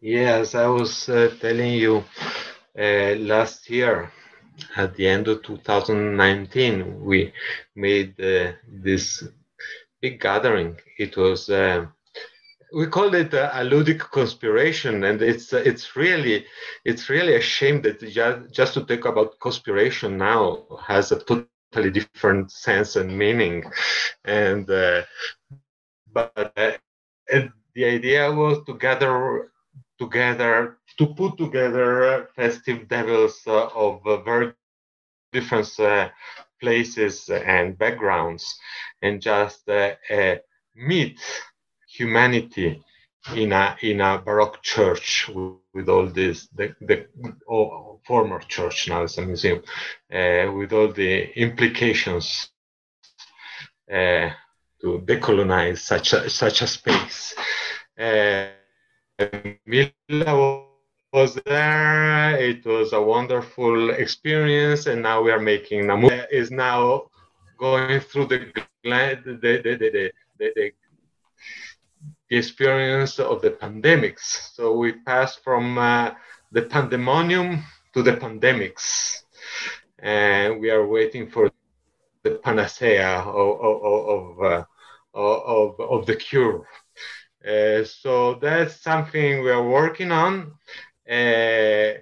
yes, 0.00 0.54
I 0.54 0.68
was 0.68 1.08
uh, 1.08 1.34
telling 1.40 1.72
you 1.72 2.04
uh, 2.78 3.16
last 3.18 3.68
year 3.68 4.12
at 4.76 4.94
the 4.94 5.08
end 5.08 5.26
of 5.26 5.42
2019 5.42 7.02
we 7.04 7.32
made 7.74 8.14
uh, 8.20 8.52
this 8.68 9.24
big 10.00 10.20
gathering 10.20 10.76
it 10.98 11.16
was 11.16 11.50
uh, 11.50 11.86
we 12.72 12.86
called 12.86 13.16
it 13.16 13.34
a, 13.34 13.60
a, 13.60 13.64
ludic 13.64 13.98
conspiration 13.98 15.02
and 15.02 15.20
it's 15.20 15.52
uh, 15.52 15.62
it's 15.66 15.96
really 15.96 16.46
it's 16.84 17.08
really 17.08 17.34
a 17.34 17.40
shame 17.40 17.82
that 17.82 18.00
just, 18.00 18.54
just 18.54 18.74
to 18.74 18.84
talk 18.84 19.04
about 19.04 19.38
conspiration 19.40 20.16
now 20.16 20.64
has 20.86 21.10
a 21.10 21.16
totally 21.72 22.12
different 22.20 22.62
sense 22.74 23.14
and 23.26 23.46
meaning. 23.68 24.02
And 24.34 24.84
uh, 24.86 26.02
but 26.32 26.52
uh, 26.56 27.40
the 27.74 27.84
idea 27.84 28.30
was 28.32 28.64
to 28.66 28.74
gather 28.76 29.50
together 29.98 30.78
to 30.98 31.06
put 31.14 31.38
together 31.38 32.28
festive 32.36 32.88
devils 32.88 33.42
uh, 33.46 33.68
of 33.74 34.06
uh, 34.06 34.18
very 34.22 35.24
different 35.32 35.68
uh, 35.80 36.08
places 36.60 37.28
and 37.30 37.78
backgrounds 37.78 38.58
and 39.02 39.22
just 39.22 39.68
meet 40.76 41.18
humanity 41.98 42.82
in 43.36 43.52
a 43.52 43.76
in 43.82 44.00
a 44.00 44.18
baroque 44.18 44.62
church 44.62 45.28
with, 45.32 45.54
with 45.74 45.88
all 45.88 46.06
this 46.06 46.48
the, 46.48 46.74
the 46.80 47.06
oh, 47.48 48.00
former 48.06 48.40
church 48.40 48.88
now 48.88 49.02
it's 49.02 49.18
a 49.18 49.22
museum 49.22 49.62
uh, 50.12 50.50
with 50.52 50.72
all 50.72 50.88
the 50.88 51.30
implications 51.38 52.48
uh, 53.90 54.28
to 54.80 55.00
decolonize 55.04 55.78
such 55.78 56.12
a 56.12 56.28
such 56.28 56.62
a 56.62 56.66
space 56.66 57.34
uh, 57.98 58.46
Milla 59.66 60.64
was 61.12 61.38
there. 61.44 62.36
It 62.38 62.64
was 62.64 62.92
a 62.92 63.02
wonderful 63.02 63.90
experience, 63.90 64.86
and 64.86 65.02
now 65.02 65.22
we 65.22 65.30
are 65.30 65.40
making 65.40 65.90
a 65.90 65.96
movie. 65.96 66.22
Is 66.30 66.50
now 66.50 67.10
going 67.58 68.00
through 68.00 68.26
the 68.26 68.52
the, 68.82 69.20
the, 69.24 69.62
the, 69.62 70.12
the, 70.38 70.52
the 70.56 70.72
experience 72.36 73.18
of 73.18 73.42
the 73.42 73.50
pandemics. 73.50 74.54
So 74.54 74.76
we 74.76 74.92
passed 74.92 75.42
from 75.44 75.78
uh, 75.78 76.12
the 76.50 76.62
pandemonium 76.62 77.62
to 77.94 78.02
the 78.02 78.12
pandemics, 78.12 79.22
and 79.98 80.60
we 80.60 80.70
are 80.70 80.86
waiting 80.86 81.28
for 81.28 81.50
the 82.22 82.30
panacea 82.44 83.20
of 83.20 83.60
of 83.60 83.82
of, 84.14 84.42
uh, 84.42 84.64
of, 85.14 85.80
of 85.80 86.06
the 86.06 86.16
cure. 86.16 86.66
Uh, 87.46 87.84
so 87.84 88.34
that's 88.34 88.80
something 88.80 89.42
we 89.42 89.50
are 89.50 89.68
working 89.68 90.12
on 90.12 90.52
uh, 91.10 91.92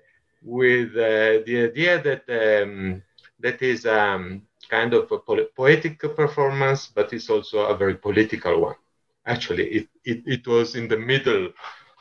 with 0.43 0.91
uh, 0.97 1.41
the 1.47 1.71
idea 1.71 2.03
that 2.03 2.23
um, 2.29 3.03
that 3.39 3.63
is 3.63 3.87
um, 3.87 4.43
kind 4.69 4.93
of 4.95 5.11
a 5.11 5.19
po- 5.19 5.49
poetic 5.57 5.99
performance, 6.15 6.87
but 6.95 7.13
it's 7.13 7.31
also 7.31 7.67
a 7.67 7.77
very 7.77 7.97
political 7.97 8.61
one. 8.61 8.80
Actually, 9.31 9.67
it, 9.79 9.89
it, 10.05 10.23
it 10.27 10.47
was 10.49 10.75
in 10.75 10.89
the 10.89 10.99
middle 10.99 11.53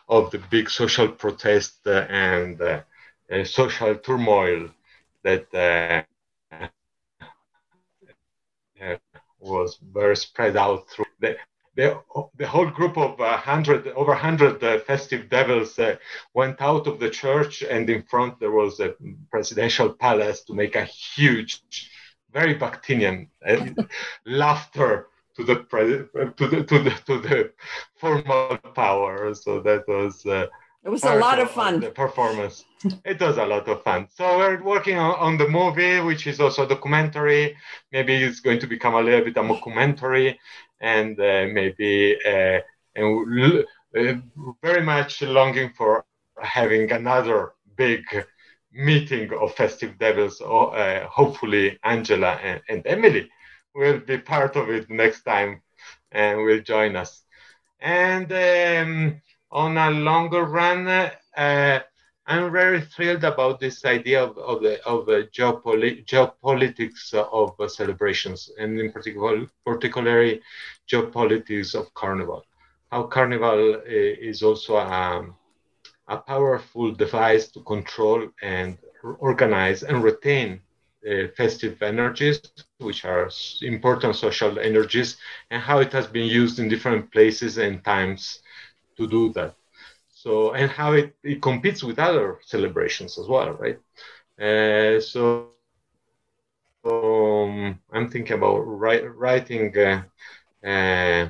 of 0.08 0.32
the 0.32 0.40
big 0.50 0.68
social 0.70 1.08
protest 1.08 1.86
and 1.86 2.60
uh, 2.60 2.82
social 3.46 3.96
turmoil 3.96 4.70
that 5.24 5.46
uh, 5.54 6.02
was 9.40 9.78
very 9.94 10.16
spread 10.16 10.58
out 10.58 10.90
through 10.90 11.06
the, 11.20 11.38
the, 11.76 12.00
the 12.38 12.48
whole 12.48 12.70
group 12.70 12.98
of 12.98 13.12
uh, 13.22 13.38
100, 13.38 13.88
over 13.90 14.12
100 14.12 14.64
uh, 14.64 14.80
festive 14.80 15.30
devils 15.30 15.78
uh, 15.78 15.96
went 16.34 16.60
out 16.62 16.88
of 16.88 17.00
the 17.00 17.10
church, 17.12 17.62
and 17.62 17.90
in 17.90 18.02
front 18.04 18.40
there 18.40 18.52
was 18.52 18.80
a 18.80 18.96
presidential 19.30 19.94
palace 19.94 20.44
to 20.46 20.56
make 20.56 20.76
a 20.76 20.86
huge, 20.86 21.62
very 22.34 22.56
Bakhtinian 22.56 23.28
uh, 23.48 23.68
laughter 24.26 25.08
to 25.46 25.56
the, 26.14 26.34
to 26.38 26.48
the 26.48 26.64
to 26.64 26.80
the 26.84 26.92
to 27.08 27.20
the 27.20 27.52
formal 27.96 28.58
power. 28.76 29.34
So 29.34 29.60
that 29.62 29.88
was. 29.88 30.26
Uh, 30.26 30.48
it 30.84 30.90
was 30.90 31.04
a 31.04 31.16
lot 31.16 31.40
of 31.40 31.52
fun. 31.52 31.82
The 31.82 31.92
performance. 31.92 32.66
it 33.04 33.20
was 33.20 33.38
a 33.38 33.46
lot 33.46 33.68
of 33.68 33.84
fun. 33.84 34.08
So 34.10 34.38
we're 34.38 34.64
working 34.64 34.98
on, 34.98 35.16
on, 35.16 35.38
the 35.38 35.48
movie, 35.48 36.00
which 36.00 36.26
is 36.26 36.40
also 36.40 36.66
a 36.66 36.70
documentary. 36.70 37.58
Maybe 37.92 38.16
it's 38.16 38.40
going 38.40 38.60
to 38.60 38.68
become 38.68 38.96
a 38.96 39.02
little 39.02 39.26
bit 39.26 39.36
a 39.36 39.42
mockumentary 39.42 40.38
and 40.80 41.20
uh, 41.20 41.48
maybe 41.52 42.18
uh, 42.26 42.60
and 42.96 43.64
uh, 43.98 44.14
very 44.64 44.82
much 44.82 45.22
longing 45.22 45.72
for 45.78 46.06
having 46.42 46.92
another 46.92 47.54
big 47.76 48.04
meeting 48.72 49.32
of 49.34 49.54
festive 49.56 49.98
devils. 50.00 50.42
Uh, 50.42 51.06
hopefully, 51.10 51.78
Angela 51.84 52.34
and, 52.44 52.62
and, 52.70 52.82
Emily 52.86 53.30
will 53.76 54.00
be 54.00 54.18
part 54.18 54.56
of 54.56 54.70
it 54.70 54.90
next 54.90 55.24
time 55.24 55.62
and 56.12 56.44
will 56.44 56.62
join 56.62 56.96
us. 56.96 57.24
And 57.82 58.32
um, 58.32 59.22
on 59.52 59.78
a 59.78 59.90
longer 59.92 60.44
run, 60.44 60.88
uh, 60.88 61.80
I'm 62.28 62.52
very 62.52 62.82
thrilled 62.82 63.24
about 63.24 63.60
this 63.60 63.86
idea 63.86 64.24
of, 64.24 64.38
of, 64.38 64.62
the, 64.62 64.84
of 64.86 65.06
the 65.06 65.30
geopoli- 65.36 66.06
geopolitics 66.06 67.14
of 67.14 67.60
uh, 67.60 67.68
celebrations, 67.68 68.50
and 68.60 68.80
in 68.80 68.92
particular, 68.92 69.46
particularly 69.66 70.42
geopolitics 70.90 71.74
of 71.76 71.94
Carnival. 71.94 72.44
How 72.92 73.04
Carnival 73.04 73.76
uh, 73.76 73.82
is 73.86 74.42
also 74.44 74.76
a, 74.78 74.86
um, 74.86 75.36
a 76.08 76.18
powerful 76.18 76.92
device 76.92 77.48
to 77.52 77.62
control 77.62 78.28
and 78.42 78.78
organize 79.20 79.84
and 79.84 80.04
retain 80.04 80.54
uh, 80.54 80.69
festive 81.36 81.82
energies, 81.82 82.42
which 82.80 83.06
are 83.06 83.30
important 83.62 84.16
social 84.16 84.60
energies, 84.60 85.18
and 85.50 85.62
how 85.62 85.80
it 85.80 85.92
has 85.92 86.08
been 86.08 86.28
used 86.28 86.60
in 86.60 86.70
different 86.70 87.12
places 87.12 87.58
and 87.58 87.84
times 87.84 88.40
to 88.98 89.08
do 89.08 89.32
that. 89.34 89.56
So, 90.10 90.52
and 90.52 90.70
how 90.70 90.94
it, 90.94 91.16
it 91.24 91.42
competes 91.42 91.84
with 91.84 91.98
other 91.98 92.40
celebrations 92.46 93.18
as 93.18 93.28
well, 93.28 93.52
right? 93.54 93.80
Uh, 94.40 95.00
so, 95.00 95.52
um, 96.84 97.80
I'm 97.92 98.10
thinking 98.10 98.36
about 98.36 98.60
write, 98.60 99.16
writing 99.16 99.78
uh, 99.78 100.04
uh, 100.66 101.30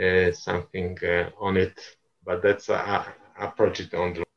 uh 0.00 0.32
something 0.32 0.98
uh, 1.04 1.30
on 1.38 1.56
it, 1.56 1.78
but 2.24 2.42
that's 2.42 2.68
a, 2.68 3.06
a 3.38 3.48
project 3.48 3.94
on 3.94 4.14
the 4.14 4.29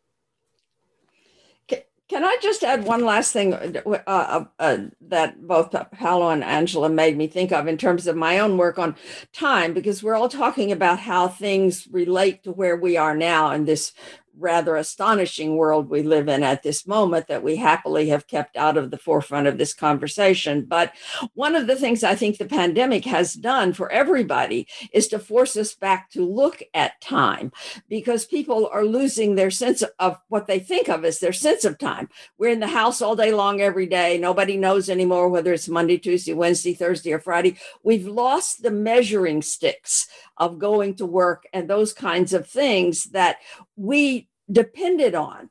can 2.13 2.23
I 2.23 2.37
just 2.43 2.63
add 2.63 2.83
one 2.83 3.03
last 3.03 3.33
thing 3.33 3.55
uh, 3.55 3.81
uh, 4.05 4.45
uh, 4.59 4.77
that 5.01 5.47
both 5.47 5.75
Paolo 5.93 6.29
and 6.29 6.43
Angela 6.43 6.87
made 6.87 7.17
me 7.17 7.25
think 7.25 7.51
of 7.51 7.65
in 7.67 7.75
terms 7.75 8.05
of 8.05 8.15
my 8.15 8.37
own 8.37 8.55
work 8.55 8.77
on 8.77 8.95
time? 9.31 9.73
Because 9.73 10.03
we're 10.03 10.13
all 10.13 10.29
talking 10.29 10.71
about 10.71 10.99
how 10.99 11.27
things 11.27 11.87
relate 11.89 12.43
to 12.43 12.51
where 12.51 12.77
we 12.77 12.97
are 12.97 13.15
now 13.15 13.49
in 13.49 13.65
this 13.65 13.93
rather 14.37 14.75
astonishing 14.75 15.55
world 15.55 15.89
we 15.89 16.01
live 16.01 16.27
in 16.27 16.43
at 16.43 16.63
this 16.63 16.87
moment 16.87 17.27
that 17.27 17.43
we 17.43 17.55
happily 17.55 18.09
have 18.09 18.27
kept 18.27 18.57
out 18.57 18.77
of 18.77 18.91
the 18.91 18.97
forefront 18.97 19.47
of 19.47 19.57
this 19.57 19.73
conversation. 19.73 20.65
But 20.65 20.93
one 21.33 21.55
of 21.55 21.67
the 21.67 21.75
things 21.75 22.03
I 22.03 22.15
think 22.15 22.37
the 22.37 22.45
pandemic 22.45 23.05
has 23.05 23.33
done 23.33 23.73
for 23.73 23.91
everybody 23.91 24.67
is 24.91 25.07
to 25.09 25.19
force 25.19 25.55
us 25.55 25.73
back 25.73 26.09
to 26.11 26.25
look 26.25 26.63
at 26.73 26.99
time 27.01 27.51
because 27.87 28.25
people 28.25 28.69
are 28.71 28.85
losing 28.85 29.35
their 29.35 29.51
sense 29.51 29.83
of 29.99 30.17
what 30.29 30.47
they 30.47 30.59
think 30.59 30.89
of 30.89 31.05
as 31.05 31.19
their 31.19 31.33
sense 31.33 31.65
of 31.65 31.77
time. 31.77 32.09
We're 32.37 32.51
in 32.51 32.59
the 32.59 32.67
house 32.67 33.01
all 33.01 33.15
day 33.15 33.31
long 33.31 33.61
every 33.61 33.85
day. 33.85 34.17
Nobody 34.17 34.57
knows 34.57 34.89
anymore 34.89 35.29
whether 35.29 35.53
it's 35.53 35.69
Monday, 35.69 35.97
Tuesday, 35.97 36.33
Wednesday, 36.33 36.73
Thursday, 36.73 37.13
or 37.13 37.19
Friday. 37.19 37.57
We've 37.83 38.07
lost 38.07 38.63
the 38.63 38.71
measuring 38.71 39.41
sticks 39.41 40.07
of 40.37 40.59
going 40.59 40.95
to 40.95 41.05
work 41.05 41.47
and 41.53 41.69
those 41.69 41.93
kinds 41.93 42.33
of 42.33 42.47
things 42.47 43.05
that 43.05 43.37
we 43.75 44.22
depended 44.51 45.15
on 45.15 45.49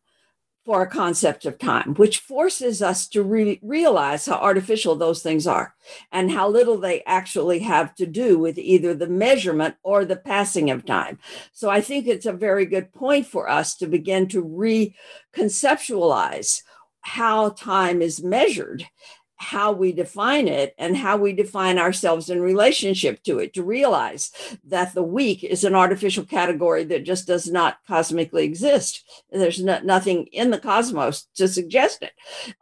for 0.65 0.83
a 0.83 0.87
concept 0.87 1.45
of 1.45 1.59
time, 1.59 1.95
which 1.95 2.19
forces 2.19 2.81
us 2.83 3.09
to 3.09 3.23
re- 3.23 3.59
realize 3.63 4.27
how 4.27 4.37
artificial 4.37 4.95
those 4.95 5.21
things 5.21 5.45
are 5.47 5.75
and 6.13 6.31
how 6.31 6.49
little 6.49 6.79
they 6.79 7.03
actually 7.05 7.59
have 7.59 7.93
to 7.97 8.07
do 8.07 8.39
with 8.39 8.57
either 8.59 8.95
the 8.95 9.09
measurement 9.09 9.75
or 9.83 10.05
the 10.05 10.15
passing 10.15 10.71
of 10.71 10.87
time. 10.87 11.19
So 11.53 11.69
I 11.69 11.81
think 11.81 12.07
it's 12.07 12.27
a 12.27 12.33
very 12.33 12.65
good 12.65 12.93
point 12.93 13.27
for 13.27 13.49
us 13.49 13.75
to 13.79 13.89
begin 13.89 14.29
to 14.29 14.93
reconceptualize 15.35 16.63
how 17.01 17.49
time 17.51 18.01
is 18.01 18.23
measured 18.23 18.87
how 19.43 19.73
we 19.73 19.91
define 19.91 20.47
it 20.47 20.73
and 20.79 20.97
how 20.97 21.17
we 21.17 21.33
define 21.33 21.77
ourselves 21.77 22.31
in 22.31 22.41
relationship 22.41 23.21
to 23.25 23.41
it 23.41 23.53
to 23.53 23.63
realize 23.65 24.31
that 24.65 24.95
the 24.95 25.03
week 25.03 25.43
is 25.43 25.65
an 25.65 25.75
artificial 25.75 26.25
category 26.25 26.85
that 26.85 27.05
just 27.05 27.27
does 27.27 27.51
not 27.51 27.79
cosmically 27.89 28.45
exist. 28.45 29.05
There's 29.33 29.61
no, 29.61 29.81
nothing 29.81 30.27
in 30.27 30.51
the 30.51 30.61
cosmos 30.61 31.25
to 31.35 31.49
suggest 31.49 32.03
it. 32.03 32.13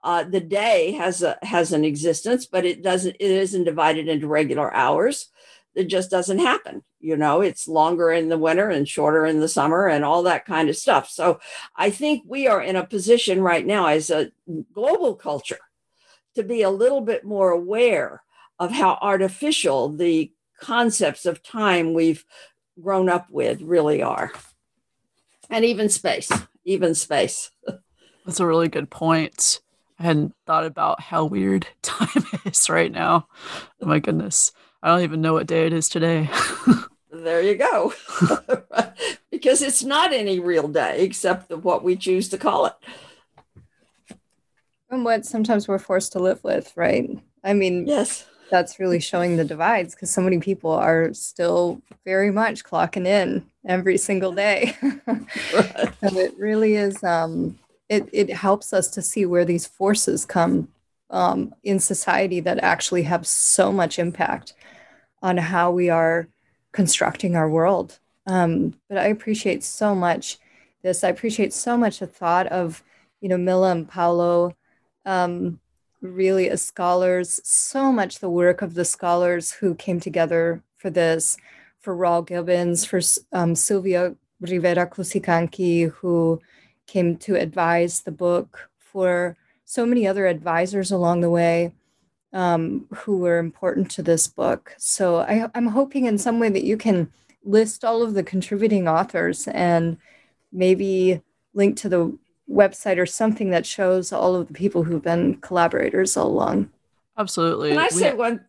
Uh, 0.03 0.25
the 0.25 0.41
day 0.41 0.93
has 0.93 1.23
a 1.23 1.39
has 1.43 1.73
an 1.73 1.85
existence 1.85 2.47
but 2.47 2.65
it 2.65 2.83
doesn't 2.83 3.17
it 3.21 3.31
isn't 3.31 3.65
divided 3.65 4.09
into 4.09 4.27
regular 4.27 4.73
hours. 4.75 5.29
It 5.75 5.85
just 5.85 6.11
doesn't 6.11 6.39
happen 6.39 6.83
you 6.99 7.17
know 7.17 7.43
it's 7.43 7.69
longer 7.69 8.11
in 8.11 8.29
the 8.29 8.39
winter 8.39 8.69
and 8.71 8.89
shorter 8.89 9.25
in 9.27 9.41
the 9.41 9.49
summer 9.49 9.87
and 9.87 10.05
all 10.05 10.23
that 10.23 10.47
kind 10.47 10.69
of 10.69 10.77
stuff. 10.77 11.11
So 11.11 11.41
i 11.77 11.91
think 11.91 12.23
we 12.27 12.47
are 12.47 12.63
in 12.63 12.77
a 12.77 12.87
position 12.87 13.43
right 13.43 13.67
now 13.67 13.87
as 13.87 14.11
a 14.11 14.33
global 14.73 15.15
culture 15.15 15.59
to 16.35 16.43
be 16.43 16.63
a 16.63 16.71
little 16.71 17.01
bit 17.01 17.25
more 17.25 17.51
aware 17.51 18.23
of 18.59 18.71
how 18.73 18.99
artificial 19.01 19.89
the 19.89 20.33
concepts 20.61 21.27
of 21.27 21.43
time 21.43 21.95
we've 21.95 22.25
grown 22.81 23.09
up 23.09 23.29
with 23.31 23.61
really 23.63 24.03
are. 24.03 24.33
And 25.49 25.65
even 25.65 25.89
space, 25.89 26.31
even 26.65 26.95
space. 26.95 27.51
That's 28.27 28.41
a 28.41 28.47
really 28.47 28.69
good 28.69 28.91
point. 28.91 29.61
I 29.99 30.05
hadn't 30.05 30.35
thought 30.47 30.65
about 30.65 31.01
how 31.01 31.25
weird 31.25 31.67
time 31.83 32.25
is 32.45 32.69
right 32.71 32.93
now. 32.93 33.27
Oh 33.83 33.87
my 33.87 33.99
goodness. 33.99 34.53
I 34.83 34.89
don't 34.89 35.03
even 35.03 35.21
know 35.21 35.35
what 35.35 35.47
day 35.47 35.67
it 35.67 35.73
is 35.73 35.89
today. 35.89 36.31
there 37.13 37.43
you 37.43 37.57
go. 37.57 37.93
because 39.31 39.63
it's 39.63 39.83
not 39.83 40.13
any 40.13 40.39
real 40.39 40.69
day 40.69 41.03
except 41.03 41.51
what 41.51 41.83
we 41.83 41.97
choose 41.97 42.29
to 42.29 42.39
call 42.39 42.67
it 42.67 42.75
and 44.91 45.05
what 45.05 45.25
sometimes 45.25 45.69
we're 45.69 45.79
forced 45.79 46.13
to 46.13 46.19
live 46.19 46.43
with, 46.43 46.73
right? 46.77 47.09
I 47.45 47.53
mean, 47.55 47.87
yes, 47.87 48.27
that's 48.51 48.79
really 48.79 49.01
showing 49.01 49.37
the 49.37 49.45
divides 49.45 49.95
because 49.95 50.11
so 50.11 50.21
many 50.21 50.39
people 50.39 50.73
are 50.73 51.15
still 51.15 51.81
very 52.05 52.31
much 52.31 52.65
clocking 52.65 53.07
in 53.07 53.47
every 53.67 53.97
single 53.97 54.33
day. 54.33 54.77
and 54.83 55.27
it 56.03 56.37
really 56.37 56.75
is, 56.75 57.03
um, 57.05 57.59
it, 57.89 58.09
it 58.13 58.31
helps 58.31 58.73
us 58.73 58.89
to 58.89 59.03
see 59.03 59.25
where 59.25 59.45
these 59.45 59.67
forces 59.67 60.25
come 60.25 60.69
um, 61.11 61.55
in 61.63 61.79
society 61.79 62.41
that 62.41 62.59
actually 62.59 63.05
have 63.05 63.27
so 63.27 63.73
much 63.73 63.99
impact 63.99 64.55
on 65.23 65.37
how 65.37 65.71
we 65.71 65.89
are 65.89 66.29
constructing 66.73 67.37
our 67.37 67.49
world. 67.49 67.99
Um, 68.27 68.75
but 68.89 68.99
I 68.99 69.07
appreciate 69.07 69.65
so 69.65 69.95
much 69.95 70.39
this. 70.83 71.03
I 71.03 71.09
appreciate 71.09 71.53
so 71.53 71.77
much 71.77 71.99
the 71.99 72.07
thought 72.07 72.47
of, 72.49 72.83
you 73.21 73.29
know, 73.29 73.39
Milla 73.39 73.73
and 73.73 73.89
Paolo 73.89 74.55
um, 75.05 75.61
really 76.01 76.49
as 76.49 76.63
scholars, 76.63 77.41
so 77.45 77.93
much 77.93 78.19
the 78.19 78.31
work 78.31 78.63
of 78.63 78.75
the 78.75 78.85
scholars 78.85 79.53
who 79.53 79.75
came 79.75 80.01
together 80.01 80.63
for 80.79 80.91
this, 80.91 81.37
for 81.81 81.97
Rawle 81.97 82.27
Gibbons, 82.27 82.85
for 82.85 83.01
um, 83.33 83.55
Silvia 83.55 84.15
Rivera 84.41 84.87
Cusicanqui, 84.87 85.91
who 85.91 86.41
came 86.87 87.17
to 87.19 87.35
advise 87.37 88.01
the 88.01 88.13
book, 88.13 88.71
for 88.79 89.37
so 89.65 89.87
many 89.87 90.07
other 90.07 90.27
advisors 90.27 90.91
along 90.91 91.21
the 91.21 91.31
way 91.31 91.73
um, 92.33 92.87
who 92.95 93.19
were 93.19 93.39
important 93.39 93.91
to 93.93 94.03
this 94.03 94.27
book. 94.27 94.75
So 94.79 95.19
I, 95.19 95.49
I'm 95.55 95.69
hoping 95.69 96.07
in 96.07 96.19
some 96.19 96.41
way 96.41 96.49
that 96.49 96.65
you 96.65 96.77
can 96.77 97.13
list 97.45 97.85
all 97.85 98.03
of 98.03 98.15
the 98.15 98.23
contributing 98.23 98.89
authors 98.89 99.49
and 99.49 99.97
maybe 100.53 101.23
link 101.55 101.77
to 101.79 101.89
the 101.89 102.19
website 102.51 102.99
or 102.99 103.07
something 103.07 103.51
that 103.51 103.65
shows 103.65 104.13
all 104.13 104.35
of 104.35 104.49
the 104.49 104.55
people 104.55 104.83
who've 104.83 105.03
been 105.03 105.37
collaborators 105.37 106.17
all 106.17 106.27
along. 106.27 106.71
Absolutely. 107.17 107.71
Can 107.71 107.79
I 107.79 107.89
say 107.89 108.13
one? 108.15 108.45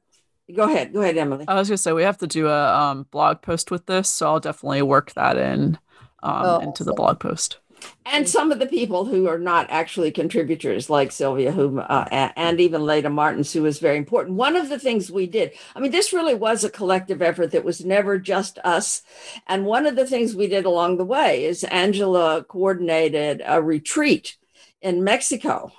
Go 0.54 0.64
ahead. 0.64 0.92
Go 0.92 1.02
ahead, 1.02 1.18
Emily. 1.18 1.46
I 1.48 1.56
was 1.56 1.70
going 1.70 1.76
to 1.76 1.82
say 1.82 1.94
we 1.94 2.04
have 2.04 2.18
to 2.18 2.28
do 2.28 2.48
a 2.48 2.76
um, 2.76 3.08
blog 3.12 3.42
post 3.42 3.72
with 3.72 3.86
this, 3.86 4.10
so 4.10 4.28
I'll 4.28 4.40
definitely 4.40 4.82
work 4.82 5.14
that 5.14 5.38
in 5.38 5.78
um, 6.24 6.46
oh, 6.46 6.60
into 6.60 6.84
the 6.84 6.94
blog 6.94 7.20
post 7.20 7.60
and 8.06 8.28
some 8.28 8.52
of 8.52 8.60
the 8.60 8.66
people 8.66 9.06
who 9.06 9.28
are 9.28 9.38
not 9.38 9.70
actually 9.70 10.12
contributors 10.12 10.90
like 10.90 11.12
sylvia 11.12 11.52
who 11.52 11.80
uh, 11.80 12.32
and 12.36 12.60
even 12.60 12.86
leda 12.86 13.10
martins 13.10 13.54
who 13.54 13.62
was 13.62 13.80
very 13.80 13.98
important. 13.98 14.36
One 14.38 14.56
of 14.56 14.70
the 14.70 14.80
things 14.80 15.12
we 15.12 15.28
did 15.28 15.52
i 15.76 15.80
mean 15.80 15.92
this 15.92 16.14
really 16.14 16.36
was 16.36 16.64
a 16.64 16.70
collective 16.70 17.22
effort 17.22 17.52
that 17.52 17.64
was 17.64 17.84
never 17.86 18.18
just 18.18 18.60
us. 18.60 19.02
And 19.48 19.66
one 19.66 19.86
of 19.86 19.96
the 19.96 20.08
things 20.08 20.36
we 20.36 20.48
did 20.48 20.66
along 20.66 20.98
the 20.98 21.06
way 21.06 21.46
is 21.46 21.64
angela 21.66 22.44
coordinated 22.44 23.42
a 23.46 23.62
retreat 23.62 24.38
in 24.82 25.04
mexico 25.04 25.72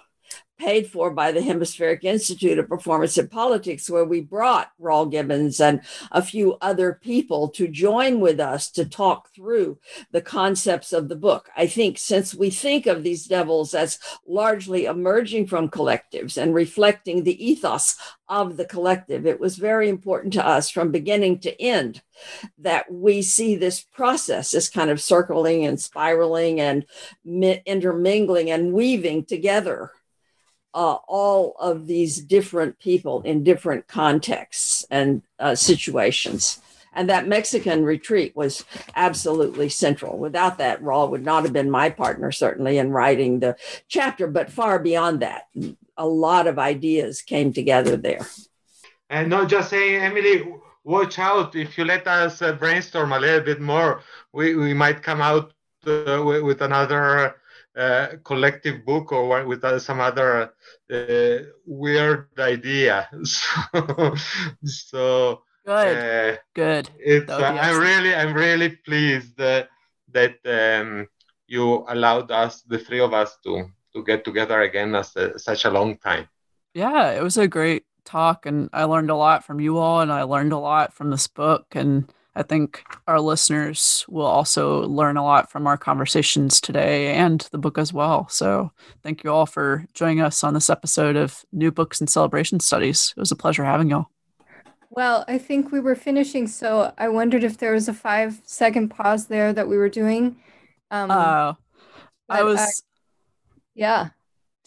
paid 0.63 0.87
for 0.87 1.11
by 1.11 1.33
the 1.33 1.43
Hemispheric 1.43 2.05
Institute 2.05 2.57
of 2.57 2.69
Performance 2.69 3.19
and 3.19 3.29
Politics, 3.29 3.91
where 3.91 4.05
we 4.05 4.21
brought 4.21 4.71
Rawle 4.81 5.11
Gibbons 5.11 5.61
and 5.61 5.81
a 6.13 6.23
few 6.23 6.57
other 6.61 7.01
people 7.03 7.49
to 7.49 7.67
join 7.67 8.21
with 8.21 8.39
us 8.39 8.71
to 8.73 8.85
talk 8.85 9.35
through 9.35 9.79
the 10.13 10.21
concepts 10.21 10.93
of 10.93 11.09
the 11.09 11.17
book. 11.17 11.51
I 11.57 11.67
think 11.67 11.99
since 11.99 12.33
we 12.33 12.49
think 12.51 12.87
of 12.87 13.03
these 13.03 13.27
devils 13.27 13.75
as 13.75 13.99
largely 14.25 14.85
emerging 14.85 15.49
from 15.49 15.69
collectives 15.69 16.41
and 16.41 16.55
reflecting 16.55 17.25
the 17.25 17.45
ethos 17.45 17.97
of 18.29 18.57
the 18.57 18.65
collective, 18.65 19.27
it 19.27 19.41
was 19.41 19.57
very 19.57 19.89
important 19.89 20.33
to 20.35 20.47
us 20.47 20.71
from 20.71 20.93
beginning 20.93 21.41
to 21.41 21.61
end 21.61 22.03
that 22.59 22.89
we 22.89 23.21
see 23.21 23.57
this 23.57 23.81
process 23.81 24.55
as 24.55 24.71
kind 24.71 24.91
of 24.91 25.01
circling 25.01 25.67
and 25.67 25.81
spiraling 25.81 26.61
and 26.61 26.87
intermingling 27.67 28.49
and 28.49 28.73
weaving 28.73 29.25
together 29.25 29.91
uh, 30.75 30.97
all 31.07 31.55
of 31.59 31.87
these 31.87 32.19
different 32.19 32.79
people 32.79 33.23
in 33.23 33.45
different 33.45 33.87
contexts 33.87 34.87
and 34.91 35.23
uh, 35.39 35.55
situations. 35.55 36.61
And 36.95 37.09
that 37.09 37.27
Mexican 37.27 37.85
retreat 37.85 38.37
was 38.37 38.65
absolutely 38.95 39.71
central. 39.71 40.19
Without 40.19 40.59
that, 40.59 40.83
Rawle 40.83 41.11
would 41.11 41.25
not 41.25 41.45
have 41.45 41.53
been 41.53 41.71
my 41.71 41.89
partner, 41.89 42.31
certainly, 42.31 42.77
in 42.77 42.91
writing 42.91 43.41
the 43.41 43.57
chapter, 43.89 44.27
but 44.27 44.53
far 44.53 44.79
beyond 44.79 45.21
that, 45.21 45.49
a 45.97 46.07
lot 46.07 46.47
of 46.47 46.59
ideas 46.59 47.23
came 47.23 47.53
together 47.53 47.97
there. 47.97 48.27
And 49.09 49.31
not 49.31 49.49
just 49.49 49.71
saying, 49.71 50.03
Emily, 50.03 50.55
watch 50.85 51.19
out. 51.19 51.55
If 51.57 51.79
you 51.79 51.85
let 51.85 52.07
us 52.07 52.43
uh, 52.43 52.53
brainstorm 52.53 53.13
a 53.13 53.21
little 53.21 53.41
bit 53.41 53.61
more, 53.61 54.03
we, 54.33 54.55
we 54.55 54.75
might 54.75 55.03
come 55.03 55.23
out 55.23 55.53
uh, 55.87 56.23
with, 56.25 56.43
with 56.43 56.61
another 56.61 57.37
uh, 57.77 58.09
collective 58.25 58.85
book 58.85 59.13
or 59.13 59.45
with 59.45 59.65
uh, 59.65 59.79
some 59.79 60.01
other 60.01 60.53
uh, 60.93 61.39
weird 61.67 62.29
idea. 62.39 63.09
so, 63.25 64.15
so 64.65 65.43
good, 65.65 65.97
uh, 65.97 66.37
good. 66.55 66.91
It's, 66.99 67.31
uh, 67.31 67.37
I'm 67.39 67.79
really, 67.81 68.15
I'm 68.15 68.35
really 68.35 68.71
pleased 68.71 69.37
that 69.37 69.69
um, 70.45 71.09
you 71.47 71.85
allowed 71.89 72.31
us, 72.31 72.63
the 72.63 72.79
three 72.79 73.01
of 73.01 73.15
us, 73.15 73.37
to 73.45 73.71
to 73.95 74.03
get 74.03 74.25
together 74.25 74.63
again 74.63 74.95
after 74.95 75.39
such 75.39 75.65
a 75.65 75.71
long 75.71 75.99
time. 75.99 76.29
Yeah, 76.75 77.11
it 77.11 77.23
was 77.23 77.37
a 77.37 77.47
great 77.47 77.85
talk, 78.05 78.47
and 78.47 78.71
I 78.73 78.85
learned 78.85 79.11
a 79.11 79.17
lot 79.17 79.45
from 79.45 79.61
you 79.61 79.79
all, 79.79 80.01
and 80.01 80.13
I 80.13 80.23
learned 80.23 80.53
a 80.53 80.59
lot 80.59 80.93
from 80.93 81.11
this 81.11 81.29
book, 81.29 81.67
and 81.73 82.11
I 82.35 82.43
think 82.43 82.83
our 83.07 83.21
listeners 83.21 84.07
will 84.09 84.27
also 84.27 84.87
learn 84.87 85.19
a 85.19 85.25
lot 85.25 85.51
from 85.51 85.67
our 85.67 85.77
conversations 85.77 86.61
today 86.61 87.13
and 87.15 87.47
the 87.53 87.59
book 87.59 87.77
as 87.77 87.93
well. 87.93 88.27
So, 88.29 88.73
thank 89.03 89.23
you 89.23 89.31
all 89.31 89.45
for 89.45 89.87
joining 89.93 90.23
us 90.23 90.43
on 90.43 90.55
this 90.55 90.71
episode 90.71 91.17
of 91.17 91.45
New 91.53 91.71
Books 91.71 92.01
and 92.01 92.09
Celebration 92.09 92.59
Studies. 92.59 93.13
It 93.17 93.21
was 93.21 93.33
a 93.33 93.37
pleasure 93.37 93.65
having 93.65 93.91
y'all. 93.91 94.07
Well, 94.89 95.25
I 95.29 95.37
think 95.39 95.73
we 95.73 95.81
were 95.81 95.95
finishing, 95.95 96.47
so 96.47 96.93
I 96.97 97.09
wondered 97.09 97.45
if 97.45 97.59
there 97.59 97.73
was 97.73 97.89
a 97.89 97.95
five 97.95 98.41
second 98.45 98.89
pause 98.89 99.27
there 99.27 99.53
that 99.53 99.69
we 99.69 99.77
were 99.77 99.91
doing. 99.91 100.37
Um, 100.91 101.11
uh, 101.11 101.55
I 102.31 102.43
was. 102.43 102.61
I, 102.61 102.67
yeah, 103.75 104.09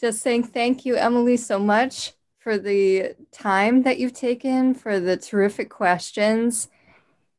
just 0.00 0.22
saying 0.22 0.44
thank 0.44 0.84
you, 0.84 0.94
Emily, 0.94 1.36
so 1.36 1.58
much 1.58 2.12
for 2.38 2.58
the 2.58 3.14
time 3.32 3.82
that 3.82 3.98
you've 3.98 4.12
taken, 4.12 4.74
for 4.74 5.00
the 5.00 5.16
terrific 5.16 5.68
questions 5.68 6.68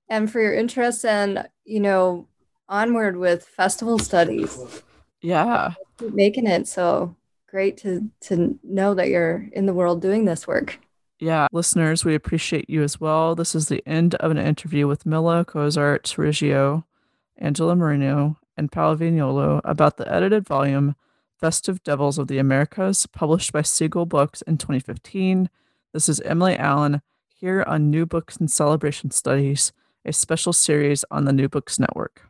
and 0.09 0.31
for 0.31 0.39
your 0.39 0.53
interest 0.53 1.05
and 1.05 1.47
you 1.65 1.79
know 1.79 2.27
onward 2.69 3.17
with 3.17 3.45
festival 3.45 3.99
studies. 3.99 4.81
Yeah. 5.21 5.73
Keep 5.99 6.13
making 6.13 6.47
it. 6.47 6.67
So 6.67 7.15
great 7.47 7.77
to 7.77 8.09
to 8.21 8.59
know 8.63 8.93
that 8.93 9.09
you're 9.09 9.47
in 9.51 9.65
the 9.65 9.73
world 9.73 10.01
doing 10.01 10.25
this 10.25 10.47
work. 10.47 10.79
Yeah. 11.19 11.47
Listeners 11.51 12.05
we 12.05 12.15
appreciate 12.15 12.69
you 12.69 12.83
as 12.83 12.99
well. 12.99 13.35
This 13.35 13.55
is 13.55 13.67
the 13.67 13.81
end 13.87 14.15
of 14.15 14.31
an 14.31 14.37
interview 14.37 14.87
with 14.87 15.05
Milla 15.05 15.45
cozart 15.45 16.15
riggio 16.17 16.83
angela 17.39 17.75
marino 17.75 18.37
and 18.55 18.71
paolo 18.71 18.95
vignolo 18.95 19.61
about 19.63 19.97
the 19.97 20.11
edited 20.11 20.45
volume 20.45 20.95
festive 21.39 21.83
devils 21.83 22.17
of 22.17 22.27
the 22.27 22.37
americas 22.37 23.05
published 23.07 23.51
by 23.51 23.61
seagull 23.61 24.05
books 24.05 24.41
in 24.43 24.57
2015 24.57 25.49
this 25.93 26.09
is 26.09 26.19
emily 26.21 26.57
allen 26.57 27.01
here 27.27 27.63
on 27.67 27.89
new 27.89 28.05
books 28.05 28.37
and 28.37 28.49
celebration 28.49 29.11
studies 29.11 29.71
a 30.07 30.13
special 30.13 30.53
series 30.53 31.03
on 31.11 31.25
the 31.25 31.33
New 31.33 31.49
Books 31.49 31.77
Network. 31.77 32.26